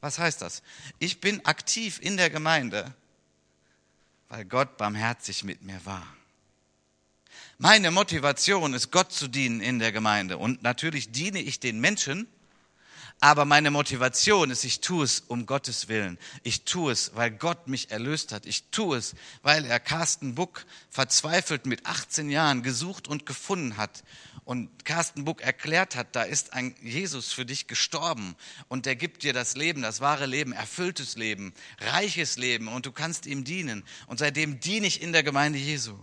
Was 0.00 0.18
heißt 0.18 0.42
das? 0.42 0.64
Ich 0.98 1.20
bin 1.20 1.46
aktiv 1.46 2.00
in 2.02 2.16
der 2.16 2.30
Gemeinde, 2.30 2.92
weil 4.28 4.44
Gott 4.46 4.76
barmherzig 4.76 5.44
mit 5.44 5.62
mir 5.62 5.80
war. 5.86 6.04
Meine 7.58 7.92
Motivation 7.92 8.74
ist, 8.74 8.90
Gott 8.90 9.12
zu 9.12 9.28
dienen 9.28 9.60
in 9.60 9.78
der 9.78 9.92
Gemeinde. 9.92 10.36
Und 10.36 10.64
natürlich 10.64 11.12
diene 11.12 11.38
ich 11.38 11.60
den 11.60 11.78
Menschen, 11.78 12.26
aber 13.22 13.44
meine 13.44 13.70
Motivation 13.70 14.50
ist, 14.50 14.64
ich 14.64 14.80
tue 14.80 15.04
es 15.04 15.20
um 15.20 15.44
Gottes 15.44 15.88
Willen. 15.88 16.18
Ich 16.42 16.64
tue 16.64 16.90
es, 16.90 17.14
weil 17.14 17.30
Gott 17.30 17.68
mich 17.68 17.90
erlöst 17.90 18.32
hat. 18.32 18.46
Ich 18.46 18.70
tue 18.70 18.96
es, 18.96 19.14
weil 19.42 19.66
er 19.66 19.78
Carsten 19.78 20.34
Buck 20.34 20.64
verzweifelt 20.88 21.66
mit 21.66 21.84
18 21.84 22.30
Jahren 22.30 22.62
gesucht 22.62 23.08
und 23.08 23.26
gefunden 23.26 23.76
hat. 23.76 24.04
Und 24.44 24.86
Carsten 24.86 25.26
Buck 25.26 25.42
erklärt 25.42 25.96
hat, 25.96 26.16
da 26.16 26.22
ist 26.22 26.54
ein 26.54 26.74
Jesus 26.80 27.30
für 27.30 27.44
dich 27.44 27.66
gestorben 27.66 28.36
und 28.68 28.86
der 28.86 28.96
gibt 28.96 29.22
dir 29.22 29.34
das 29.34 29.54
Leben, 29.54 29.82
das 29.82 30.00
wahre 30.00 30.24
Leben, 30.24 30.52
erfülltes 30.52 31.16
Leben, 31.16 31.52
reiches 31.78 32.38
Leben 32.38 32.68
und 32.68 32.86
du 32.86 32.90
kannst 32.90 33.26
ihm 33.26 33.44
dienen. 33.44 33.84
Und 34.06 34.18
seitdem 34.18 34.60
diene 34.60 34.86
ich 34.86 35.02
in 35.02 35.12
der 35.12 35.22
Gemeinde 35.22 35.58
Jesu. 35.58 35.94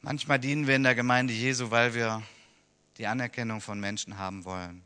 Manchmal 0.00 0.38
dienen 0.38 0.66
wir 0.66 0.74
in 0.74 0.84
der 0.84 0.94
Gemeinde 0.94 1.34
Jesu, 1.34 1.70
weil 1.70 1.92
wir 1.92 2.22
die 2.98 3.06
Anerkennung 3.06 3.60
von 3.60 3.80
Menschen 3.80 4.18
haben 4.18 4.44
wollen. 4.44 4.82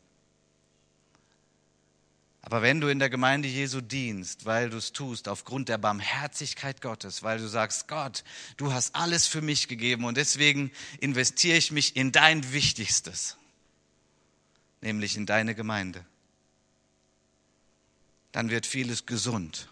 Aber 2.45 2.61
wenn 2.61 2.81
du 2.81 2.89
in 2.89 2.99
der 2.99 3.09
Gemeinde 3.09 3.47
Jesu 3.47 3.79
dienst, 3.79 4.45
weil 4.45 4.69
du 4.69 4.77
es 4.77 4.91
tust 4.91 5.29
aufgrund 5.29 5.69
der 5.69 5.77
Barmherzigkeit 5.77 6.81
Gottes, 6.81 7.23
weil 7.23 7.37
du 7.37 7.47
sagst, 7.47 7.87
Gott, 7.87 8.25
du 8.57 8.73
hast 8.73 8.95
alles 8.95 9.27
für 9.27 9.41
mich 9.41 9.69
gegeben 9.69 10.03
und 10.03 10.17
deswegen 10.17 10.69
investiere 10.99 11.57
ich 11.57 11.71
mich 11.71 11.95
in 11.95 12.11
dein 12.11 12.51
Wichtigstes, 12.51 13.37
nämlich 14.81 15.15
in 15.15 15.25
deine 15.25 15.55
Gemeinde, 15.55 16.05
dann 18.33 18.49
wird 18.49 18.65
vieles 18.65 19.05
gesund. 19.05 19.69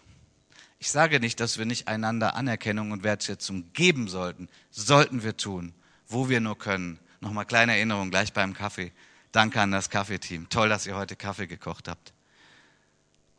Ich 0.78 0.90
sage 0.90 1.20
nicht, 1.20 1.40
dass 1.40 1.58
wir 1.58 1.66
nicht 1.66 1.88
einander 1.88 2.34
Anerkennung 2.36 2.90
und 2.90 3.04
Wertschätzung 3.04 3.70
geben 3.74 4.08
sollten, 4.08 4.48
sollten 4.70 5.22
wir 5.22 5.36
tun, 5.36 5.74
wo 6.08 6.30
wir 6.30 6.40
nur 6.40 6.58
können. 6.58 6.98
Nochmal 7.22 7.46
kleine 7.46 7.76
Erinnerung 7.76 8.10
gleich 8.10 8.32
beim 8.32 8.52
Kaffee. 8.52 8.90
Danke 9.30 9.60
an 9.60 9.70
das 9.70 9.90
Kaffeeteam. 9.90 10.48
Toll, 10.48 10.68
dass 10.68 10.86
ihr 10.86 10.96
heute 10.96 11.14
Kaffee 11.14 11.46
gekocht 11.46 11.86
habt. 11.86 12.12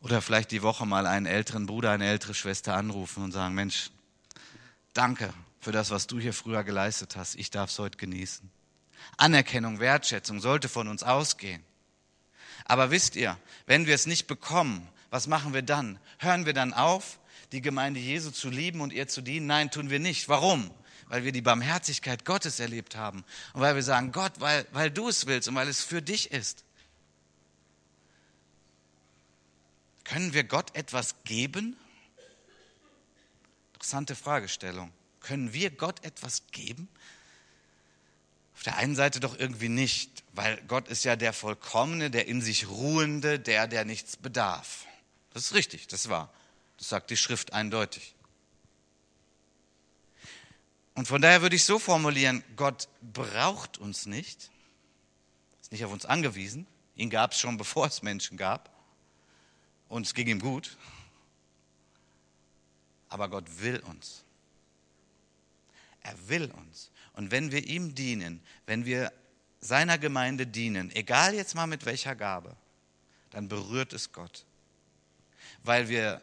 Oder 0.00 0.22
vielleicht 0.22 0.52
die 0.52 0.62
Woche 0.62 0.86
mal 0.86 1.06
einen 1.06 1.26
älteren 1.26 1.66
Bruder, 1.66 1.90
eine 1.90 2.06
ältere 2.06 2.32
Schwester 2.32 2.76
anrufen 2.76 3.22
und 3.22 3.32
sagen, 3.32 3.54
Mensch, 3.54 3.90
danke 4.94 5.34
für 5.60 5.70
das, 5.70 5.90
was 5.90 6.06
du 6.06 6.18
hier 6.18 6.32
früher 6.32 6.64
geleistet 6.64 7.14
hast. 7.16 7.34
Ich 7.34 7.50
darf 7.50 7.68
es 7.68 7.78
heute 7.78 7.98
genießen. 7.98 8.50
Anerkennung, 9.18 9.80
Wertschätzung 9.80 10.40
sollte 10.40 10.70
von 10.70 10.88
uns 10.88 11.02
ausgehen. 11.02 11.62
Aber 12.64 12.90
wisst 12.90 13.16
ihr, 13.16 13.36
wenn 13.66 13.84
wir 13.86 13.94
es 13.94 14.06
nicht 14.06 14.26
bekommen, 14.26 14.88
was 15.10 15.26
machen 15.26 15.52
wir 15.52 15.62
dann? 15.62 15.98
Hören 16.18 16.46
wir 16.46 16.54
dann 16.54 16.72
auf, 16.72 17.18
die 17.52 17.60
Gemeinde 17.60 18.00
Jesu 18.00 18.30
zu 18.30 18.48
lieben 18.48 18.80
und 18.80 18.94
ihr 18.94 19.08
zu 19.08 19.20
dienen? 19.20 19.46
Nein, 19.46 19.70
tun 19.70 19.90
wir 19.90 20.00
nicht. 20.00 20.30
Warum? 20.30 20.70
Weil 21.08 21.24
wir 21.24 21.32
die 21.32 21.42
Barmherzigkeit 21.42 22.24
Gottes 22.24 22.60
erlebt 22.60 22.96
haben 22.96 23.24
und 23.52 23.60
weil 23.60 23.74
wir 23.74 23.82
sagen, 23.82 24.12
Gott, 24.12 24.32
weil, 24.38 24.66
weil 24.72 24.90
du 24.90 25.08
es 25.08 25.26
willst 25.26 25.48
und 25.48 25.54
weil 25.54 25.68
es 25.68 25.82
für 25.82 26.02
dich 26.02 26.30
ist. 26.30 26.64
Können 30.04 30.34
wir 30.34 30.44
Gott 30.44 30.74
etwas 30.76 31.14
geben? 31.24 31.76
Interessante 33.74 34.14
Fragestellung. 34.14 34.92
Können 35.20 35.52
wir 35.52 35.70
Gott 35.70 36.04
etwas 36.04 36.42
geben? 36.52 36.88
Auf 38.54 38.62
der 38.62 38.76
einen 38.76 38.94
Seite 38.94 39.20
doch 39.20 39.38
irgendwie 39.38 39.68
nicht, 39.68 40.22
weil 40.32 40.62
Gott 40.68 40.88
ist 40.88 41.04
ja 41.04 41.16
der 41.16 41.32
Vollkommene, 41.32 42.10
der 42.10 42.28
in 42.28 42.40
sich 42.40 42.68
Ruhende, 42.68 43.40
der, 43.40 43.66
der 43.66 43.84
nichts 43.84 44.16
bedarf. 44.16 44.84
Das 45.32 45.46
ist 45.46 45.54
richtig, 45.54 45.88
das 45.88 46.08
war. 46.08 46.32
Das 46.78 46.88
sagt 46.88 47.10
die 47.10 47.16
Schrift 47.16 47.52
eindeutig. 47.52 48.13
Und 50.94 51.08
von 51.08 51.20
daher 51.20 51.42
würde 51.42 51.56
ich 51.56 51.64
so 51.64 51.78
formulieren, 51.78 52.44
Gott 52.56 52.88
braucht 53.02 53.78
uns 53.78 54.06
nicht, 54.06 54.50
ist 55.60 55.72
nicht 55.72 55.84
auf 55.84 55.92
uns 55.92 56.06
angewiesen. 56.06 56.66
Ihn 56.94 57.10
gab 57.10 57.32
es 57.32 57.40
schon, 57.40 57.56
bevor 57.56 57.86
es 57.86 58.02
Menschen 58.02 58.36
gab. 58.36 58.70
Und 59.88 60.06
es 60.06 60.14
ging 60.14 60.28
ihm 60.28 60.38
gut. 60.38 60.76
Aber 63.08 63.28
Gott 63.28 63.44
will 63.60 63.80
uns. 63.80 64.24
Er 66.02 66.28
will 66.28 66.50
uns. 66.52 66.90
Und 67.14 67.32
wenn 67.32 67.50
wir 67.50 67.66
ihm 67.66 67.94
dienen, 67.94 68.40
wenn 68.66 68.84
wir 68.84 69.12
seiner 69.60 69.98
Gemeinde 69.98 70.46
dienen, 70.46 70.94
egal 70.94 71.34
jetzt 71.34 71.54
mal 71.54 71.66
mit 71.66 71.86
welcher 71.86 72.14
Gabe, 72.14 72.56
dann 73.30 73.48
berührt 73.48 73.92
es 73.92 74.12
Gott. 74.12 74.44
Weil 75.64 75.88
wir 75.88 76.22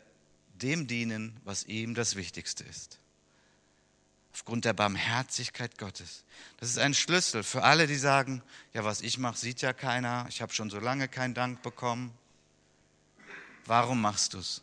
dem 0.53 0.87
dienen, 0.87 1.37
was 1.43 1.65
ihm 1.65 1.93
das 1.93 2.15
Wichtigste 2.15 2.63
ist 2.63 3.00
aufgrund 4.33 4.65
der 4.65 4.73
Barmherzigkeit 4.73 5.77
Gottes. 5.77 6.23
Das 6.57 6.69
ist 6.69 6.77
ein 6.77 6.93
Schlüssel 6.93 7.43
für 7.43 7.63
alle, 7.63 7.87
die 7.87 7.95
sagen, 7.95 8.41
ja, 8.73 8.83
was 8.83 9.01
ich 9.01 9.17
mache, 9.17 9.37
sieht 9.37 9.61
ja 9.61 9.73
keiner, 9.73 10.25
ich 10.29 10.41
habe 10.41 10.53
schon 10.53 10.69
so 10.69 10.79
lange 10.79 11.07
keinen 11.07 11.33
Dank 11.33 11.61
bekommen. 11.61 12.13
Warum 13.65 14.01
machst 14.01 14.33
du 14.33 14.39
es? 14.39 14.61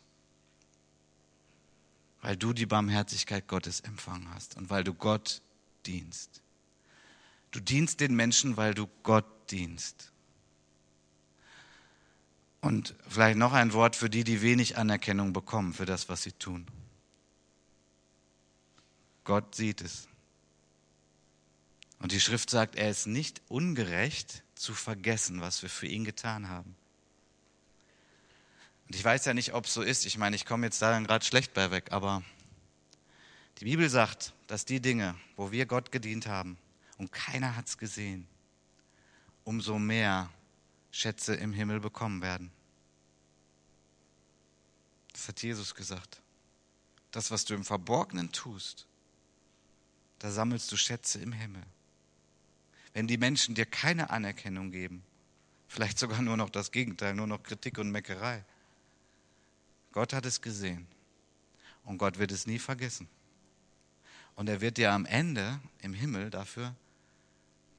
Weil 2.21 2.35
du 2.35 2.53
die 2.53 2.65
Barmherzigkeit 2.65 3.47
Gottes 3.47 3.79
empfangen 3.81 4.27
hast 4.33 4.57
und 4.57 4.69
weil 4.69 4.83
du 4.83 4.93
Gott 4.93 5.41
dienst. 5.85 6.41
Du 7.51 7.59
dienst 7.59 7.99
den 7.99 8.15
Menschen, 8.15 8.57
weil 8.57 8.73
du 8.73 8.87
Gott 9.03 9.25
dienst. 9.51 10.11
Und 12.61 12.93
vielleicht 13.07 13.37
noch 13.37 13.53
ein 13.53 13.73
Wort 13.73 13.95
für 13.95 14.09
die, 14.09 14.23
die 14.23 14.41
wenig 14.41 14.77
Anerkennung 14.77 15.31
bekommen 15.31 15.73
für 15.73 15.85
das, 15.85 16.09
was 16.09 16.23
sie 16.23 16.33
tun. 16.33 16.67
Gott 19.29 19.53
sieht 19.53 19.81
es. 19.81 20.07
Und 21.99 22.13
die 22.13 22.19
Schrift 22.19 22.49
sagt, 22.49 22.75
er 22.75 22.89
ist 22.89 23.05
nicht 23.05 23.43
ungerecht 23.47 24.41
zu 24.55 24.73
vergessen, 24.73 25.39
was 25.39 25.61
wir 25.61 25.69
für 25.69 25.85
ihn 25.85 26.03
getan 26.03 26.49
haben. 26.49 26.75
Und 28.87 28.95
ich 28.95 29.03
weiß 29.03 29.25
ja 29.25 29.35
nicht, 29.35 29.53
ob 29.53 29.65
es 29.65 29.73
so 29.75 29.83
ist. 29.83 30.07
Ich 30.07 30.17
meine, 30.17 30.35
ich 30.35 30.47
komme 30.47 30.65
jetzt 30.65 30.81
da 30.81 30.89
dann 30.89 31.03
gerade 31.03 31.23
schlecht 31.23 31.53
bei 31.53 31.69
weg, 31.69 31.91
aber 31.91 32.23
die 33.59 33.65
Bibel 33.65 33.87
sagt, 33.87 34.33
dass 34.47 34.65
die 34.65 34.79
Dinge, 34.79 35.13
wo 35.35 35.51
wir 35.51 35.67
Gott 35.67 35.91
gedient 35.91 36.25
haben 36.25 36.57
und 36.97 37.11
keiner 37.11 37.55
hat 37.55 37.67
es 37.67 37.77
gesehen, 37.77 38.27
umso 39.43 39.77
mehr 39.77 40.31
Schätze 40.89 41.35
im 41.35 41.53
Himmel 41.53 41.79
bekommen 41.79 42.23
werden. 42.23 42.49
Das 45.13 45.27
hat 45.27 45.43
Jesus 45.43 45.75
gesagt. 45.75 46.19
Das, 47.11 47.29
was 47.29 47.45
du 47.45 47.53
im 47.53 47.63
Verborgenen 47.63 48.31
tust, 48.31 48.88
da 50.19 50.31
sammelst 50.31 50.71
du 50.71 50.77
Schätze 50.77 51.19
im 51.19 51.31
Himmel. 51.31 51.63
Wenn 52.93 53.07
die 53.07 53.17
Menschen 53.17 53.55
dir 53.55 53.65
keine 53.65 54.09
Anerkennung 54.09 54.71
geben, 54.71 55.03
vielleicht 55.67 55.99
sogar 55.99 56.21
nur 56.21 56.37
noch 56.37 56.49
das 56.49 56.71
Gegenteil, 56.71 57.13
nur 57.13 57.27
noch 57.27 57.43
Kritik 57.43 57.77
und 57.77 57.91
Meckerei. 57.91 58.43
Gott 59.91 60.13
hat 60.13 60.25
es 60.25 60.41
gesehen 60.41 60.87
und 61.83 61.97
Gott 61.97 62.19
wird 62.19 62.31
es 62.31 62.47
nie 62.47 62.59
vergessen. 62.59 63.07
Und 64.35 64.47
er 64.47 64.61
wird 64.61 64.77
dir 64.77 64.91
am 64.91 65.05
Ende 65.05 65.59
im 65.81 65.93
Himmel 65.93 66.29
dafür 66.29 66.75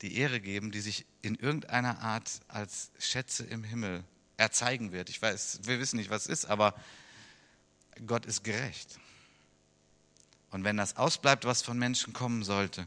die 0.02 0.16
Ehre 0.16 0.40
geben, 0.40 0.70
die 0.70 0.80
sich 0.80 1.04
in 1.22 1.34
irgendeiner 1.34 2.00
Art 2.00 2.40
als 2.48 2.90
Schätze 2.98 3.44
im 3.44 3.64
Himmel 3.64 4.04
erzeigen 4.36 4.92
wird. 4.92 5.10
Ich 5.10 5.20
weiß, 5.20 5.60
wir 5.64 5.78
wissen 5.78 5.96
nicht, 5.96 6.10
was 6.10 6.22
es 6.22 6.40
ist, 6.40 6.44
aber 6.46 6.74
Gott 8.06 8.24
ist 8.24 8.42
gerecht. 8.42 8.98
Und 10.50 10.64
wenn 10.64 10.76
das 10.76 10.96
ausbleibt, 10.96 11.44
was 11.44 11.62
von 11.62 11.78
Menschen 11.78 12.12
kommen 12.12 12.42
sollte, 12.42 12.86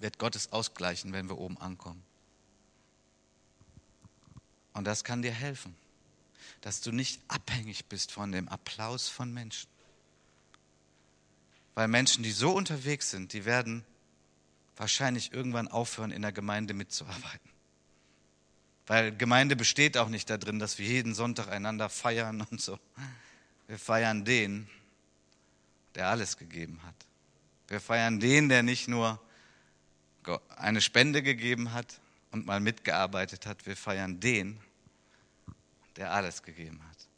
wird 0.00 0.18
Gott 0.18 0.36
es 0.36 0.52
ausgleichen, 0.52 1.12
wenn 1.12 1.28
wir 1.28 1.38
oben 1.38 1.58
ankommen. 1.58 2.02
Und 4.72 4.84
das 4.84 5.04
kann 5.04 5.22
dir 5.22 5.32
helfen, 5.32 5.74
dass 6.60 6.80
du 6.80 6.92
nicht 6.92 7.20
abhängig 7.28 7.86
bist 7.86 8.12
von 8.12 8.32
dem 8.32 8.48
Applaus 8.48 9.08
von 9.08 9.32
Menschen. 9.32 9.68
Weil 11.74 11.88
Menschen, 11.88 12.22
die 12.22 12.32
so 12.32 12.52
unterwegs 12.52 13.10
sind, 13.10 13.32
die 13.32 13.44
werden 13.44 13.84
wahrscheinlich 14.76 15.32
irgendwann 15.32 15.68
aufhören, 15.68 16.10
in 16.10 16.22
der 16.22 16.32
Gemeinde 16.32 16.74
mitzuarbeiten. 16.74 17.50
Weil 18.86 19.14
Gemeinde 19.14 19.54
besteht 19.54 19.98
auch 19.98 20.08
nicht 20.08 20.30
darin, 20.30 20.58
dass 20.58 20.78
wir 20.78 20.86
jeden 20.86 21.14
Sonntag 21.14 21.48
einander 21.48 21.88
feiern 21.88 22.40
und 22.40 22.60
so. 22.60 22.78
Wir 23.66 23.78
feiern 23.78 24.24
den, 24.24 24.68
der 25.98 26.08
alles 26.08 26.36
gegeben 26.36 26.80
hat. 26.84 26.94
Wir 27.66 27.80
feiern 27.80 28.20
den, 28.20 28.48
der 28.48 28.62
nicht 28.62 28.86
nur 28.86 29.20
eine 30.56 30.80
Spende 30.80 31.24
gegeben 31.24 31.72
hat 31.72 32.00
und 32.30 32.46
mal 32.46 32.60
mitgearbeitet 32.60 33.46
hat. 33.46 33.66
Wir 33.66 33.76
feiern 33.76 34.20
den, 34.20 34.60
der 35.96 36.12
alles 36.12 36.44
gegeben 36.44 36.80
hat. 36.88 37.08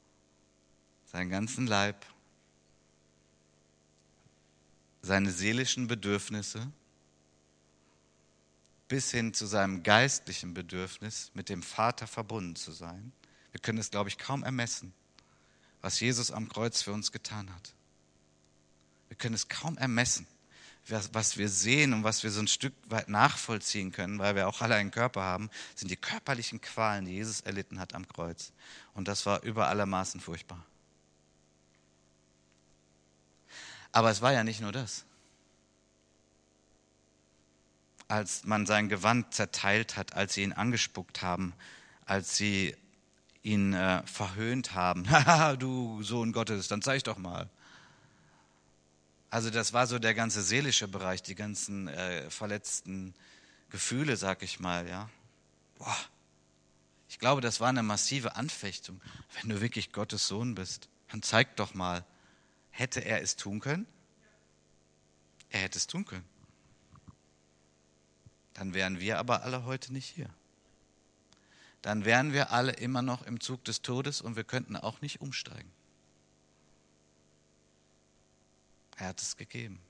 Seinen 1.05 1.29
ganzen 1.29 1.67
Leib, 1.67 2.07
seine 5.03 5.31
seelischen 5.31 5.87
Bedürfnisse 5.87 6.73
bis 8.89 9.11
hin 9.11 9.35
zu 9.35 9.45
seinem 9.45 9.83
geistlichen 9.83 10.55
Bedürfnis, 10.55 11.31
mit 11.35 11.51
dem 11.51 11.63
Vater 11.63 12.07
verbunden 12.07 12.57
zu 12.57 12.73
sein. 12.73 13.13
Wir 13.53 13.61
können 13.61 13.79
es, 13.79 13.91
glaube 13.91 14.09
ich, 14.09 14.17
kaum 14.17 14.43
ermessen, 14.43 14.95
was 15.83 16.01
Jesus 16.01 16.33
am 16.33 16.49
Kreuz 16.49 16.83
für 16.83 16.93
uns 16.93 17.13
getan 17.13 17.55
hat. 17.55 17.75
Können 19.21 19.37
es 19.37 19.49
kaum 19.49 19.79
ermessen, 19.79 20.27
was 20.89 21.37
wir 21.37 21.49
sehen 21.49 21.93
und 21.93 22.03
was 22.03 22.25
wir 22.25 22.31
so 22.31 22.41
ein 22.41 22.49
Stück 22.49 22.75
weit 22.89 23.09
nachvollziehen 23.09 23.93
können, 23.93 24.19
weil 24.19 24.35
wir 24.35 24.49
auch 24.49 24.61
alle 24.63 24.75
einen 24.75 24.91
Körper 24.91 25.23
haben, 25.23 25.51
sind 25.77 25.91
die 25.91 25.97
körperlichen 25.97 26.61
Qualen, 26.61 27.05
die 27.05 27.13
Jesus 27.13 27.43
erlitten 27.43 27.79
hat 27.79 27.95
am 27.95 28.09
Kreuz. 28.09 28.53
Und 28.95 29.07
das 29.07 29.27
war 29.27 29.43
über 29.43 29.69
alle 29.69 29.87
Maßen 29.87 30.21
furchtbar. 30.21 30.65
Aber 33.93 34.11
es 34.11 34.23
war 34.23 34.33
ja 34.33 34.43
nicht 34.43 34.61
nur 34.61 34.73
das. 34.73 35.05
Als 38.09 38.45
man 38.45 38.67
sein 38.67 38.89
Gewand 38.89 39.35
zerteilt 39.35 39.97
hat, 39.97 40.15
als 40.15 40.35
sie 40.35 40.43
ihn 40.43 40.53
angespuckt 40.53 41.23
haben, 41.23 41.53
als 42.07 42.37
sie 42.37 42.75
ihn 43.43 43.75
äh, 43.75 44.03
verhöhnt 44.07 44.75
haben, 44.75 45.09
haha, 45.11 45.57
du 45.57 46.03
Sohn 46.03 46.33
Gottes, 46.33 46.69
dann 46.69 46.83
zeig 46.83 47.05
doch 47.05 47.19
mal. 47.19 47.49
Also 49.31 49.51
das 49.51 49.73
war 49.73 49.87
so 49.87 50.01
der 50.01 50.15
ganze 50.15 50.43
seelische 50.43 50.89
Bereich, 50.89 51.23
die 51.23 51.37
ganzen 51.37 51.87
äh, 51.87 52.29
verletzten 52.31 53.15
Gefühle, 53.71 54.17
sag 54.17 54.43
ich 54.43 54.59
mal, 54.59 54.89
ja. 54.89 55.09
Boah. 55.79 55.97
Ich 57.09 57.19
glaube, 57.19 57.41
das 57.41 57.61
war 57.61 57.69
eine 57.69 57.83
massive 57.83 58.37
Anfechtung. 58.37 59.01
Wenn 59.41 59.51
du 59.51 59.61
wirklich 59.61 59.93
Gottes 59.93 60.27
Sohn 60.29 60.55
bist, 60.55 60.89
dann 61.09 61.23
zeig 61.23 61.57
doch 61.57 61.75
mal, 61.75 62.05
hätte 62.71 63.01
er 63.01 63.23
es 63.23 63.37
tun 63.37 63.61
können? 63.61 63.87
Er 65.49 65.61
hätte 65.61 65.79
es 65.79 65.87
tun 65.87 66.05
können. 66.05 66.25
Dann 68.55 68.75
wären 68.75 69.01
wir 69.01 69.19
aber 69.19 69.43
alle 69.43 69.65
heute 69.65 69.93
nicht 69.93 70.09
hier. 70.09 70.31
Dann 71.83 72.05
wären 72.05 72.33
wir 72.33 72.51
alle 72.51 72.73
immer 72.73 73.03
noch 73.03 73.23
im 73.23 73.41
Zug 73.41 73.65
des 73.65 73.83
Todes 73.83 74.21
und 74.21 74.37
wir 74.37 74.45
könnten 74.45 74.77
auch 74.77 75.01
nicht 75.01 75.21
umsteigen. 75.21 75.71
Er 79.01 79.09
hat 79.09 79.21
es 79.21 79.37
gegeben. 79.37 79.81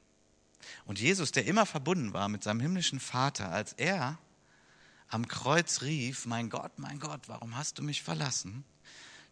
Und 0.85 1.01
Jesus, 1.01 1.33
der 1.33 1.47
immer 1.47 1.67
verbunden 1.67 2.13
war 2.13 2.29
mit 2.29 2.45
seinem 2.45 2.61
himmlischen 2.61 3.01
Vater, 3.01 3.51
als 3.51 3.73
er 3.73 4.19
am 5.09 5.27
Kreuz 5.27 5.83
rief, 5.83 6.27
mein 6.27 6.49
Gott, 6.49 6.79
mein 6.79 7.01
Gott, 7.01 7.23
warum 7.27 7.57
hast 7.57 7.79
du 7.79 7.83
mich 7.83 8.03
verlassen? 8.03 8.65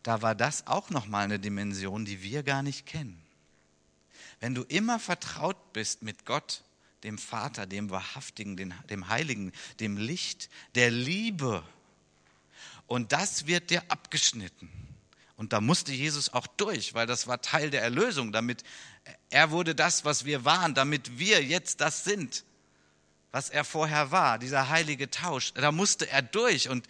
Da 0.03 0.21
war 0.21 0.35
das 0.35 0.67
auch 0.67 0.91
nochmal 0.91 1.25
eine 1.25 1.39
Dimension, 1.39 2.05
die 2.05 2.23
wir 2.23 2.43
gar 2.43 2.63
nicht 2.63 2.87
kennen. 2.87 3.23
Wenn 4.41 4.55
du 4.55 4.63
immer 4.63 4.99
vertraut 4.99 5.73
bist 5.73 6.03
mit 6.03 6.27
Gott, 6.27 6.65
dem 7.05 7.17
Vater, 7.17 7.67
dem 7.67 7.91
Wahrhaftigen, 7.91 8.57
dem 8.91 9.09
Heiligen, 9.09 9.53
dem 9.79 9.97
Licht, 9.97 10.51
der 10.75 10.91
Liebe, 10.91 11.63
und 12.89 13.13
das 13.13 13.47
wird 13.47 13.71
dir 13.71 13.83
abgeschnitten. 13.89 14.69
Und 15.39 15.53
da 15.53 15.61
musste 15.61 15.93
Jesus 15.93 16.33
auch 16.33 16.49
durch, 16.49 16.95
weil 16.95 17.07
das 17.07 17.29
war 17.29 17.41
Teil 17.41 17.71
der 17.71 17.83
Erlösung, 17.83 18.33
damit 18.33 18.65
er 19.31 19.51
wurde 19.51 19.75
das, 19.75 20.05
was 20.05 20.25
wir 20.25 20.45
waren, 20.45 20.75
damit 20.75 21.19
wir 21.19 21.43
jetzt 21.43 21.81
das 21.81 22.05
sind, 22.05 22.45
was 23.31 23.51
er 23.51 23.65
vorher 23.65 24.11
war, 24.11 24.39
dieser 24.39 24.69
heilige 24.69 25.11
Tausch. 25.11 25.53
Da 25.55 25.73
musste 25.73 26.09
er 26.11 26.23
durch 26.23 26.69
und 26.69 26.87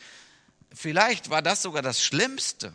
vielleicht 0.72 1.30
war 1.30 1.42
das 1.42 1.62
sogar 1.62 1.82
das 1.82 2.02
Schlimmste 2.02 2.72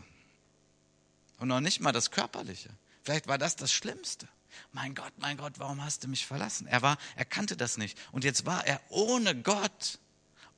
und 1.40 1.48
noch 1.48 1.62
nicht 1.62 1.80
mal 1.80 1.92
das 1.92 2.12
Körperliche. 2.12 2.70
Vielleicht 3.04 3.28
war 3.28 3.38
das 3.38 3.56
das 3.56 3.72
Schlimmste. 3.74 4.28
Mein 4.72 4.96
Gott, 4.96 5.14
mein 5.18 5.38
Gott, 5.38 5.54
warum 5.58 5.84
hast 5.84 6.04
du 6.04 6.08
mich 6.08 6.26
verlassen? 6.26 6.68
Er 6.68 6.82
war, 6.82 6.98
er 7.16 7.26
kannte 7.26 7.58
das 7.58 7.78
nicht. 7.78 7.98
Und 8.12 8.24
jetzt 8.24 8.46
war 8.46 8.66
er 8.66 8.80
ohne 8.90 9.36
Gott, 9.36 10.00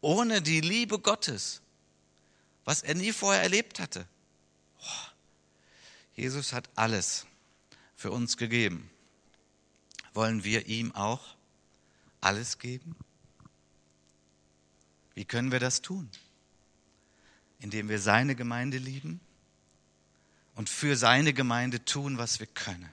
ohne 0.02 0.42
die 0.42 0.62
Liebe 0.62 1.00
Gottes, 1.00 1.62
was 2.64 2.82
er 2.82 2.96
nie 2.96 3.14
vorher 3.14 3.42
erlebt 3.42 3.80
hatte. 3.80 4.08
Jesus 6.16 6.54
hat 6.54 6.70
alles 6.76 7.26
für 7.96 8.12
uns 8.12 8.38
gegeben. 8.38 8.90
Wollen 10.14 10.44
wir 10.44 10.68
ihm 10.68 10.94
auch 10.94 11.36
alles 12.22 12.60
geben? 12.60 12.96
Wie 15.14 15.26
können 15.26 15.52
wir 15.52 15.60
das 15.60 15.82
tun? 15.82 16.10
Indem 17.60 17.90
wir 17.90 18.00
seine 18.00 18.36
Gemeinde 18.36 18.78
lieben 18.78 19.20
und 20.56 20.70
für 20.70 20.96
seine 20.96 21.34
Gemeinde 21.34 21.84
tun, 21.84 22.18
was 22.18 22.40
wir 22.40 22.48
können. 22.48 22.90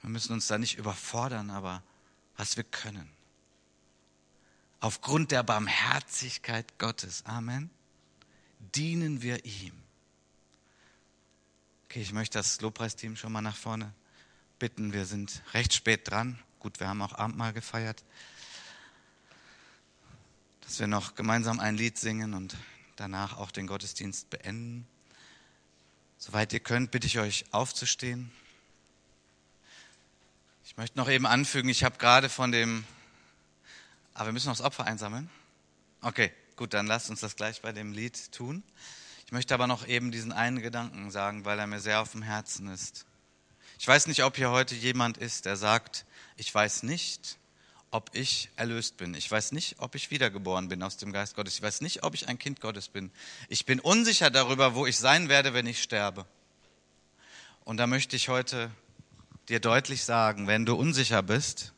Wir 0.00 0.10
müssen 0.10 0.32
uns 0.32 0.46
da 0.46 0.58
nicht 0.58 0.76
überfordern, 0.76 1.50
aber 1.50 1.82
was 2.36 2.56
wir 2.56 2.64
können. 2.64 3.08
Aufgrund 4.80 5.30
der 5.30 5.42
Barmherzigkeit 5.42 6.78
Gottes, 6.78 7.24
Amen, 7.24 7.70
dienen 8.74 9.22
wir 9.22 9.44
ihm. 9.46 9.83
Okay, 11.94 12.02
ich 12.02 12.12
möchte 12.12 12.38
das 12.38 12.60
Lobpreisteam 12.60 13.14
schon 13.14 13.30
mal 13.30 13.40
nach 13.40 13.54
vorne 13.54 13.94
bitten. 14.58 14.92
Wir 14.92 15.06
sind 15.06 15.42
recht 15.52 15.72
spät 15.72 16.10
dran. 16.10 16.40
Gut, 16.58 16.80
wir 16.80 16.88
haben 16.88 17.00
auch 17.00 17.12
Abendmahl 17.12 17.52
gefeiert. 17.52 18.02
Dass 20.62 20.80
wir 20.80 20.88
noch 20.88 21.14
gemeinsam 21.14 21.60
ein 21.60 21.76
Lied 21.76 21.96
singen 21.96 22.34
und 22.34 22.56
danach 22.96 23.36
auch 23.36 23.52
den 23.52 23.68
Gottesdienst 23.68 24.28
beenden. 24.28 24.88
Soweit 26.18 26.52
ihr 26.52 26.58
könnt, 26.58 26.90
bitte 26.90 27.06
ich 27.06 27.20
euch 27.20 27.44
aufzustehen. 27.52 28.32
Ich 30.64 30.76
möchte 30.76 30.98
noch 30.98 31.08
eben 31.08 31.26
anfügen, 31.26 31.68
ich 31.68 31.84
habe 31.84 31.98
gerade 31.98 32.28
von 32.28 32.50
dem, 32.50 32.84
aber 34.14 34.30
wir 34.30 34.32
müssen 34.32 34.48
noch 34.48 34.56
das 34.56 34.66
Opfer 34.66 34.84
einsammeln. 34.84 35.30
Okay, 36.00 36.32
gut, 36.56 36.74
dann 36.74 36.88
lasst 36.88 37.08
uns 37.08 37.20
das 37.20 37.36
gleich 37.36 37.62
bei 37.62 37.70
dem 37.70 37.92
Lied 37.92 38.32
tun. 38.32 38.64
Ich 39.26 39.32
möchte 39.32 39.54
aber 39.54 39.66
noch 39.66 39.86
eben 39.86 40.12
diesen 40.12 40.32
einen 40.32 40.60
Gedanken 40.60 41.10
sagen, 41.10 41.44
weil 41.44 41.58
er 41.58 41.66
mir 41.66 41.80
sehr 41.80 42.00
auf 42.00 42.12
dem 42.12 42.22
Herzen 42.22 42.68
ist. 42.68 43.06
Ich 43.78 43.88
weiß 43.88 44.06
nicht, 44.06 44.22
ob 44.24 44.36
hier 44.36 44.50
heute 44.50 44.74
jemand 44.74 45.16
ist, 45.16 45.46
der 45.46 45.56
sagt, 45.56 46.04
ich 46.36 46.54
weiß 46.54 46.82
nicht, 46.82 47.38
ob 47.90 48.10
ich 48.12 48.50
erlöst 48.56 48.96
bin. 48.96 49.14
Ich 49.14 49.30
weiß 49.30 49.52
nicht, 49.52 49.76
ob 49.78 49.94
ich 49.94 50.10
wiedergeboren 50.10 50.68
bin 50.68 50.82
aus 50.82 50.96
dem 50.96 51.12
Geist 51.12 51.36
Gottes. 51.36 51.54
Ich 51.54 51.62
weiß 51.62 51.80
nicht, 51.80 52.02
ob 52.02 52.14
ich 52.14 52.28
ein 52.28 52.38
Kind 52.38 52.60
Gottes 52.60 52.88
bin. 52.88 53.10
Ich 53.48 53.66
bin 53.66 53.80
unsicher 53.80 54.30
darüber, 54.30 54.74
wo 54.74 54.86
ich 54.86 54.98
sein 54.98 55.28
werde, 55.28 55.54
wenn 55.54 55.66
ich 55.66 55.82
sterbe. 55.82 56.26
Und 57.64 57.76
da 57.76 57.86
möchte 57.86 58.16
ich 58.16 58.28
heute 58.28 58.70
dir 59.48 59.60
deutlich 59.60 60.04
sagen, 60.04 60.46
wenn 60.46 60.66
du 60.66 60.74
unsicher 60.74 61.22
bist, 61.22 61.72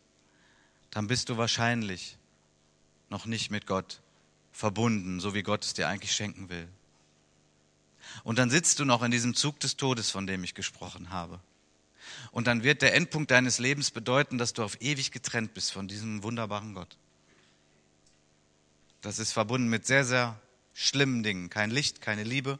dann 0.90 1.06
bist 1.06 1.28
du 1.28 1.36
wahrscheinlich 1.36 2.16
noch 3.10 3.26
nicht 3.26 3.50
mit 3.50 3.66
Gott 3.66 4.00
verbunden, 4.52 5.20
so 5.20 5.34
wie 5.34 5.42
Gott 5.42 5.64
es 5.64 5.74
dir 5.74 5.86
eigentlich 5.86 6.12
schenken 6.12 6.48
will. 6.48 6.66
Und 8.24 8.38
dann 8.38 8.50
sitzt 8.50 8.78
du 8.78 8.84
noch 8.84 9.02
in 9.02 9.10
diesem 9.10 9.34
Zug 9.34 9.60
des 9.60 9.76
Todes, 9.76 10.10
von 10.10 10.26
dem 10.26 10.44
ich 10.44 10.54
gesprochen 10.54 11.10
habe. 11.10 11.40
Und 12.30 12.46
dann 12.46 12.62
wird 12.62 12.82
der 12.82 12.94
Endpunkt 12.94 13.30
deines 13.30 13.58
Lebens 13.58 13.90
bedeuten, 13.90 14.38
dass 14.38 14.52
du 14.52 14.62
auf 14.62 14.80
ewig 14.80 15.10
getrennt 15.10 15.54
bist 15.54 15.72
von 15.72 15.88
diesem 15.88 16.22
wunderbaren 16.22 16.74
Gott. 16.74 16.96
Das 19.00 19.18
ist 19.18 19.32
verbunden 19.32 19.68
mit 19.68 19.86
sehr, 19.86 20.04
sehr 20.04 20.40
schlimmen 20.74 21.22
Dingen. 21.22 21.50
Kein 21.50 21.70
Licht, 21.70 22.00
keine 22.00 22.24
Liebe. 22.24 22.58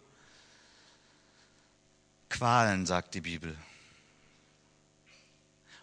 Qualen, 2.29 2.87
sagt 2.87 3.15
die 3.15 3.21
Bibel. 3.21 3.57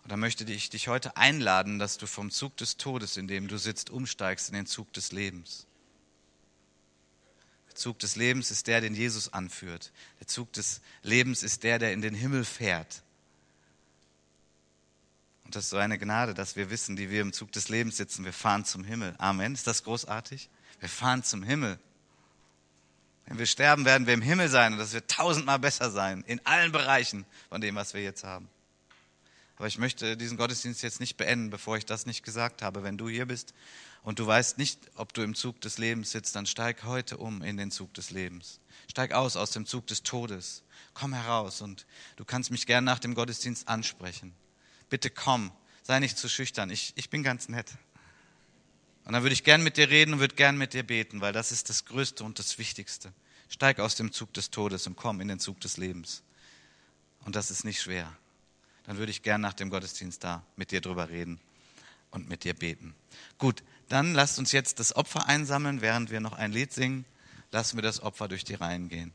Und 0.04 0.12
da 0.12 0.18
möchte 0.18 0.44
ich 0.44 0.70
dich 0.70 0.90
heute 0.90 1.16
einladen, 1.16 1.80
dass 1.80 1.98
du 1.98 2.08
vom 2.08 2.30
Zug 2.30 2.58
des 2.58 2.76
Todes, 2.78 3.16
in 3.16 3.28
dem 3.28 3.48
du 3.48 3.58
sitzt, 3.58 3.90
umsteigst 3.90 4.50
in 4.50 4.56
den 4.56 4.66
Zug 4.66 4.92
des 4.94 5.14
Lebens. 5.14 5.66
Der 7.74 7.80
Zug 7.80 7.98
des 7.98 8.16
Lebens 8.16 8.52
ist 8.52 8.68
der, 8.68 8.82
den 8.82 8.94
Jesus 8.94 9.34
anführt. 9.34 9.92
Der 10.20 10.28
Zug 10.28 10.54
des 10.54 10.80
Lebens 11.02 11.42
ist 11.42 11.64
der, 11.64 11.80
der 11.80 11.92
in 11.92 12.04
den 12.04 12.14
Himmel 12.14 12.46
fährt. 12.46 13.02
Und 15.44 15.56
das 15.56 15.64
ist 15.64 15.70
so 15.72 15.78
eine 15.78 15.98
Gnade, 15.98 16.36
dass 16.36 16.56
wir 16.56 16.70
wissen, 16.70 16.96
die 16.96 17.10
wir 17.10 17.22
im 17.22 17.34
Zug 17.34 17.52
des 17.52 17.70
Lebens 17.70 17.98
sitzen, 17.98 18.26
wir 18.26 18.34
fahren 18.34 18.64
zum 18.64 18.84
Himmel. 18.84 19.16
Amen. 19.18 19.56
Ist 19.56 19.66
das 19.66 19.84
großartig? 19.84 20.52
Wir 20.82 20.90
fahren 20.90 21.24
zum 21.24 21.42
Himmel. 21.42 21.80
Wenn 23.26 23.40
wir 23.40 23.48
sterben, 23.48 23.86
werden 23.86 24.06
wir 24.06 24.14
im 24.14 24.22
Himmel 24.22 24.50
sein 24.50 24.74
und 24.74 24.80
das 24.80 24.94
wird 24.94 25.10
tausendmal 25.10 25.58
besser 25.58 25.90
sein, 25.90 26.24
in 26.28 26.46
allen 26.46 26.72
Bereichen 26.72 27.26
von 27.50 27.60
dem, 27.60 27.74
was 27.74 27.96
wir 27.96 28.04
jetzt 28.04 28.24
haben. 28.24 28.50
Aber 29.56 29.66
ich 29.66 29.80
möchte 29.80 30.16
diesen 30.16 30.38
Gottesdienst 30.38 30.84
jetzt 30.84 31.00
nicht 31.00 31.18
beenden, 31.18 31.50
bevor 31.50 31.76
ich 31.78 31.88
das 31.88 32.06
nicht 32.06 32.24
gesagt 32.24 32.62
habe. 32.62 32.84
Wenn 32.84 33.00
du 33.00 33.10
hier 33.10 33.26
bist 33.26 33.56
und 34.04 34.20
du 34.20 34.28
weißt 34.28 34.58
nicht, 34.58 34.80
ob 34.96 35.14
du 35.14 35.22
im 35.22 35.36
Zug 35.36 35.62
des 35.62 35.78
Lebens 35.78 36.12
sitzt, 36.12 36.36
dann 36.36 36.46
steig 36.46 36.84
heute 36.84 37.18
um 37.18 37.42
in 37.42 37.58
den 37.58 37.72
Zug 37.72 37.94
des 37.94 38.12
Lebens. 38.12 38.60
Steig 38.90 39.14
aus 39.14 39.36
aus 39.36 39.52
dem 39.52 39.66
Zug 39.66 39.88
des 39.88 40.04
Todes. 40.04 40.64
Komm 40.94 41.14
heraus 41.14 41.62
und 41.62 41.86
du 42.18 42.26
kannst 42.26 42.52
mich 42.52 42.66
gern 42.66 42.84
nach 42.84 43.00
dem 43.00 43.16
Gottesdienst 43.16 43.68
ansprechen 43.68 44.36
bitte 44.94 45.10
komm, 45.10 45.52
sei 45.82 46.00
nicht 46.00 46.20
zu 46.20 46.30
schüchtern, 46.30 46.70
ich, 46.70 46.94
ich 46.96 47.10
bin 47.10 47.24
ganz 47.24 47.50
nett. 47.50 47.72
Und 49.06 49.14
dann 49.14 49.24
würde 49.24 49.34
ich 49.34 49.44
gern 49.44 49.64
mit 49.64 49.78
dir 49.78 49.90
reden 49.90 50.14
und 50.14 50.20
würde 50.20 50.36
gern 50.36 50.56
mit 50.56 50.76
dir 50.76 50.84
beten, 50.84 51.20
weil 51.20 51.34
das 51.34 51.52
ist 51.52 51.72
das 51.72 51.86
Größte 51.86 52.24
und 52.24 52.38
das 52.38 52.60
Wichtigste. 52.60 53.12
Steig 53.50 53.80
aus 53.80 53.96
dem 53.96 54.12
Zug 54.12 54.32
des 54.36 54.52
Todes 54.52 54.86
und 54.86 54.96
komm 54.96 55.20
in 55.20 55.30
den 55.30 55.40
Zug 55.40 55.60
des 55.62 55.78
Lebens. 55.78 56.22
Und 57.26 57.36
das 57.36 57.50
ist 57.50 57.66
nicht 57.66 57.82
schwer. 57.82 58.16
Dann 58.86 58.98
würde 58.98 59.10
ich 59.10 59.24
gern 59.24 59.42
nach 59.42 59.56
dem 59.56 59.72
Gottesdienst 59.72 60.24
da 60.24 60.46
mit 60.58 60.70
dir 60.70 60.80
drüber 60.80 61.10
reden 61.10 61.40
und 62.12 62.30
mit 62.30 62.44
dir 62.44 62.54
beten. 62.54 62.94
Gut, 63.40 63.64
dann 63.94 64.16
lasst 64.16 64.40
uns 64.40 64.52
jetzt 64.52 64.80
das 64.80 64.96
Opfer 64.96 65.28
einsammeln, 65.28 65.82
während 65.82 66.10
wir 66.10 66.20
noch 66.20 66.34
ein 66.34 66.52
Lied 66.52 66.74
singen. 66.74 67.06
Lassen 67.52 67.78
wir 67.78 67.84
das 67.84 68.02
Opfer 68.02 68.28
durch 68.28 68.44
die 68.44 68.56
Reihen 68.56 68.90
gehen. 68.90 69.14